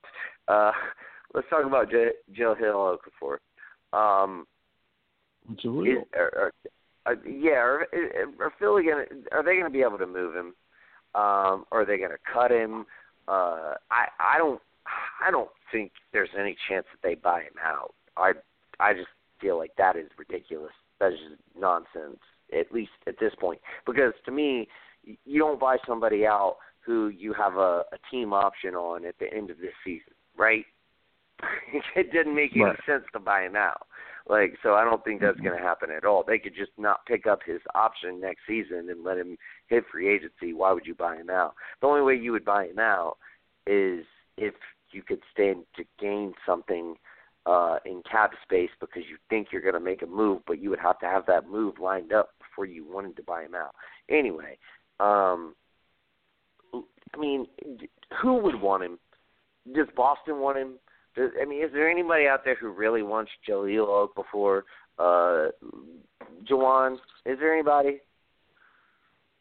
[0.49, 0.73] Uh,
[1.35, 3.39] let's talk about J- Jahlil Okafor.
[3.93, 4.47] Um,
[6.15, 6.53] are, are,
[7.07, 7.87] are, yeah, are,
[8.41, 9.05] are Philly gonna?
[9.33, 10.55] Are they gonna be able to move him?
[11.15, 12.85] Um, or are they gonna cut him?
[13.29, 14.61] Uh, I I don't
[15.27, 17.95] I don't think there's any chance that they buy him out.
[18.17, 18.33] I
[18.81, 19.09] I just
[19.41, 20.73] feel like that is ridiculous.
[21.01, 22.21] That is just nonsense.
[22.57, 24.69] At least at this point, because to me,
[25.03, 29.33] you don't buy somebody out who you have a, a team option on at the
[29.35, 30.65] end of this season, right?
[31.97, 32.79] it didn't make any Right.
[32.87, 33.87] sense to buy him out.
[34.29, 35.47] Like, so I don't think that's mm-hmm.
[35.47, 36.25] going to happen at all.
[36.27, 39.37] They could just not pick up his option next season and let him
[39.69, 40.53] hit free agency.
[40.53, 41.55] Why would you buy him out?
[41.81, 43.19] The only way you would buy him out
[43.67, 44.05] is
[44.37, 44.55] if
[44.97, 46.97] you could stand to gain something
[47.45, 50.71] uh, in cap space because you think you're going to make a move, but you
[50.71, 53.75] would have to have that move lined up before you wanted to buy him out.
[54.09, 54.59] Anyway,
[54.99, 55.55] um,
[56.75, 57.47] I mean,
[58.21, 58.99] who would want him?
[59.75, 60.73] Does Boston want him?
[61.15, 64.63] Does, I mean, is there anybody out there who really wants Jahlil Okafor?
[64.99, 65.51] Uh,
[66.51, 66.95] Jawan,
[67.27, 68.01] is there anybody?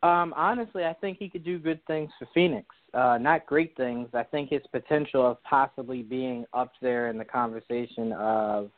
[0.06, 2.68] Um, honestly, I think he could do good things for Phoenix.
[2.94, 4.08] Uh, not great things.
[4.14, 8.70] I think his potential of possibly being up there in the conversation of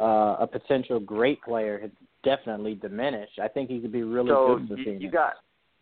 [0.00, 1.90] uh, a potential great player has
[2.24, 3.38] definitely diminished.
[3.38, 5.02] I think he could be really so good for you, Phoenix.
[5.02, 5.34] you got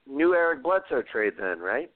[0.08, 1.90] new Eric Bledsoe trade then, right?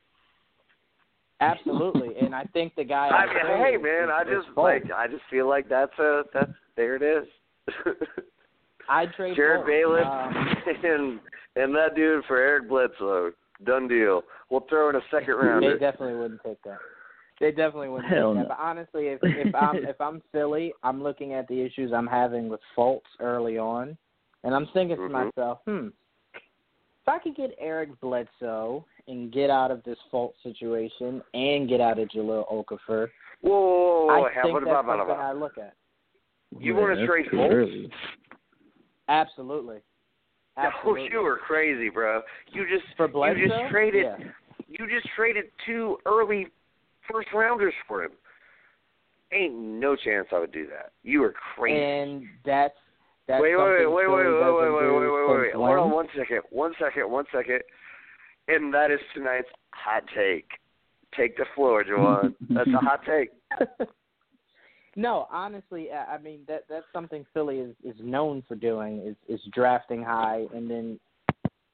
[1.41, 3.09] Absolutely, and I think the guy.
[3.09, 6.95] I mean, hey man, I just like I just feel like that's a that's there
[6.95, 7.27] it is.
[8.89, 9.67] I'd trade Jared Fultz.
[9.67, 11.21] Bailiff Um, and
[11.57, 13.33] and that dude for Eric Bledsoe.
[13.65, 14.23] Done deal.
[14.51, 15.63] We'll throw in a second round.
[15.65, 16.79] they definitely wouldn't take that.
[17.41, 18.49] They definitely wouldn't Hell take no.
[18.49, 18.49] that.
[18.49, 22.49] But honestly, if if I'm if I'm Philly, I'm looking at the issues I'm having
[22.49, 23.97] with Fultz early on,
[24.43, 25.11] and I'm thinking to Mhm.
[25.11, 25.89] myself, hmm,
[26.35, 31.81] if I could get Eric Bledsoe and get out of this fault situation and get
[31.81, 33.09] out of Jahlil Okafor,
[33.41, 34.25] Whoa, whoa, whoa, whoa.
[34.25, 35.75] I think that's something I look at.
[36.59, 37.91] You Yeah, want to trade too Fultz?
[39.09, 39.81] Early.
[40.57, 41.03] Absolutely.
[41.03, 42.23] Oh, you were crazy, bro.
[42.53, 44.17] You just For Bledsoe, you just traded Yeah.
[44.69, 46.49] you just traded two early
[47.11, 48.13] first rounders for him.
[49.33, 50.93] Ain't no chance I would do that.
[51.03, 51.83] You were crazy.
[51.83, 52.75] and that's
[53.27, 55.55] that's wait, wait, wait, wait, wait, wait, wait, wait, wait, wait, wait, wait.
[55.55, 56.43] Hold on one second.
[56.51, 57.11] One second.
[57.11, 57.61] One second.
[58.49, 60.47] And that is tonight's hot take.
[61.17, 62.35] Take the floor, Jawan.
[62.51, 63.31] That's a hot take.
[64.97, 69.41] no, honestly, I mean that that's something Philly is is known for doing is is
[69.53, 70.99] drafting high and then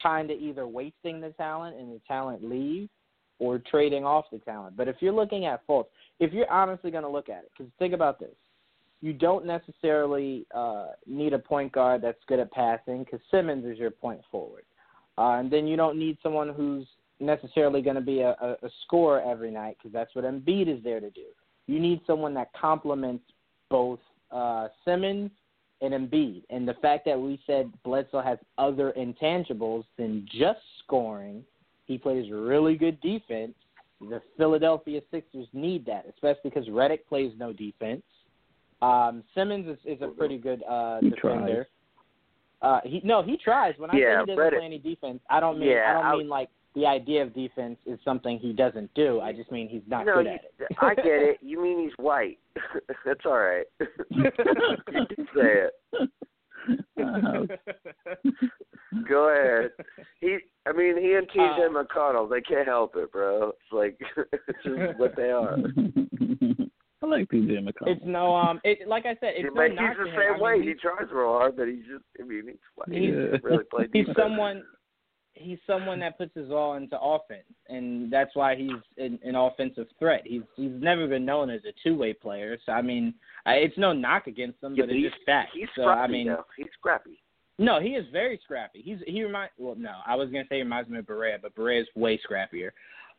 [0.02, 2.88] kind of either wasting the talent and the talent leave
[3.38, 4.76] or trading off the talent.
[4.76, 5.86] But if you're looking at Fultz,
[6.18, 8.34] if you're honestly going to look at it, because think about this,
[9.00, 13.78] you don't necessarily uh, need a point guard that's good at passing because Simmons is
[13.78, 14.64] your point forward,
[15.16, 16.86] uh, and then you don't need someone who's
[17.18, 20.82] necessarily going to be a, a, a scorer every night because that's what Embiid is
[20.84, 21.26] there to do.
[21.70, 23.22] You need someone that complements
[23.70, 24.00] both
[24.32, 25.30] uh, Simmons
[25.80, 26.42] and Embiid.
[26.50, 31.44] And the fact that we said Bledsoe has other intangibles than just scoring,
[31.86, 33.54] he plays really good defense.
[34.00, 38.02] The Philadelphia Sixers need that, especially because Redick plays no defense.
[38.82, 41.68] Um, Simmons is, is a pretty good uh, He defender.
[42.62, 43.74] Uh, he no, he tries.
[43.78, 45.92] When I Yeah, say he doesn't Redick- play any defense, I don't mean Yeah, I
[45.92, 49.20] don't I- mean like the idea of defense is something he doesn't do.
[49.20, 50.76] I just mean he's not no, good you, at it.
[50.80, 51.38] I get it.
[51.42, 52.38] You mean he's white.
[53.04, 53.66] That's all right.
[54.10, 55.72] you can say it.
[57.02, 57.46] Uh,
[59.08, 59.70] Go ahead.
[60.20, 63.48] He, I mean, he and TJ Uh, McConnell, they can't help it, bro.
[63.50, 65.56] It's like it's just what they are.
[67.02, 67.86] I like PJ McConnell.
[67.88, 70.16] It's no um it like I said, it's no but he's the to him.
[70.16, 70.62] same I mean, way.
[70.62, 72.04] He tries real hard, but he's just.
[72.20, 72.88] I mean, he's white.
[72.90, 74.18] He He's- really play he's defense.
[74.20, 74.62] someone
[75.40, 79.86] he's someone that puts his all into offense and that's why he's an, an offensive
[79.98, 80.22] threat.
[80.24, 82.58] He's he's never been known as a two way player.
[82.66, 83.14] So I mean
[83.46, 85.50] I, it's no knock against him, Yeah, but but it's just fact.
[85.54, 86.44] he's so scrappy, I mean though.
[86.56, 87.22] He's scrappy.
[87.58, 88.82] no, he is very scrappy.
[88.84, 91.54] He's he remind well no, I was gonna say he reminds me of Barea, but
[91.56, 92.70] Barea is way scrappier.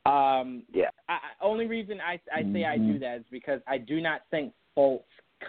[0.06, 0.90] Um Yeah.
[1.10, 4.22] I, I- only reason I I say I do that is because I do not
[4.32, 5.04] think Fultz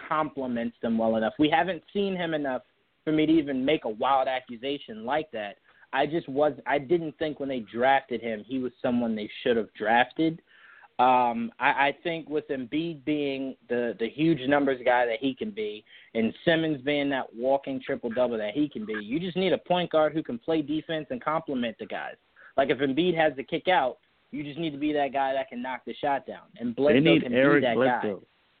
[0.09, 1.33] complements them well enough.
[1.39, 2.63] We haven't seen him enough
[3.03, 5.57] for me to even make a wild accusation like that.
[5.93, 9.57] I just was I didn't think when they drafted him he was someone they should
[9.57, 10.41] have drafted.
[10.99, 15.51] Um, I, I think with Embiid being the the huge numbers guy that he can
[15.51, 15.83] be,
[16.13, 19.57] and Simmons being that walking triple double that he can be, you just need a
[19.57, 22.15] point guard who can play defense and complement the guys.
[22.57, 23.97] Like if Embiid has to kick out,
[24.31, 26.43] you just need to be that guy that can knock the shot down.
[26.59, 28.13] And Bledsoe can Eric be that guy.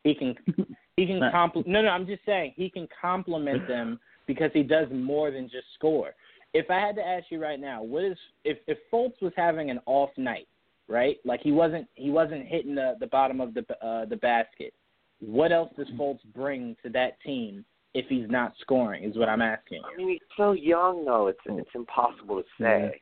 [0.03, 0.35] He can
[0.97, 4.87] he can compl- no no I'm just saying he can complement them because he does
[4.91, 6.13] more than just score.
[6.53, 9.69] If I had to ask you right now, what is if if Fultz was having
[9.71, 10.47] an off night,
[10.87, 11.17] right?
[11.25, 14.73] Like he wasn't he wasn't hitting the the bottom of the uh, the basket.
[15.19, 19.03] What else does Fultz bring to that team if he's not scoring?
[19.03, 19.81] Is what I'm asking.
[19.91, 21.27] I mean, he's so young, though.
[21.27, 22.99] It's it's impossible to say.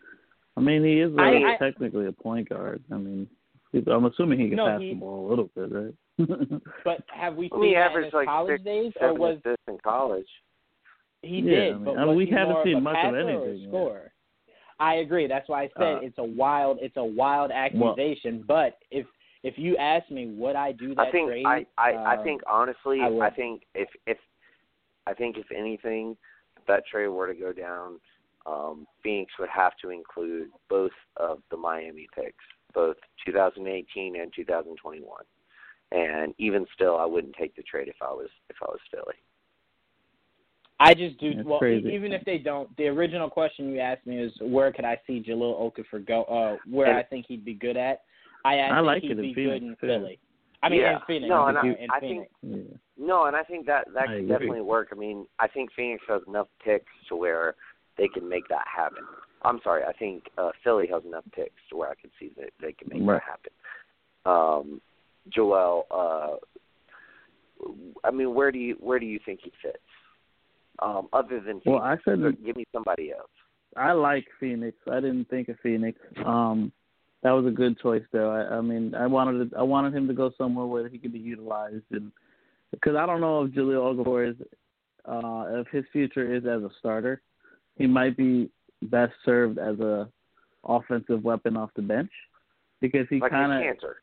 [0.57, 2.83] I mean, he is I- I- technically a point guard.
[2.91, 3.27] I mean,
[3.71, 5.93] he's- I'm assuming he can No, pass he- the ball a little bit, right?
[6.85, 9.13] But have we Well, seen he that in averaged his like college six, days, or
[9.13, 10.27] was assists in college.
[11.23, 13.19] He Yeah, did, I mean, but I mean, we haven't seen much of passer or
[13.19, 13.69] a anything yet.
[13.69, 14.13] scorer?
[14.79, 15.27] I agree.
[15.27, 18.43] That's why I said Uh, it's a wild, it's a wild accusation.
[18.47, 19.05] but if
[19.43, 21.45] if you ask me, would I do that I think trade?
[21.45, 23.07] I I, I um, think honestly I.
[23.27, 24.17] I think if if
[25.05, 26.17] I think if anything
[26.57, 27.99] if that trade were to go down,
[28.45, 32.43] um, Phoenix would have to include both of the Miami picks,
[32.73, 35.05] both 2018 and 2021.
[35.91, 39.15] And even still, I wouldn't take the trade if I was if I was Philly.
[40.81, 41.33] I just do.
[41.35, 41.89] That's well, crazy.
[41.89, 45.21] even if they don't, the original question you asked me is where could I see
[45.25, 46.23] Jahlil Okafor go?
[46.23, 48.01] Uh, where I think he'd be good at.
[48.43, 49.99] I, I, I like he'd it in be Phoenix, good in too.
[49.99, 50.19] Philly.
[50.63, 50.95] I mean, Yeah.
[50.95, 51.29] in Phoenix.
[51.29, 52.31] No, I'm and I- in I Phoenix.
[52.41, 52.57] yeah.
[52.97, 54.89] No, and I think that that I could definitely work.
[54.91, 57.55] I mean, I think Phoenix has enough picks to where
[57.97, 59.03] they can make that happen.
[59.43, 62.51] I'm sorry, I think uh, Philly has enough picks to where I can see that
[62.61, 63.19] they can make Right.
[63.19, 63.51] that happen.
[64.25, 64.81] Um,
[65.29, 66.35] Joel, uh,
[68.03, 69.77] I mean, where do you where do you think he fits?
[70.81, 73.29] Um, other than Well, Phoenix, I said give me somebody else.
[73.77, 74.77] I like Phoenix.
[74.91, 75.97] I didn't think of Phoenix.
[76.25, 76.71] Um,
[77.23, 78.31] that was a good choice though.
[78.31, 81.13] I, I mean, I wanted to, I wanted him to go somewhere where he could
[81.13, 82.11] be utilized, and
[82.71, 84.35] because I don't know if Jahlil Okafor is
[85.05, 87.21] uh, if his future is as a starter,
[87.75, 88.49] he might be
[88.83, 90.09] best served as a
[90.63, 92.11] offensive weapon off the bench
[92.81, 93.93] because he like kind of Kanter.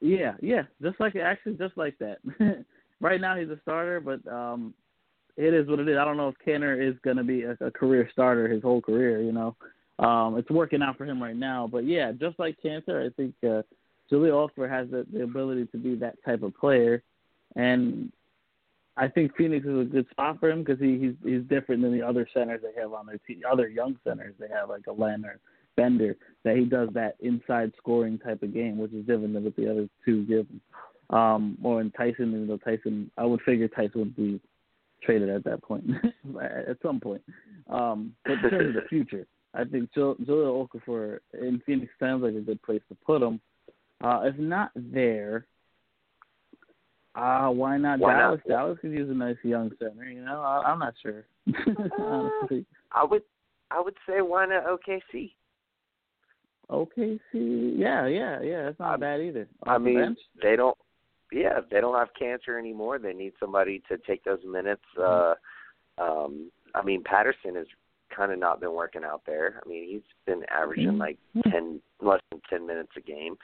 [0.00, 2.18] Yeah, yeah, just like actually just like that.
[3.00, 4.74] right now he's a starter, but um
[5.36, 5.96] it is what it is.
[5.98, 8.80] I don't know if Kanter is going to be a, a career starter his whole
[8.80, 9.22] career.
[9.22, 9.56] You know,
[9.98, 11.68] um, it's working out for him right now.
[11.70, 13.62] But yeah, just like Kanter, I think uh,
[14.10, 17.02] Jahlil Okafor has the, the ability to be that type of player,
[17.56, 18.12] and
[18.96, 21.92] I think Phoenix is a good spot for him because he, he's he's different than
[21.92, 23.40] the other centers they have on their team.
[23.50, 25.38] Other young centers they have like a Len and
[25.76, 29.56] Bender that he does that inside scoring type of game, which is different than what
[29.56, 30.60] the other two give him.
[31.10, 34.40] Um, or in Tyson, even though Tyson, I would figure Tyson would be
[35.02, 35.84] traded at that point,
[36.42, 37.22] at some point.
[37.70, 42.34] Um, but in terms of the future, I think Jahlil Okafor in Phoenix sounds like
[42.34, 43.40] a good place to put him.
[44.02, 45.46] Uh, if not there,
[47.14, 48.40] uh, why not why Dallas?
[48.46, 48.54] Not?
[48.54, 50.04] Dallas could use a nice young center.
[50.04, 51.24] You know, I, I'm not sure.
[51.98, 53.22] Honestly, I would,
[53.70, 55.32] I would say why not OKC?
[56.70, 58.64] OKC, yeah, yeah, yeah.
[58.64, 59.46] That's not I, bad either.
[59.64, 60.18] I mean, bench?
[60.42, 60.76] they don't.
[61.32, 62.98] Yeah, if they don't have Kanter anymore.
[62.98, 64.82] They need somebody to take those minutes.
[65.00, 65.34] Uh,
[65.98, 67.66] um, I mean, Patterson has
[68.14, 69.60] kind of not been working out there.
[69.64, 71.18] I mean, he's been averaging like
[71.50, 73.36] ten, less than ten minutes a game.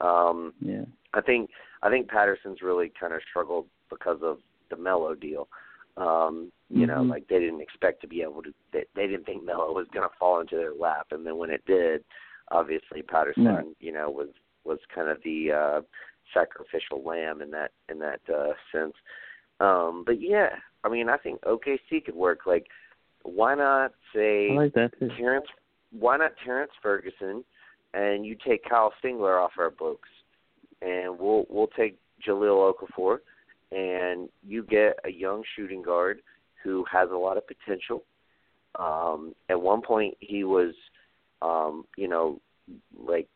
[0.00, 0.84] Um, yeah.
[1.14, 1.50] I think
[1.82, 4.38] I think Patterson's really kind of struggled because of
[4.70, 5.48] the Melo deal.
[5.96, 6.94] Um, you mm-hmm.
[6.94, 8.54] know, like they didn't expect to be able to.
[8.72, 11.50] They, they didn't think Melo was going to fall into their lap, and then when
[11.50, 12.02] it did,
[12.50, 13.72] obviously Patterson, no.
[13.80, 14.28] you know, was
[14.64, 15.80] was kind of the uh,
[16.32, 18.94] sacrificial lamb in that in that uh, sense.
[19.60, 20.50] Um, but yeah,
[20.84, 22.40] I mean, I think OKC could work.
[22.46, 22.66] Like,
[23.22, 25.08] why not say I like that too.
[25.16, 25.46] Terrence?
[25.90, 27.44] Why not Terrence Ferguson?
[27.94, 30.08] And you take Kyle Singler off our books,
[30.80, 33.18] and we'll we'll take Jahlil Okafor,
[33.70, 36.20] and you get a young shooting guard
[36.62, 38.04] who has a lot of potential.
[38.78, 40.74] Um, at one point, he was,
[41.42, 42.40] um, you know,
[42.96, 43.28] like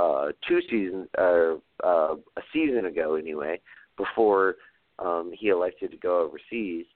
[0.00, 1.54] uh, two seasons, uh,
[1.84, 3.60] uh, a season ago anyway,
[3.96, 4.56] before
[4.98, 6.86] um, he elected to go overseas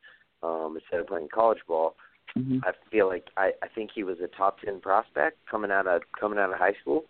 [0.43, 1.97] um, instead of playing college ball.
[2.37, 2.59] Mm-hmm.
[2.65, 6.03] I feel like I, I think he was a top ten prospect coming out of
[6.19, 7.05] coming out of high school.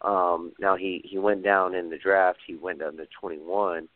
[0.00, 2.38] Um, now he he went down in the draft.
[2.46, 3.88] He went down to 21,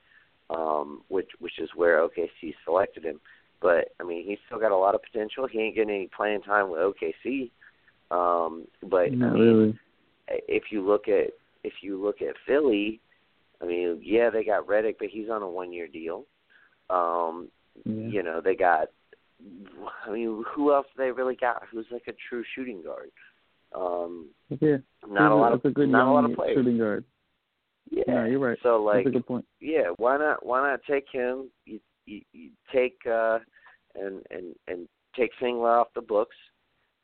[0.50, 3.20] um, which which is where OKC selected him.
[3.60, 5.48] But I mean, he's still got a lot of potential.
[5.48, 7.50] He ain't getting any playing time with OKC.
[8.10, 9.78] Um, but Not I mean, really.
[10.28, 11.32] If you look at
[11.64, 13.00] if you look at Philly,
[13.62, 16.24] I mean, yeah, they got Redick, but he's on a one year deal.
[16.90, 17.48] Um,
[17.84, 18.88] you know, they got
[20.06, 23.10] I mean, who else they really got who's like a true shooting guard?
[23.74, 24.78] Um Yeah.
[25.06, 26.56] not a lot of a good not a lot of players.
[26.56, 27.04] shooting guard.
[27.90, 28.04] Yeah.
[28.08, 28.58] No, you're right.
[28.62, 29.44] So like That's a good point.
[29.60, 31.50] yeah, why not why not take him?
[31.66, 33.38] You you, you take uh
[33.94, 36.36] and and and take Singler off the books.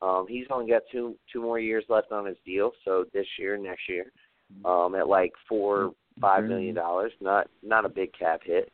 [0.05, 3.56] Um he's only got two two more years left on his deal, so this year,
[3.56, 4.06] next year.
[4.64, 8.70] Um at like four five million dollars, not not a big cap hit.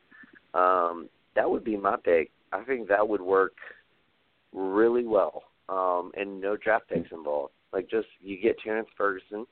[0.55, 2.31] Um that would be my pick.
[2.52, 3.52] I think that would work
[4.52, 5.44] really well.
[5.69, 7.52] Um and no draft picks involved.
[7.73, 9.47] Like just you get Terrence Ferguson,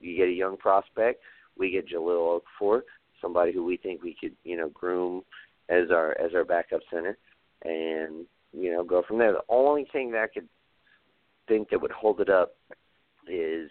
[0.00, 1.22] you get a young prospect,
[1.56, 2.82] we get Jahlil Okafor,
[3.20, 5.22] somebody who we think we could, you know, groom
[5.68, 7.16] as our as our backup center,
[7.64, 9.32] and you know go from there.
[9.32, 10.48] The only thing that could
[11.48, 12.54] think that would hold it up
[13.28, 13.70] is,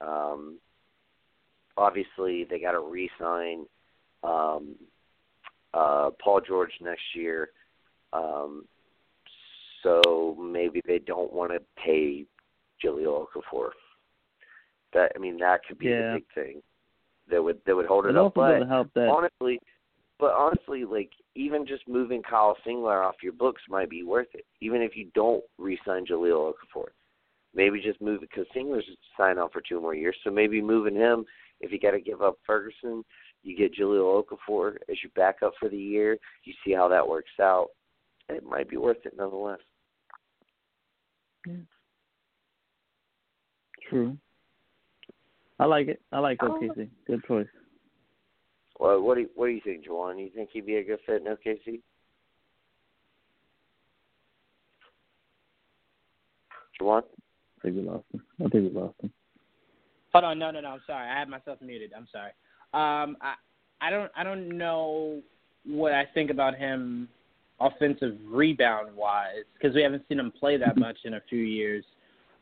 [0.00, 0.58] um,
[1.76, 3.66] obviously they got to re-sign
[4.22, 4.74] um,
[5.74, 7.50] uh, Paul George next year,
[8.12, 8.64] um,
[9.82, 12.24] so maybe they don't want to pay
[12.84, 13.70] Jahlil Okafor.
[14.92, 16.12] That I mean that could be Yeah.
[16.14, 16.62] the big thing
[17.30, 18.34] that would that would hold it It up.
[18.34, 19.08] But help that.
[19.08, 19.60] honestly,
[20.18, 24.44] but honestly, like even just moving Kyle Singler off your books might be worth it.
[24.60, 26.88] Even if you don't re-sign Jahlil Okafor,
[27.54, 28.84] maybe just move it because Singler's
[29.16, 30.16] signed on for two more years.
[30.24, 31.24] So maybe moving him,
[31.60, 33.04] if you got to give up Ferguson,
[33.42, 36.18] you get Jahlil Okafor as your backup for the year.
[36.44, 37.68] You see how that works out.
[38.28, 39.60] It might be worth it nonetheless.
[41.46, 41.54] Yeah.
[43.88, 44.18] True.
[45.58, 46.00] I like it.
[46.12, 46.38] I like.
[46.38, 46.88] OKC.
[47.06, 47.46] Good choice.
[48.78, 50.20] Well, what do you, what do you think, Jawan?
[50.20, 51.80] You think he'd be a good fit in OKC?
[56.80, 57.02] Jawan?
[57.02, 58.22] I think we lost him.
[58.38, 59.12] I think we lost him.
[60.12, 60.68] Hold on, no, no, no.
[60.68, 61.08] I'm sorry.
[61.08, 61.92] I had myself muted.
[61.96, 62.30] I'm sorry.
[62.72, 63.34] Um, I,
[63.80, 65.20] I don't, I don't know
[65.66, 67.08] what I think about him
[67.60, 71.84] offensive rebound wise because we haven't seen him play that much in a few years.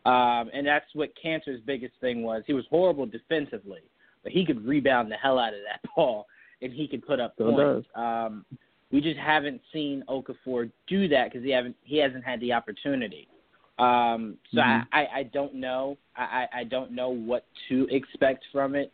[0.04, 2.42] Um, and that's what Kanter's biggest thing was.
[2.46, 3.80] He was horrible defensively,
[4.26, 6.26] but he could rebound the hell out of that ball,
[6.60, 7.86] and he could put up So points.
[7.94, 8.44] Um,
[8.90, 13.28] we just haven't seen Okafor do that because he haven't he hasn't had the opportunity.
[13.78, 14.84] Um, so Mhm.
[14.92, 15.96] I, I, I don't know.
[16.16, 16.22] I,
[16.52, 18.90] I I don't know what to expect from it.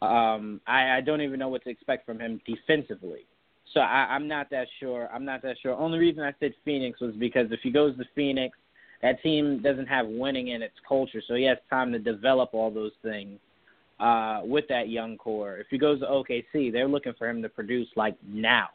[0.00, 3.26] Um, I, I don't even know what to expect from him defensively.
[3.74, 5.10] So I, I'm not that sure.
[5.12, 5.74] I'm not that sure.
[5.74, 8.56] Only reason I said Phoenix was because if he goes to Phoenix,
[9.02, 12.70] that team doesn't have winning in its culture, so he has time to develop all
[12.70, 13.40] those things
[14.00, 15.58] uh, with that young core.
[15.58, 18.68] If he goes to OKC, they're looking for him to produce like now.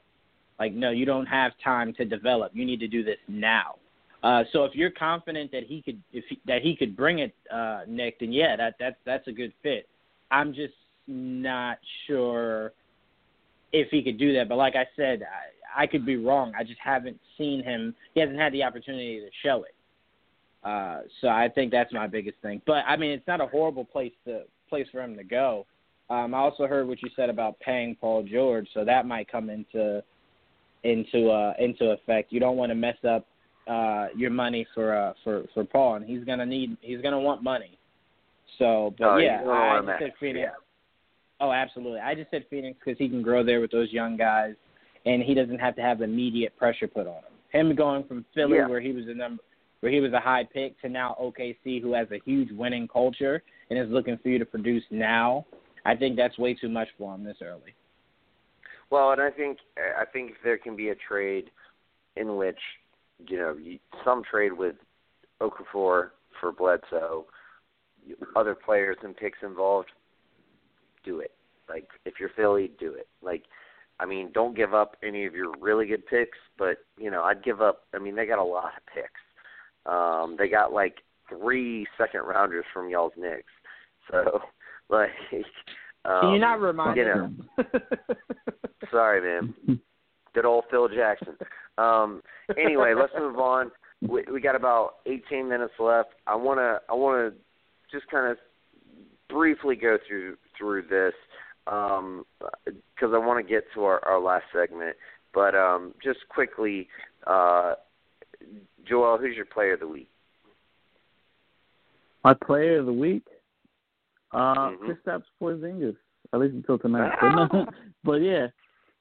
[0.59, 2.51] Like, no, you don't have time to develop.
[2.53, 3.75] You need to do this now.
[4.21, 7.33] Uh, so if you're confident that he could, if he, that he could bring it,
[7.51, 9.87] uh, Nick, then yeah, that that's that's a good fit.
[10.31, 10.73] I'm just
[11.07, 11.77] not
[12.07, 12.71] sure
[13.73, 14.47] if he could do that.
[14.47, 16.53] But like I said, I, I could be wrong.
[16.57, 17.93] I just haven't seen him.
[18.13, 19.75] He hasn't had the opportunity to show it.
[20.63, 22.61] Uh, so I think that's my biggest thing.
[22.65, 24.43] But I mean, it's not a horrible place to
[24.73, 25.67] place for him to go.
[26.09, 29.49] Um, I also heard what you said about paying Paul George, so that might come
[29.51, 30.03] into
[30.83, 32.31] into uh, into effect.
[32.31, 33.27] You don't want to mess up
[33.67, 37.43] uh, your money for uh, for for Paul, and he's gonna need he's gonna want
[37.43, 37.77] money.
[38.57, 40.39] So, but Oh, yeah, I just said Phoenix.
[40.43, 40.59] yeah.
[41.39, 41.99] Oh, absolutely.
[41.99, 44.55] I just said Phoenix because he can grow there with those young guys,
[45.05, 47.15] and he doesn't have to have immediate pressure put on
[47.51, 47.67] him.
[47.69, 48.67] Him going from Philly, Yeah.
[48.67, 49.41] where he was a number,
[49.79, 53.41] where he was a high pick, to now OKC, who has a huge winning culture
[53.77, 55.45] and is looking for you to produce now.
[55.85, 57.73] I think that's way too much for him this early.
[58.89, 61.49] Well, and I think I think there can be a trade
[62.15, 62.59] in which
[63.27, 63.57] you know
[64.05, 64.75] some trade with
[65.41, 67.25] Okafor for Bledsoe,
[68.35, 69.89] other players and picks involved,
[71.03, 71.31] do it.
[71.67, 73.07] Like if you're Philly, do it.
[73.21, 73.43] Like
[73.99, 77.43] I mean, don't give up any of your really good picks, but you know I'd
[77.43, 77.83] give up.
[77.95, 79.21] I mean, they got a lot of picks.
[79.85, 80.97] Um, they got like
[81.27, 83.51] three second rounders from y'all's Knicks.
[84.11, 84.41] So
[84.89, 85.09] like.
[86.05, 87.49] Um, Can you not remind you know, him?
[88.91, 89.79] Sorry, man.
[90.33, 91.37] Good old Phil Jackson.
[91.77, 92.21] Um,
[92.57, 93.71] anyway, let's move on.
[94.01, 96.09] We, we got about 18 minutes left.
[96.27, 97.39] I want to I want to
[97.97, 98.37] just kind of
[99.29, 101.13] briefly go through through this
[101.65, 104.95] because I want to get to our, our last segment.
[105.33, 106.87] But um, just quickly,
[107.25, 107.75] uh,
[108.87, 110.09] Joel, who's your player of the week?
[112.23, 113.23] My player of the week,
[114.33, 114.77] uh, Mhm.
[114.79, 115.95] Kristaps Porzingis.
[116.31, 117.11] At least until tonight.
[117.21, 117.47] Ah.
[117.51, 117.73] But,
[118.03, 118.47] but yeah,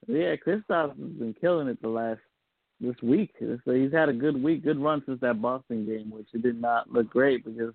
[0.06, 2.20] yeah, Kristaps has been killing it the last
[2.80, 3.32] this week.
[3.64, 6.60] So he's had a good week, good run since that Boston game, which it did
[6.60, 7.72] not look great because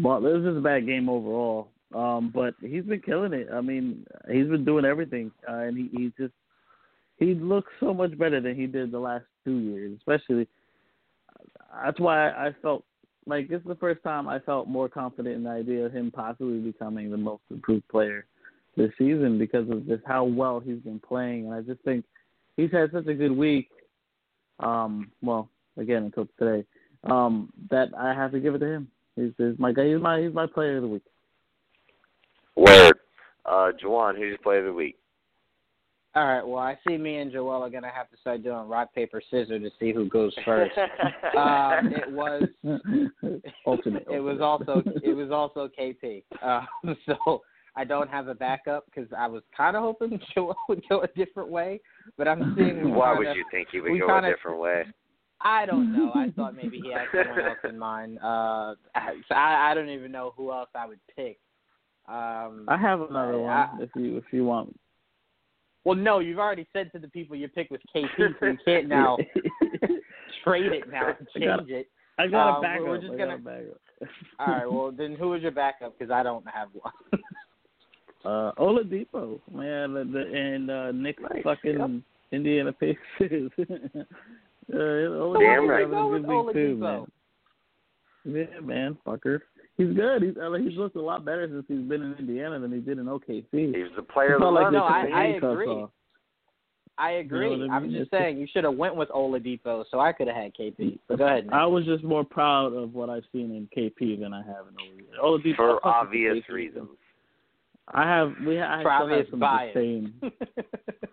[0.00, 1.68] well, it was just a bad game overall.
[1.94, 3.48] Um, but he's been killing it.
[3.52, 6.32] I mean, he's been doing everything, uh, and he he just
[7.18, 10.48] he looks so much better than he did the last two years, especially.
[11.84, 12.84] That's why I felt
[13.26, 16.10] like this is the first time I felt more confident in the idea of him
[16.10, 18.26] possibly becoming the most improved player
[18.76, 22.04] this season because of just how well he's been playing, and I just think
[22.56, 23.68] he's had such a good week.
[24.60, 26.66] Um, well, again until today,
[27.04, 28.88] um, that I have to give it to him.
[29.16, 29.88] He's, he's my guy.
[29.88, 31.02] He's my he's my player of the week.
[32.56, 32.98] Word.
[33.44, 34.96] Uh, Jawan, who's your player of the week?
[36.14, 36.46] All right.
[36.46, 39.62] Well, I see me and Joel are gonna have to start doing rock paper scissors
[39.62, 40.76] to see who goes first.
[41.38, 42.42] um, it was
[43.66, 44.06] ultimate.
[44.10, 46.22] it was also it was also KP.
[46.42, 47.42] Um, so
[47.76, 51.08] I don't have a backup because I was kind of hoping Joel would go a
[51.08, 51.80] different way,
[52.18, 52.94] but I'm seeing.
[52.94, 54.84] Why would kinda- you think he would go kinda- a different way?
[55.40, 56.12] I don't know.
[56.14, 58.18] I thought maybe he had someone else in mind.
[58.22, 58.74] Uh,
[59.28, 61.38] so I I don't even know who else I would pick.
[62.06, 64.78] Um, I have another one I- if you if you want.
[65.84, 68.06] Well, no, you've already said to the people you pick with KP,
[68.40, 69.16] so you can't now
[70.44, 71.88] trade it now and I got change it.
[72.18, 72.86] I got Um, a backup.
[72.86, 73.80] we're just I gonna- got a backup.
[74.40, 74.70] All right.
[74.70, 75.98] Well, then who is your backup?
[75.98, 76.92] Because I don't have one.
[78.24, 83.50] Uh, Oladipo, man, the, the, and uh, Nick Nice, fucking Indiana Pacers.
[83.58, 83.64] uh,
[84.72, 85.80] Oladipo Damn right.
[85.80, 87.06] having a Go good with week too, Oladipo.
[88.24, 88.48] man.
[88.54, 89.40] Yeah, man, fucker.
[89.78, 90.22] He's good.
[90.22, 90.34] He's
[90.68, 93.46] he's looked a lot better since he's been in Indiana than he did in OKC.
[93.52, 94.74] He's the player the like month.
[94.74, 95.66] No, I- I agree.
[95.68, 95.90] off.
[96.98, 97.50] I agree.
[97.50, 97.98] You know I I'm mean?
[97.98, 100.98] just saying you should have went with Oladipo, so I could have had KP.
[101.08, 101.46] But go ahead.
[101.46, 101.54] Nick.
[101.54, 105.18] I was just more proud of what I've seen in KP than I have in
[105.18, 105.56] Oladipo.
[105.56, 106.88] For I fuck with the obvious reasons.
[107.94, 109.74] I have we I For obvious have some bias.
[109.74, 110.14] the same.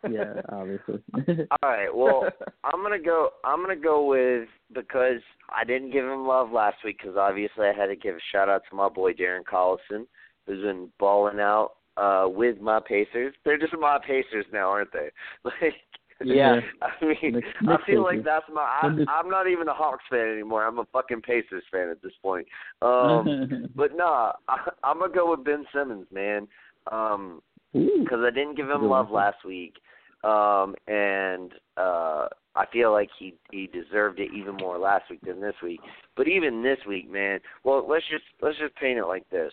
[0.10, 1.00] Yeah, obviously.
[1.62, 1.94] All right.
[1.94, 2.24] Well,
[2.64, 3.32] I'm gonna go.
[3.44, 5.22] I'm gonna go with because
[5.54, 8.48] I didn't give him love last week because obviously I had to give a shout
[8.48, 10.06] out to my boy Darren Collison
[10.48, 13.36] who's been balling out uh with my Pacers.
[13.44, 15.10] They're just my Pacers now, aren't they?
[15.44, 15.74] Like
[16.22, 16.60] Yeah.
[16.82, 18.62] I mean, Nick- I feel like that's my.
[18.62, 20.66] I, I'm not even a Hawks fan anymore.
[20.66, 22.48] I'm a fucking Pacers fan at this point.
[22.82, 26.48] Um, but nah, I, I'm gonna go with Ben Simmons, man.
[26.92, 27.42] Um,
[27.74, 29.76] because I didn't give him love last week,
[30.24, 35.40] um, and uh, I feel like he he deserved it even more last week than
[35.40, 35.80] this week.
[36.18, 37.40] But even this week, man.
[37.64, 39.52] Well, let's just let's just paint it like this: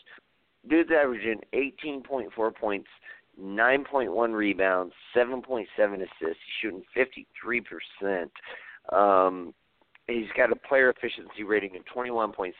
[0.68, 2.88] dude's averaging 18.4 points,
[3.40, 5.64] 9.1 rebounds, 7.7
[5.94, 6.08] assists.
[6.20, 8.32] He's shooting 53 percent.
[8.92, 9.52] Um,
[10.06, 12.52] he's got a player efficiency rating of 21.7.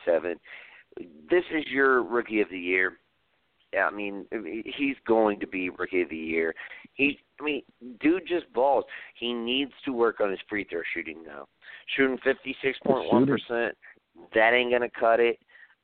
[1.31, 2.98] This is your rookie of the year.
[3.77, 4.24] Yeah, I mean,
[4.65, 6.55] he's going to be rookie of the year.
[6.94, 7.62] He, I mean,
[8.01, 8.85] dude just balls.
[9.19, 11.47] He needs to work on his free throw shooting now.
[11.94, 13.77] Shooting fifty six point one percent,
[14.35, 15.39] that ain't gonna cut it.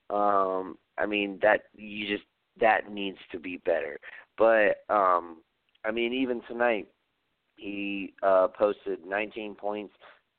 [0.09, 2.27] Um, I mean, that you just
[2.61, 3.99] that needs to be better.
[4.39, 5.43] But um,
[5.85, 6.89] I mean, even tonight,
[7.57, 9.93] he uh, posted 19 points,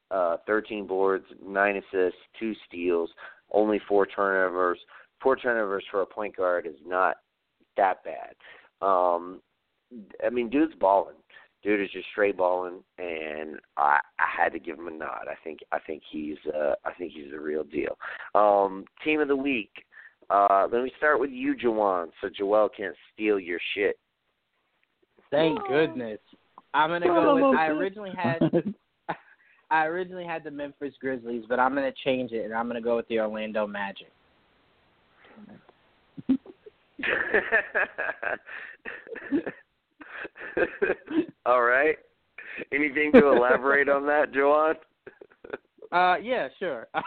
[0.09, 3.11] uh, 13 boards, nine assists, two steals,
[3.51, 4.79] only four turnovers.
[5.21, 7.17] Four turnovers for a point guard is not
[7.77, 8.35] that bad.
[8.85, 9.41] Um,
[10.25, 11.15] I mean, dude's balling.
[11.63, 15.27] Dude is just straight balling, and I, I had to give him a nod.
[15.29, 17.97] I think I think he's uh, I think he's the real deal.
[18.35, 19.71] Um, team of the week.
[20.29, 23.97] Uh, let me start with you, Jawan, so Joel can't steal your shit.
[25.31, 26.19] Thank goodness.
[26.73, 27.57] I'm gonna go with.
[27.57, 28.39] I originally had.
[29.71, 32.95] I originally had the Memphis Grizzlies, but I'm gonna change it and I'm gonna go
[32.95, 34.11] with the Orlando Magic.
[41.45, 41.97] All right.
[42.71, 44.75] Anything to elaborate on that, Joanne?
[45.91, 46.87] Uh, yeah, sure.
[46.95, 47.01] I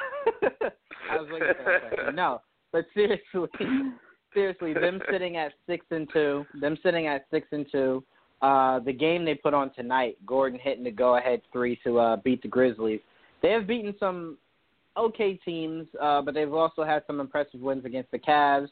[1.16, 2.12] was for.
[2.12, 2.40] No,
[2.70, 3.48] but seriously,
[4.32, 8.04] seriously, them sitting at six and two, them sitting at six and two.
[8.42, 12.42] Uh, the game they put on tonight, Gordon hitting the go-ahead three to uh, beat
[12.42, 13.00] the Grizzlies.
[13.42, 14.38] They have beaten some
[14.96, 18.68] okay teams, uh, but they've also had some impressive wins against the Cavs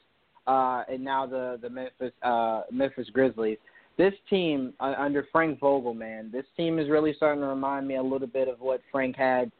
[0.46, 3.58] uh, and now the the Memphis uh, Memphis Grizzlies.
[3.96, 7.96] This team uh, under Frank Vogel, man, this team is really starting to remind me
[7.96, 9.52] a little bit of what Frank had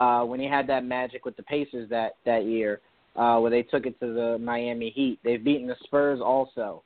[0.00, 2.80] uh, when he had that magic with the Pacers that that year,
[3.16, 5.18] uh, where they took it to the Miami Heat.
[5.22, 6.82] They've beaten the Spurs also.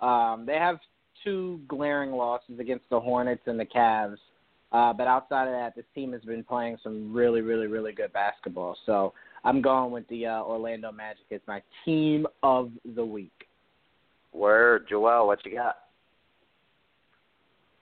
[0.00, 0.78] Um, they have
[1.24, 4.18] two glaring losses against the Hornets and the Cavs.
[4.72, 8.12] Uh, but outside of that, this team has been playing some really, really, really good
[8.12, 8.76] basketball.
[8.86, 9.14] So
[9.44, 13.32] I'm going with the uh, Orlando Magic as my team of the week.
[14.32, 15.76] Word, Joel, what you got?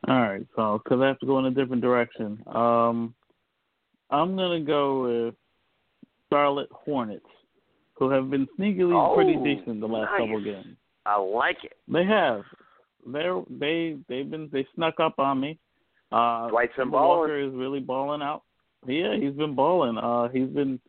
[0.09, 3.15] All right, so because I have to go in a different direction, um,
[4.11, 5.35] I'm gonna go with
[6.29, 7.25] Charlotte Hornets,
[7.95, 10.21] who have been sneakily Oh, pretty decent the last nice.
[10.21, 10.77] couple games.
[11.07, 11.77] I like it.
[11.89, 12.43] They have.
[13.07, 15.59] They're they they've been they snuck up on me.
[16.11, 17.19] Uh Dwight's been balling.
[17.21, 18.43] Walker is really balling out.
[18.87, 19.99] Yeah, he's been balling.
[19.99, 20.81] Uh he's been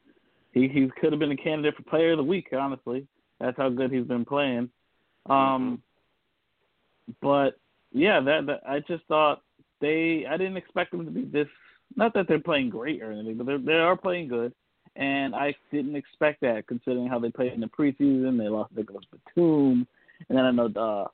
[0.54, 3.08] he he could have been a candidate for player of the week, honestly.
[3.40, 4.70] That's how good he's been playing.
[5.30, 5.82] Um
[7.22, 7.60] but
[7.92, 9.42] yeah, that, that I just thought
[9.82, 11.48] they I didn't expect them to be this
[11.96, 14.52] not that they're playing great or anything, but they're, they are playing good.
[14.96, 18.38] And I didn't expect that considering how they played in the preseason.
[18.38, 19.88] They lost Nicolas Batum
[20.30, 21.08] and then I know uh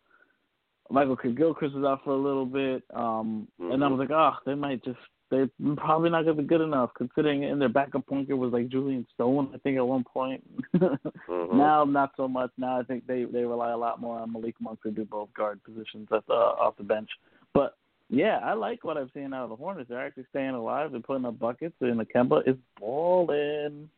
[0.91, 2.83] Michael Gilchrist was out for a little bit.
[2.93, 4.99] Um and I was like, oh, they might just
[5.29, 8.69] they're probably not gonna be good enough considering in their backup point guard was like
[8.69, 10.43] Julyan Stone, I think at one point.
[10.73, 10.97] Mhm.
[11.53, 12.51] Now not so much.
[12.57, 15.33] Now I think they they rely a lot more on Malik Monk to do both
[15.35, 17.09] guard positions at the off the bench.
[17.53, 17.75] But
[18.09, 19.87] yeah, I like what I'm seeing out of the Hornets.
[19.89, 20.91] They're actually staying alive.
[20.91, 23.89] They're putting up buckets, and the Kemba is balling.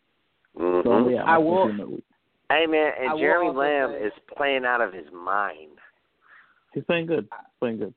[0.58, 0.84] Mhm.
[0.84, 2.04] So yeah, I will- team of the week.
[2.50, 5.78] Hey man, and I Jeremy Lamb say- is playing out of his mind.
[6.74, 7.24] He's playing good.
[7.32, 7.94] He's playing good.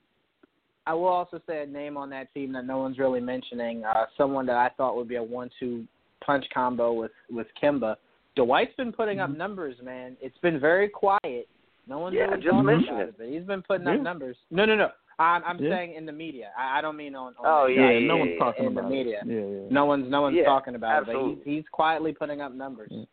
[0.86, 3.84] I will also say a name on that team that no one's really mentioning.
[3.84, 5.86] Uh, someone that I thought would be a one-two
[6.24, 7.96] punch combo with with Kemba.
[8.36, 10.16] Dwight's been putting up numbers, man.
[10.20, 11.48] It's been very quiet.
[11.86, 13.08] No one's Yeah, really just talking mention about it.
[13.10, 13.94] it, but he's been putting Yeah.
[13.94, 14.36] up numbers.
[14.50, 14.90] No, no, no.
[15.18, 15.70] I'm, I'm Yeah.
[15.70, 16.50] saying in the media.
[16.58, 17.34] I, I don't mean on.
[17.38, 19.20] on Oh, yeah, Yeah, yeah, no one's yeah, talking in the about media.
[19.22, 19.26] it.
[19.28, 19.68] Yeah, yeah.
[19.70, 21.44] No one's no one's Yeah, talking about it, but absolutely.
[21.44, 22.88] he's he's quietly putting up numbers.
[22.92, 23.04] Yeah.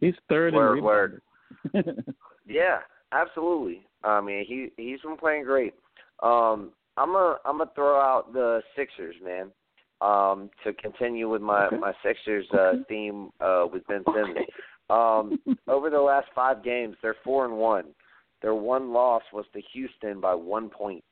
[0.00, 1.22] He's third Word, in word.
[1.72, 2.04] rebounding.
[2.48, 2.78] Yeah,
[3.12, 3.86] absolutely.
[4.04, 5.74] I mean, he he's been playing great.
[6.22, 9.50] Um, I'm gonna I'm gonna throw out the Sixers, man.
[10.00, 11.78] Um, to continue with my Okay.
[11.78, 14.46] my Sixers uh, theme uh, with Ben Simmons.
[14.90, 17.86] Um, over the last five games, they're four and one.
[18.42, 21.02] Their one loss was to Houston by one point.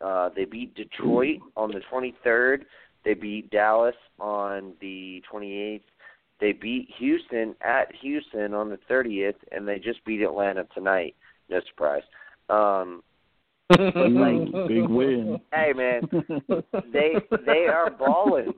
[0.00, 2.62] Uh, they beat Detroit on the 23rd.
[3.04, 5.82] They beat Dallas on the 28th.
[6.40, 11.14] They beat Houston at Houston on the 30th, and they just beat Atlanta tonight.
[11.50, 12.02] No surprise.
[12.48, 13.02] Um,
[13.70, 15.40] like big win.
[15.52, 16.02] Hey man,
[16.92, 17.14] they
[17.46, 18.52] they are balling.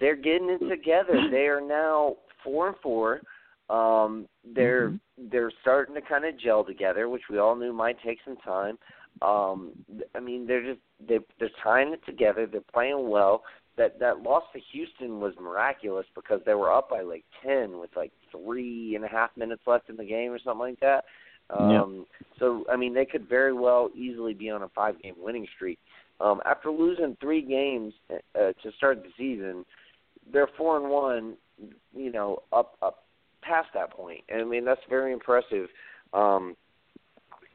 [0.00, 1.28] They're getting it together.
[1.30, 3.20] They are now four and four.
[3.68, 5.28] Um, they're mm-hmm.
[5.30, 8.78] they're starting to kind of gel together, which we all knew might take some time.
[9.22, 9.72] Um,
[10.14, 12.46] I mean, they're just they they're tying it together.
[12.46, 13.42] They're playing well.
[13.76, 17.90] That that loss to Houston was miraculous because they were up by like ten with
[17.96, 21.04] like three and a half minutes left in the game or something like that.
[21.50, 22.22] Um, yeah.
[22.38, 25.78] So I mean, they could very well easily be on a five-game winning streak.
[26.20, 29.64] Um, after losing three games uh, to start the season,
[30.32, 31.34] they're four and one.
[31.94, 33.04] You know, up up
[33.42, 34.24] past that point.
[34.34, 35.68] I mean, that's very impressive.
[36.12, 36.56] Um,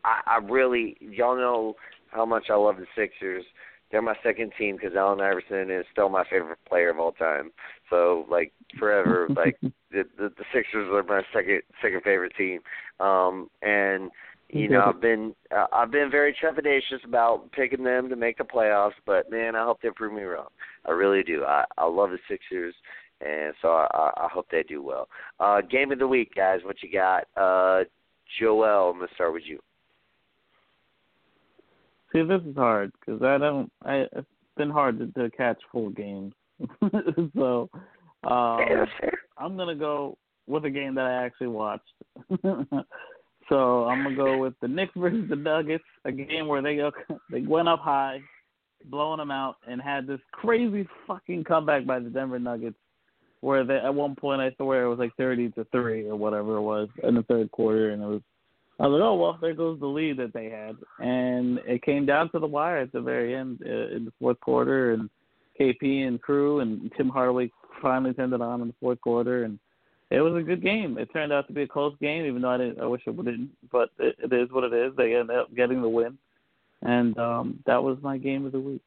[0.03, 1.75] I, I really, y'all know
[2.11, 3.45] how much I love the Sixers.
[3.91, 7.51] They're my second team because Allen Iverson is still my favorite player of all time.
[7.89, 12.61] So like forever, like the, the the Sixers are my second second favorite team.
[12.99, 14.09] Um, and
[14.49, 18.43] you know I've been uh, I've been very trepidatious about picking them to make the
[18.43, 20.49] playoffs, but man, I hope they prove me wrong.
[20.85, 21.43] I really do.
[21.43, 22.75] I I love the Sixers,
[23.19, 25.07] and so I, I hope they do well.
[25.39, 26.59] Uh, game of the week, guys.
[26.63, 27.27] What you got?
[27.35, 27.83] Uh,
[28.39, 29.59] Joel, I'm gonna start with you.
[32.11, 33.71] See, this is hard because I don't.
[33.83, 34.27] I it's
[34.57, 36.33] been hard to, to catch full games,
[37.35, 37.69] so
[38.23, 38.85] um,
[39.37, 40.17] I'm gonna go
[40.47, 41.93] with a game that I actually watched.
[43.49, 46.91] so I'm gonna go with the Knicks versus the Nuggets, a game where they go,
[47.31, 48.19] they went up high,
[48.85, 52.77] blowing them out, and had this crazy fucking comeback by the Denver Nuggets,
[53.39, 56.57] where they at one point I swear it was like 30 to three or whatever
[56.57, 58.21] it was in the third quarter, and it was
[58.79, 62.05] I was like, oh well, there goes the lead that they had, and it came
[62.05, 65.09] down to the wire at the very end uh, in the fourth quarter, and
[65.59, 69.59] KP and crew and Tim Hardaway finally turned it on in the fourth quarter, and
[70.09, 70.97] it was a good game.
[70.97, 72.79] It turned out to be a close game, even though I didn't.
[72.79, 74.93] I wish it wouldn't, but it, it is what it is.
[74.95, 76.17] They ended up getting the win,
[76.81, 78.81] and um that was my game of the week.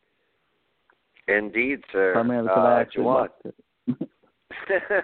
[1.29, 2.13] Indeed, sir.
[2.13, 3.15] Primarily because uh, I actually Jawan.
[3.15, 3.55] watched it.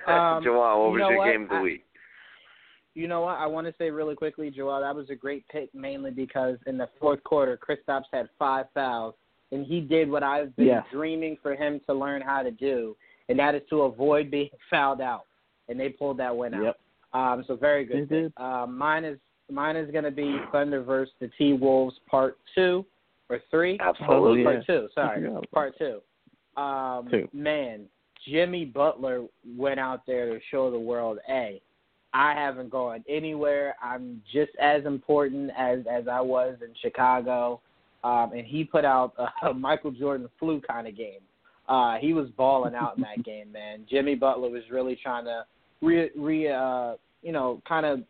[0.07, 1.33] um, Jawan, what was your what?
[1.33, 1.85] game of the week?
[2.95, 3.39] You know what?
[3.39, 6.77] I want to say really quickly, Joel, that was a great pick mainly because in
[6.77, 9.15] the fourth quarter, Kristaps had five fouls,
[9.53, 10.85] and he did what I've been yes.
[10.93, 12.97] dreaming for him to learn how to do,
[13.29, 15.27] and that is to avoid being fouled out.
[15.69, 16.65] And they pulled that win out.
[16.65, 16.81] Yep.
[17.13, 18.09] Um, so very good.
[18.09, 18.33] They did.
[18.37, 19.19] Uh, mine is
[19.51, 22.85] mine is going to be Thunder versus the T Wolves Part Two
[23.29, 23.79] or Three.
[23.81, 24.43] Absolutely.
[24.43, 24.89] Part Two.
[24.95, 26.01] Sorry, Part Two.
[26.61, 27.29] Um, two.
[27.33, 27.87] Man,
[28.29, 29.25] Jimmy Butler
[29.57, 31.61] went out there to show the world, a
[32.13, 33.77] I haven't gone anywhere.
[33.83, 37.61] I'm just as important as as I was in Chicago,
[38.03, 41.21] um, and he put out a, a Michael Jordan flu kind of game.
[41.69, 43.87] Uh, he was balling out in that game, man.
[43.89, 45.45] Jimmy Butler was really trying to
[45.81, 48.01] re, re uh, you know, kind of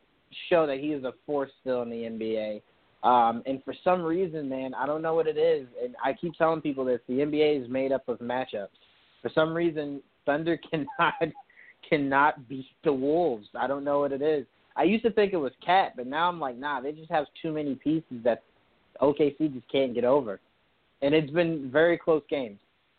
[0.49, 2.63] show that he is a force still in the NBA.
[3.03, 6.35] Um, and for some reason, man, I don't know what it is, and I keep
[6.35, 8.69] telling people this: the NBA is made up of matchups.
[9.23, 11.15] For some reason, Thunder cannot
[11.91, 13.49] cannot beat the Wolves.
[13.59, 14.47] I don't know what it is.
[14.77, 17.27] I used to think it was KAT, but now I'm like, nah, they just have
[17.43, 18.43] too many pieces that
[19.03, 20.41] OKC just can't get over.
[21.03, 22.59] And it's been very close games.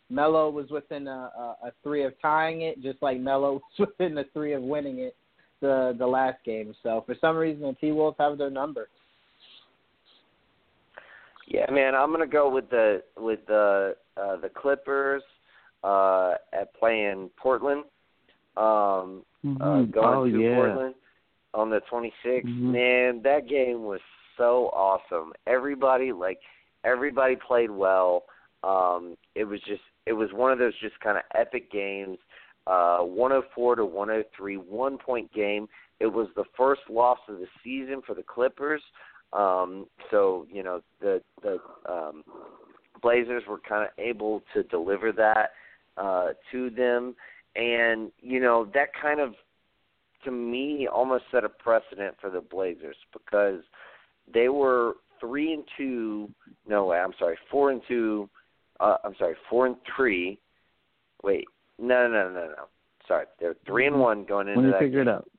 [0.10, 4.14] Melo was within a, a, a three of tying it, just like Melo was within
[4.14, 5.16] the three of winning it
[5.62, 6.76] the the last game.
[6.84, 8.90] So for some reason, the T Wolves have their number.
[11.48, 15.24] Yeah, man, I'm gonna go with the with the uh, the Clippers
[15.84, 17.84] uh, at playing Portland
[18.58, 19.62] um, mm-hmm.
[19.62, 20.56] uh, going oh, to yeah.
[20.56, 20.96] Portland
[21.54, 22.12] on the 26th.
[22.26, 22.72] Mm-hmm.
[22.72, 24.00] Man, that game was
[24.38, 25.34] so awesome.
[25.48, 26.40] Everybody like
[26.84, 28.24] everybody played well.
[28.64, 32.18] Um, it was just it was one of those just kind of epic games.
[32.68, 35.68] Uh, 104 to 103, one point game.
[36.00, 38.82] It was the first loss of the season for the Clippers.
[39.34, 41.58] Um, so you know the the
[41.90, 42.24] um,
[43.02, 45.52] Blazers were kind of able to deliver that
[45.98, 47.16] uh, to them,
[47.56, 49.34] and you know that kind of
[50.24, 53.62] to me almost set a precedent for the Blazers because
[54.32, 56.30] they were three and two.
[56.68, 58.30] No way, I'm sorry, four and two.
[58.80, 60.40] Uh, I'm sorry, four and three.
[61.24, 61.46] Wait,
[61.80, 62.66] no, no, no, no, no.
[63.08, 64.80] Sorry, they're 3 and one going into that when you that.
[64.80, 65.08] figure game.
[65.08, 65.30] it out.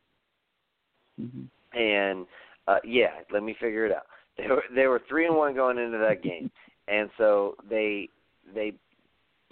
[1.21, 1.79] Mm-hmm.
[1.79, 2.27] And
[2.69, 4.07] uh, yeah, let me figure it out.
[4.37, 6.51] They were they were three and one going into that game,
[6.89, 8.09] and so they
[8.55, 8.73] they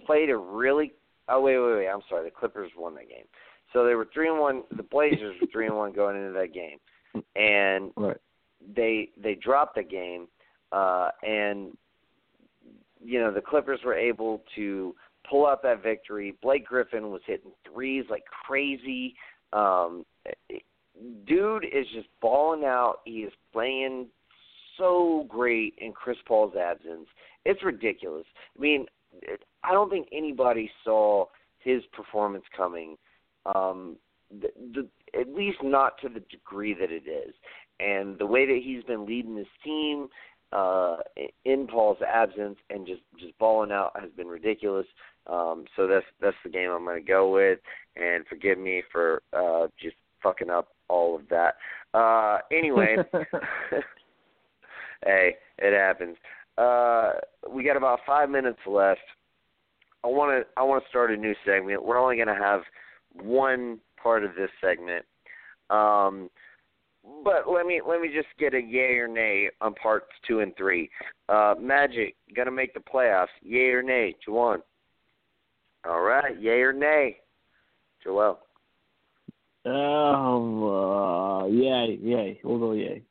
[0.06, 0.92] played a really
[1.30, 1.88] Oh wait, wait, wait.
[1.88, 2.24] I'm sorry.
[2.24, 3.24] The Clippers won that game.
[3.72, 4.62] So they were three and one.
[4.76, 6.78] The Blazers were three and one going into that game,
[7.36, 8.16] and right.
[8.74, 10.26] they they dropped the game,
[10.72, 11.76] uh, and
[13.02, 14.94] you know the Clippers were able to
[15.28, 16.34] pull out that victory.
[16.42, 19.14] Blake Griffin was hitting threes like crazy.
[19.52, 20.04] Um,
[21.26, 23.00] dude is just balling out.
[23.04, 24.06] He is playing
[24.76, 27.06] so great in Chris Paul's absence.
[27.44, 28.26] It's ridiculous.
[28.56, 28.86] I mean,
[29.64, 31.26] I don't think anybody saw
[31.58, 32.96] his performance coming.
[33.46, 33.96] Um,
[34.30, 34.88] the, the,
[35.18, 37.34] at least not to the degree that it is.
[37.80, 40.08] And the way that he's been leading his team
[40.52, 40.98] uh,
[41.44, 44.86] in Paul's absence and just just balling out has been ridiculous.
[45.26, 47.58] Um, so that's that's the game I'm going to go with.
[47.96, 51.54] And forgive me for uh, just fucking up all of that.
[51.94, 52.96] Uh, anyway,
[55.04, 56.16] hey, it happens.
[56.58, 57.12] Uh,
[57.48, 59.00] we got about five minutes left.
[60.04, 61.84] I want to I want to start a new segment.
[61.84, 62.62] We're only going to have
[63.14, 65.04] one part of this segment.
[65.68, 66.30] Um,
[67.24, 70.54] but let me let me just get a yay or nay on parts two and
[70.56, 70.90] three.
[71.28, 73.28] Uh, Magic gonna make the playoffs.
[73.42, 74.58] Yay or nay, Jawan?
[75.88, 77.18] All right, yay or nay,
[78.04, 78.38] Joel?
[79.64, 82.40] Oh, uh, yay, yay.
[82.44, 83.02] We'll go yay.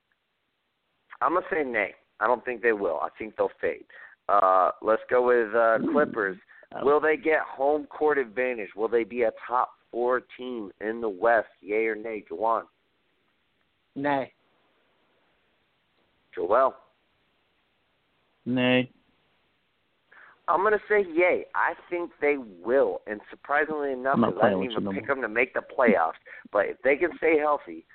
[1.22, 1.94] I'm gonna say nay.
[2.20, 3.00] I don't think they will.
[3.02, 3.86] I think they'll fade.
[4.28, 6.38] Uh, let's go with uh, Clippers.
[6.84, 8.70] Will they get home court advantage?
[8.76, 11.48] Will they be a top four team in the West?
[11.62, 12.64] Yay or nay, Jawan?
[13.96, 14.32] Nay.
[16.36, 16.76] Joel?
[18.46, 18.90] Nay.
[20.48, 21.46] I'm gonna say yay.
[21.54, 25.62] I think they will, and surprisingly enough, I didn't even pick them to make the
[25.62, 26.14] playoffs.
[26.52, 27.86] But if they can stay healthy,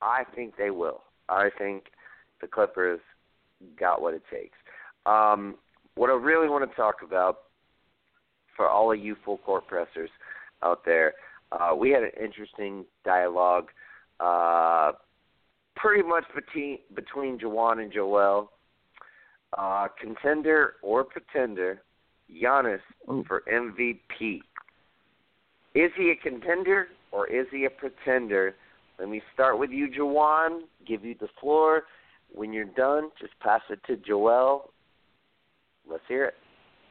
[0.00, 1.02] I think they will.
[1.28, 1.84] I think
[2.40, 3.00] the Clippers
[3.78, 4.56] got what it takes.
[5.04, 5.56] Um,
[5.96, 7.40] what I really want to talk about
[8.58, 10.10] for all of you full court pressers
[10.62, 11.14] out there,
[11.52, 13.68] uh, we had an interesting dialogue,
[14.20, 14.92] uh,
[15.76, 18.50] pretty much between between Jawan and Joel.
[19.56, 21.80] Uh, contender or pretender,
[22.30, 22.80] Giannis
[23.10, 23.24] Ooh.
[23.26, 24.40] for MVP.
[25.74, 28.56] Is he a contender or is he a pretender?
[28.98, 30.64] Let me start with you, Jawan.
[30.86, 31.84] Give you the floor.
[32.30, 34.70] When you're done, just pass it to Joel.
[35.88, 36.34] Let's hear it.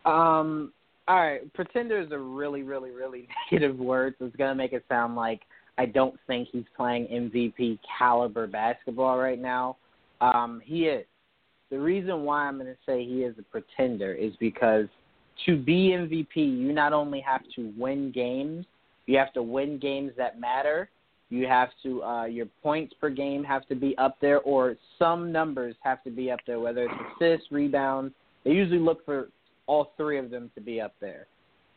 [0.03, 0.73] Um.
[1.07, 1.53] All right.
[1.53, 4.15] Pretender is a really, really, really negative word.
[4.19, 5.41] So it's gonna make it sound like
[5.77, 9.77] I don't think he's playing MVP caliber basketball right now.
[10.21, 11.05] Um, he is.
[11.69, 14.87] The reason why I'm going to say he is a pretender is because
[15.45, 18.65] to be MVP, you not only have to win games,
[19.05, 20.89] you have to win games that matter.
[21.29, 25.31] You have to uh, your points per game have to be up there, or some
[25.31, 28.13] numbers have to be up there, whether it's assists, rebounds.
[28.45, 29.27] They usually look for
[29.67, 31.27] all three of them to be up there.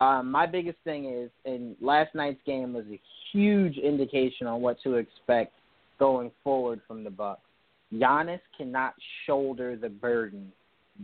[0.01, 3.01] Um, my biggest thing is, and last night's game was a
[3.33, 5.53] huge indication on what to expect
[5.99, 7.43] going forward from the Bucks.
[7.93, 8.95] Giannis cannot
[9.27, 10.51] shoulder the burden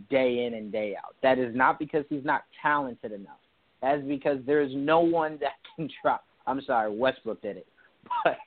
[0.08, 1.14] day in and day out.
[1.22, 3.38] That is not because he's not talented enough.
[3.82, 6.24] That's because there is no one that can drop.
[6.46, 7.66] I'm sorry, Westbrook did it,
[8.24, 8.38] but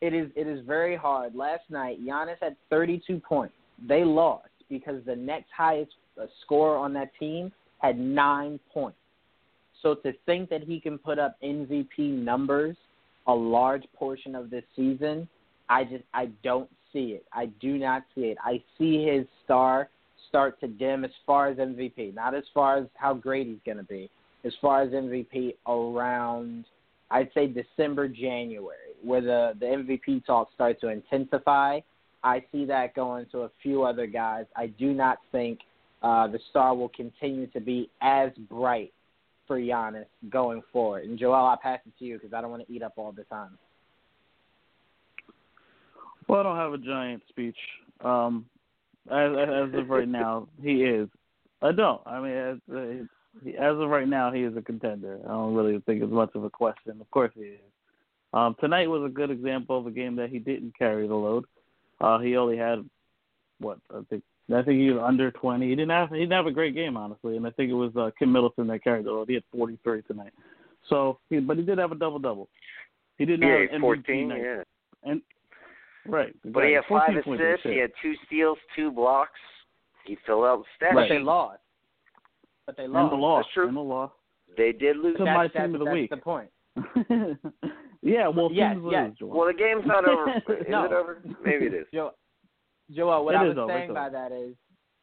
[0.00, 1.34] it is it is very hard.
[1.34, 3.54] Last night, Giannis had 32 points.
[3.86, 7.52] They lost because the next highest uh, scorer on that team
[7.82, 8.96] had nine points.
[9.82, 12.76] So to think that he can put up MVP numbers
[13.26, 15.28] a large portion of this season,
[15.68, 17.24] I just I don't see it.
[17.32, 18.38] I do not see it.
[18.42, 19.88] I see his star
[20.28, 23.78] start to dim as far as MVP, not as far as how great he's going
[23.78, 24.08] to be.
[24.44, 26.64] As far as MVP around
[27.12, 31.80] I'd say December, January, where the the MVP talks start to intensify.
[32.24, 34.46] I see that going to a few other guys.
[34.56, 35.58] I do not think
[36.02, 38.92] uh, the star will continue to be as bright
[39.46, 41.04] for Giannis going forward.
[41.04, 43.12] And Joel, I'll pass it to you because I don't want to eat up all
[43.12, 43.58] the time.
[46.28, 47.56] Well, I don't have a giant speech.
[48.02, 48.46] Um,
[49.10, 51.08] as, as of right now, he is.
[51.60, 52.00] I don't.
[52.06, 52.56] I mean, as,
[53.58, 55.20] as of right now, he is a contender.
[55.24, 57.00] I don't really think it's much of a question.
[57.00, 57.60] Of course, he is.
[58.32, 61.44] Um, tonight was a good example of a game that he didn't carry the load.
[62.00, 62.84] Uh, he only had
[63.58, 64.22] what I think.
[64.54, 65.68] I think he was under twenty.
[65.68, 67.92] He didn't have he didn't have a great game honestly, and I think it was
[67.96, 69.28] uh, Khris Middleton that carried the load.
[69.28, 70.32] He had forty three tonight.
[70.88, 72.48] So, he, but he did have a double double.
[73.18, 74.40] He didn't yeah, have an MVP 14, night.
[74.42, 74.62] yeah.
[75.04, 75.22] And
[76.08, 77.62] right, But he had five assists.
[77.64, 79.38] He had two steals, two blocks.
[80.04, 81.60] He filled out the stat But they lost.
[82.66, 83.10] But they and lost.
[83.12, 83.44] the loss.
[83.44, 83.68] That's true.
[83.68, 84.10] And the loss.
[84.56, 85.16] They did lose.
[85.18, 86.10] To That's, my that's, team of the that's week.
[86.10, 86.50] the point.
[88.02, 89.10] yeah, well, Yes, teams yes.
[89.20, 90.30] lose, Well, the game's not over.
[90.60, 90.84] is No.
[90.84, 91.22] it over?
[91.44, 91.86] Maybe it is.
[91.94, 92.12] Jo-
[92.90, 94.54] Joel, what It I was over, saying by that is,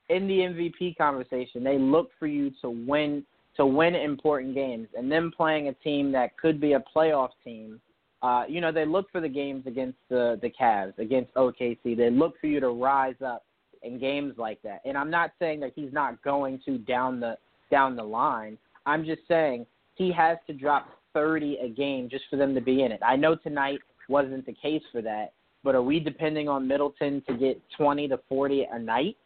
[0.09, 3.23] in the MVP conversation, they look for you to win
[3.55, 7.81] to win important games, and them playing a team that could be a playoff team.
[8.21, 11.95] Uh, you know, they look for the games against the the Cavs, against OKC.
[11.97, 13.43] They look for you to rise up
[13.83, 14.81] in games like that.
[14.85, 17.37] And I'm not saying that he's not going to down the
[17.71, 18.57] down the line.
[18.85, 19.65] I'm just saying
[19.95, 23.01] he has to drop 30 a game just for them to be in it.
[23.05, 27.35] I know tonight wasn't the case for that, but are we depending on Middleton to
[27.35, 29.17] get 20 to 40 a night?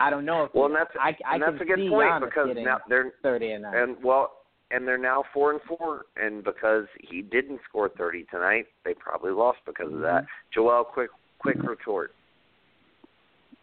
[0.00, 2.20] I don't know if Well, and that's I, I and that's a good point Giannis
[2.24, 3.74] because now they're 30 and nine.
[3.76, 4.32] and well
[4.70, 9.30] and they're now four and four and because he didn't score thirty tonight, they probably
[9.30, 10.26] lost because of that.
[10.52, 12.12] Joel, quick quick retort.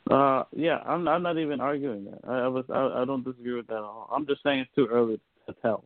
[0.09, 2.19] Uh, yeah, I'm I'm not even arguing that.
[2.27, 4.09] I, I was I, I don't disagree with that at all.
[4.11, 5.83] I'm just saying it's too early to tell.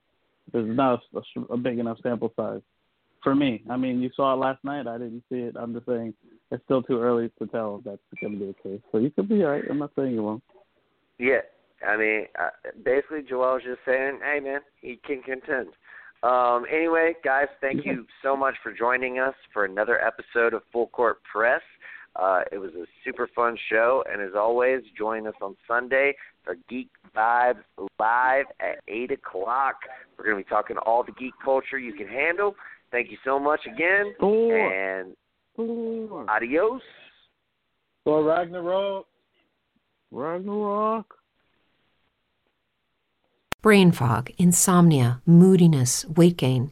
[0.53, 2.61] There's not a, a, a big enough sample size
[3.26, 3.64] for me.
[3.69, 4.88] I mean, you saw it last night.
[4.88, 5.56] I didn't see it.
[5.60, 6.14] I'm just saying
[6.52, 8.81] it's still too early to tell if that's going to be the case.
[8.91, 9.64] So you could be right.
[9.68, 10.43] I'm not saying you won't.
[11.18, 11.41] Yeah,
[11.85, 12.49] I mean, uh,
[12.84, 15.69] basically, Joel's just saying, "Hey, man, he can contend."
[16.22, 20.88] Um, anyway, guys, thank you so much for joining us for another episode of Full
[20.88, 21.61] Court Press.
[22.15, 26.56] Uh, it was a super fun show, and as always, join us on Sunday for
[26.69, 27.64] Geek Vibes
[27.99, 29.76] Live at 8 o'clock.
[30.18, 32.56] We're going to be talking all the geek culture you can handle.
[32.96, 34.56] Thank you so much again, Thor.
[34.56, 35.18] and
[35.58, 36.26] Thor.
[36.30, 36.82] adios.
[38.06, 39.06] For Ragnarok.
[40.12, 41.14] Ragnarok.
[43.62, 46.72] Brain fog, insomnia, moodiness, weight gain.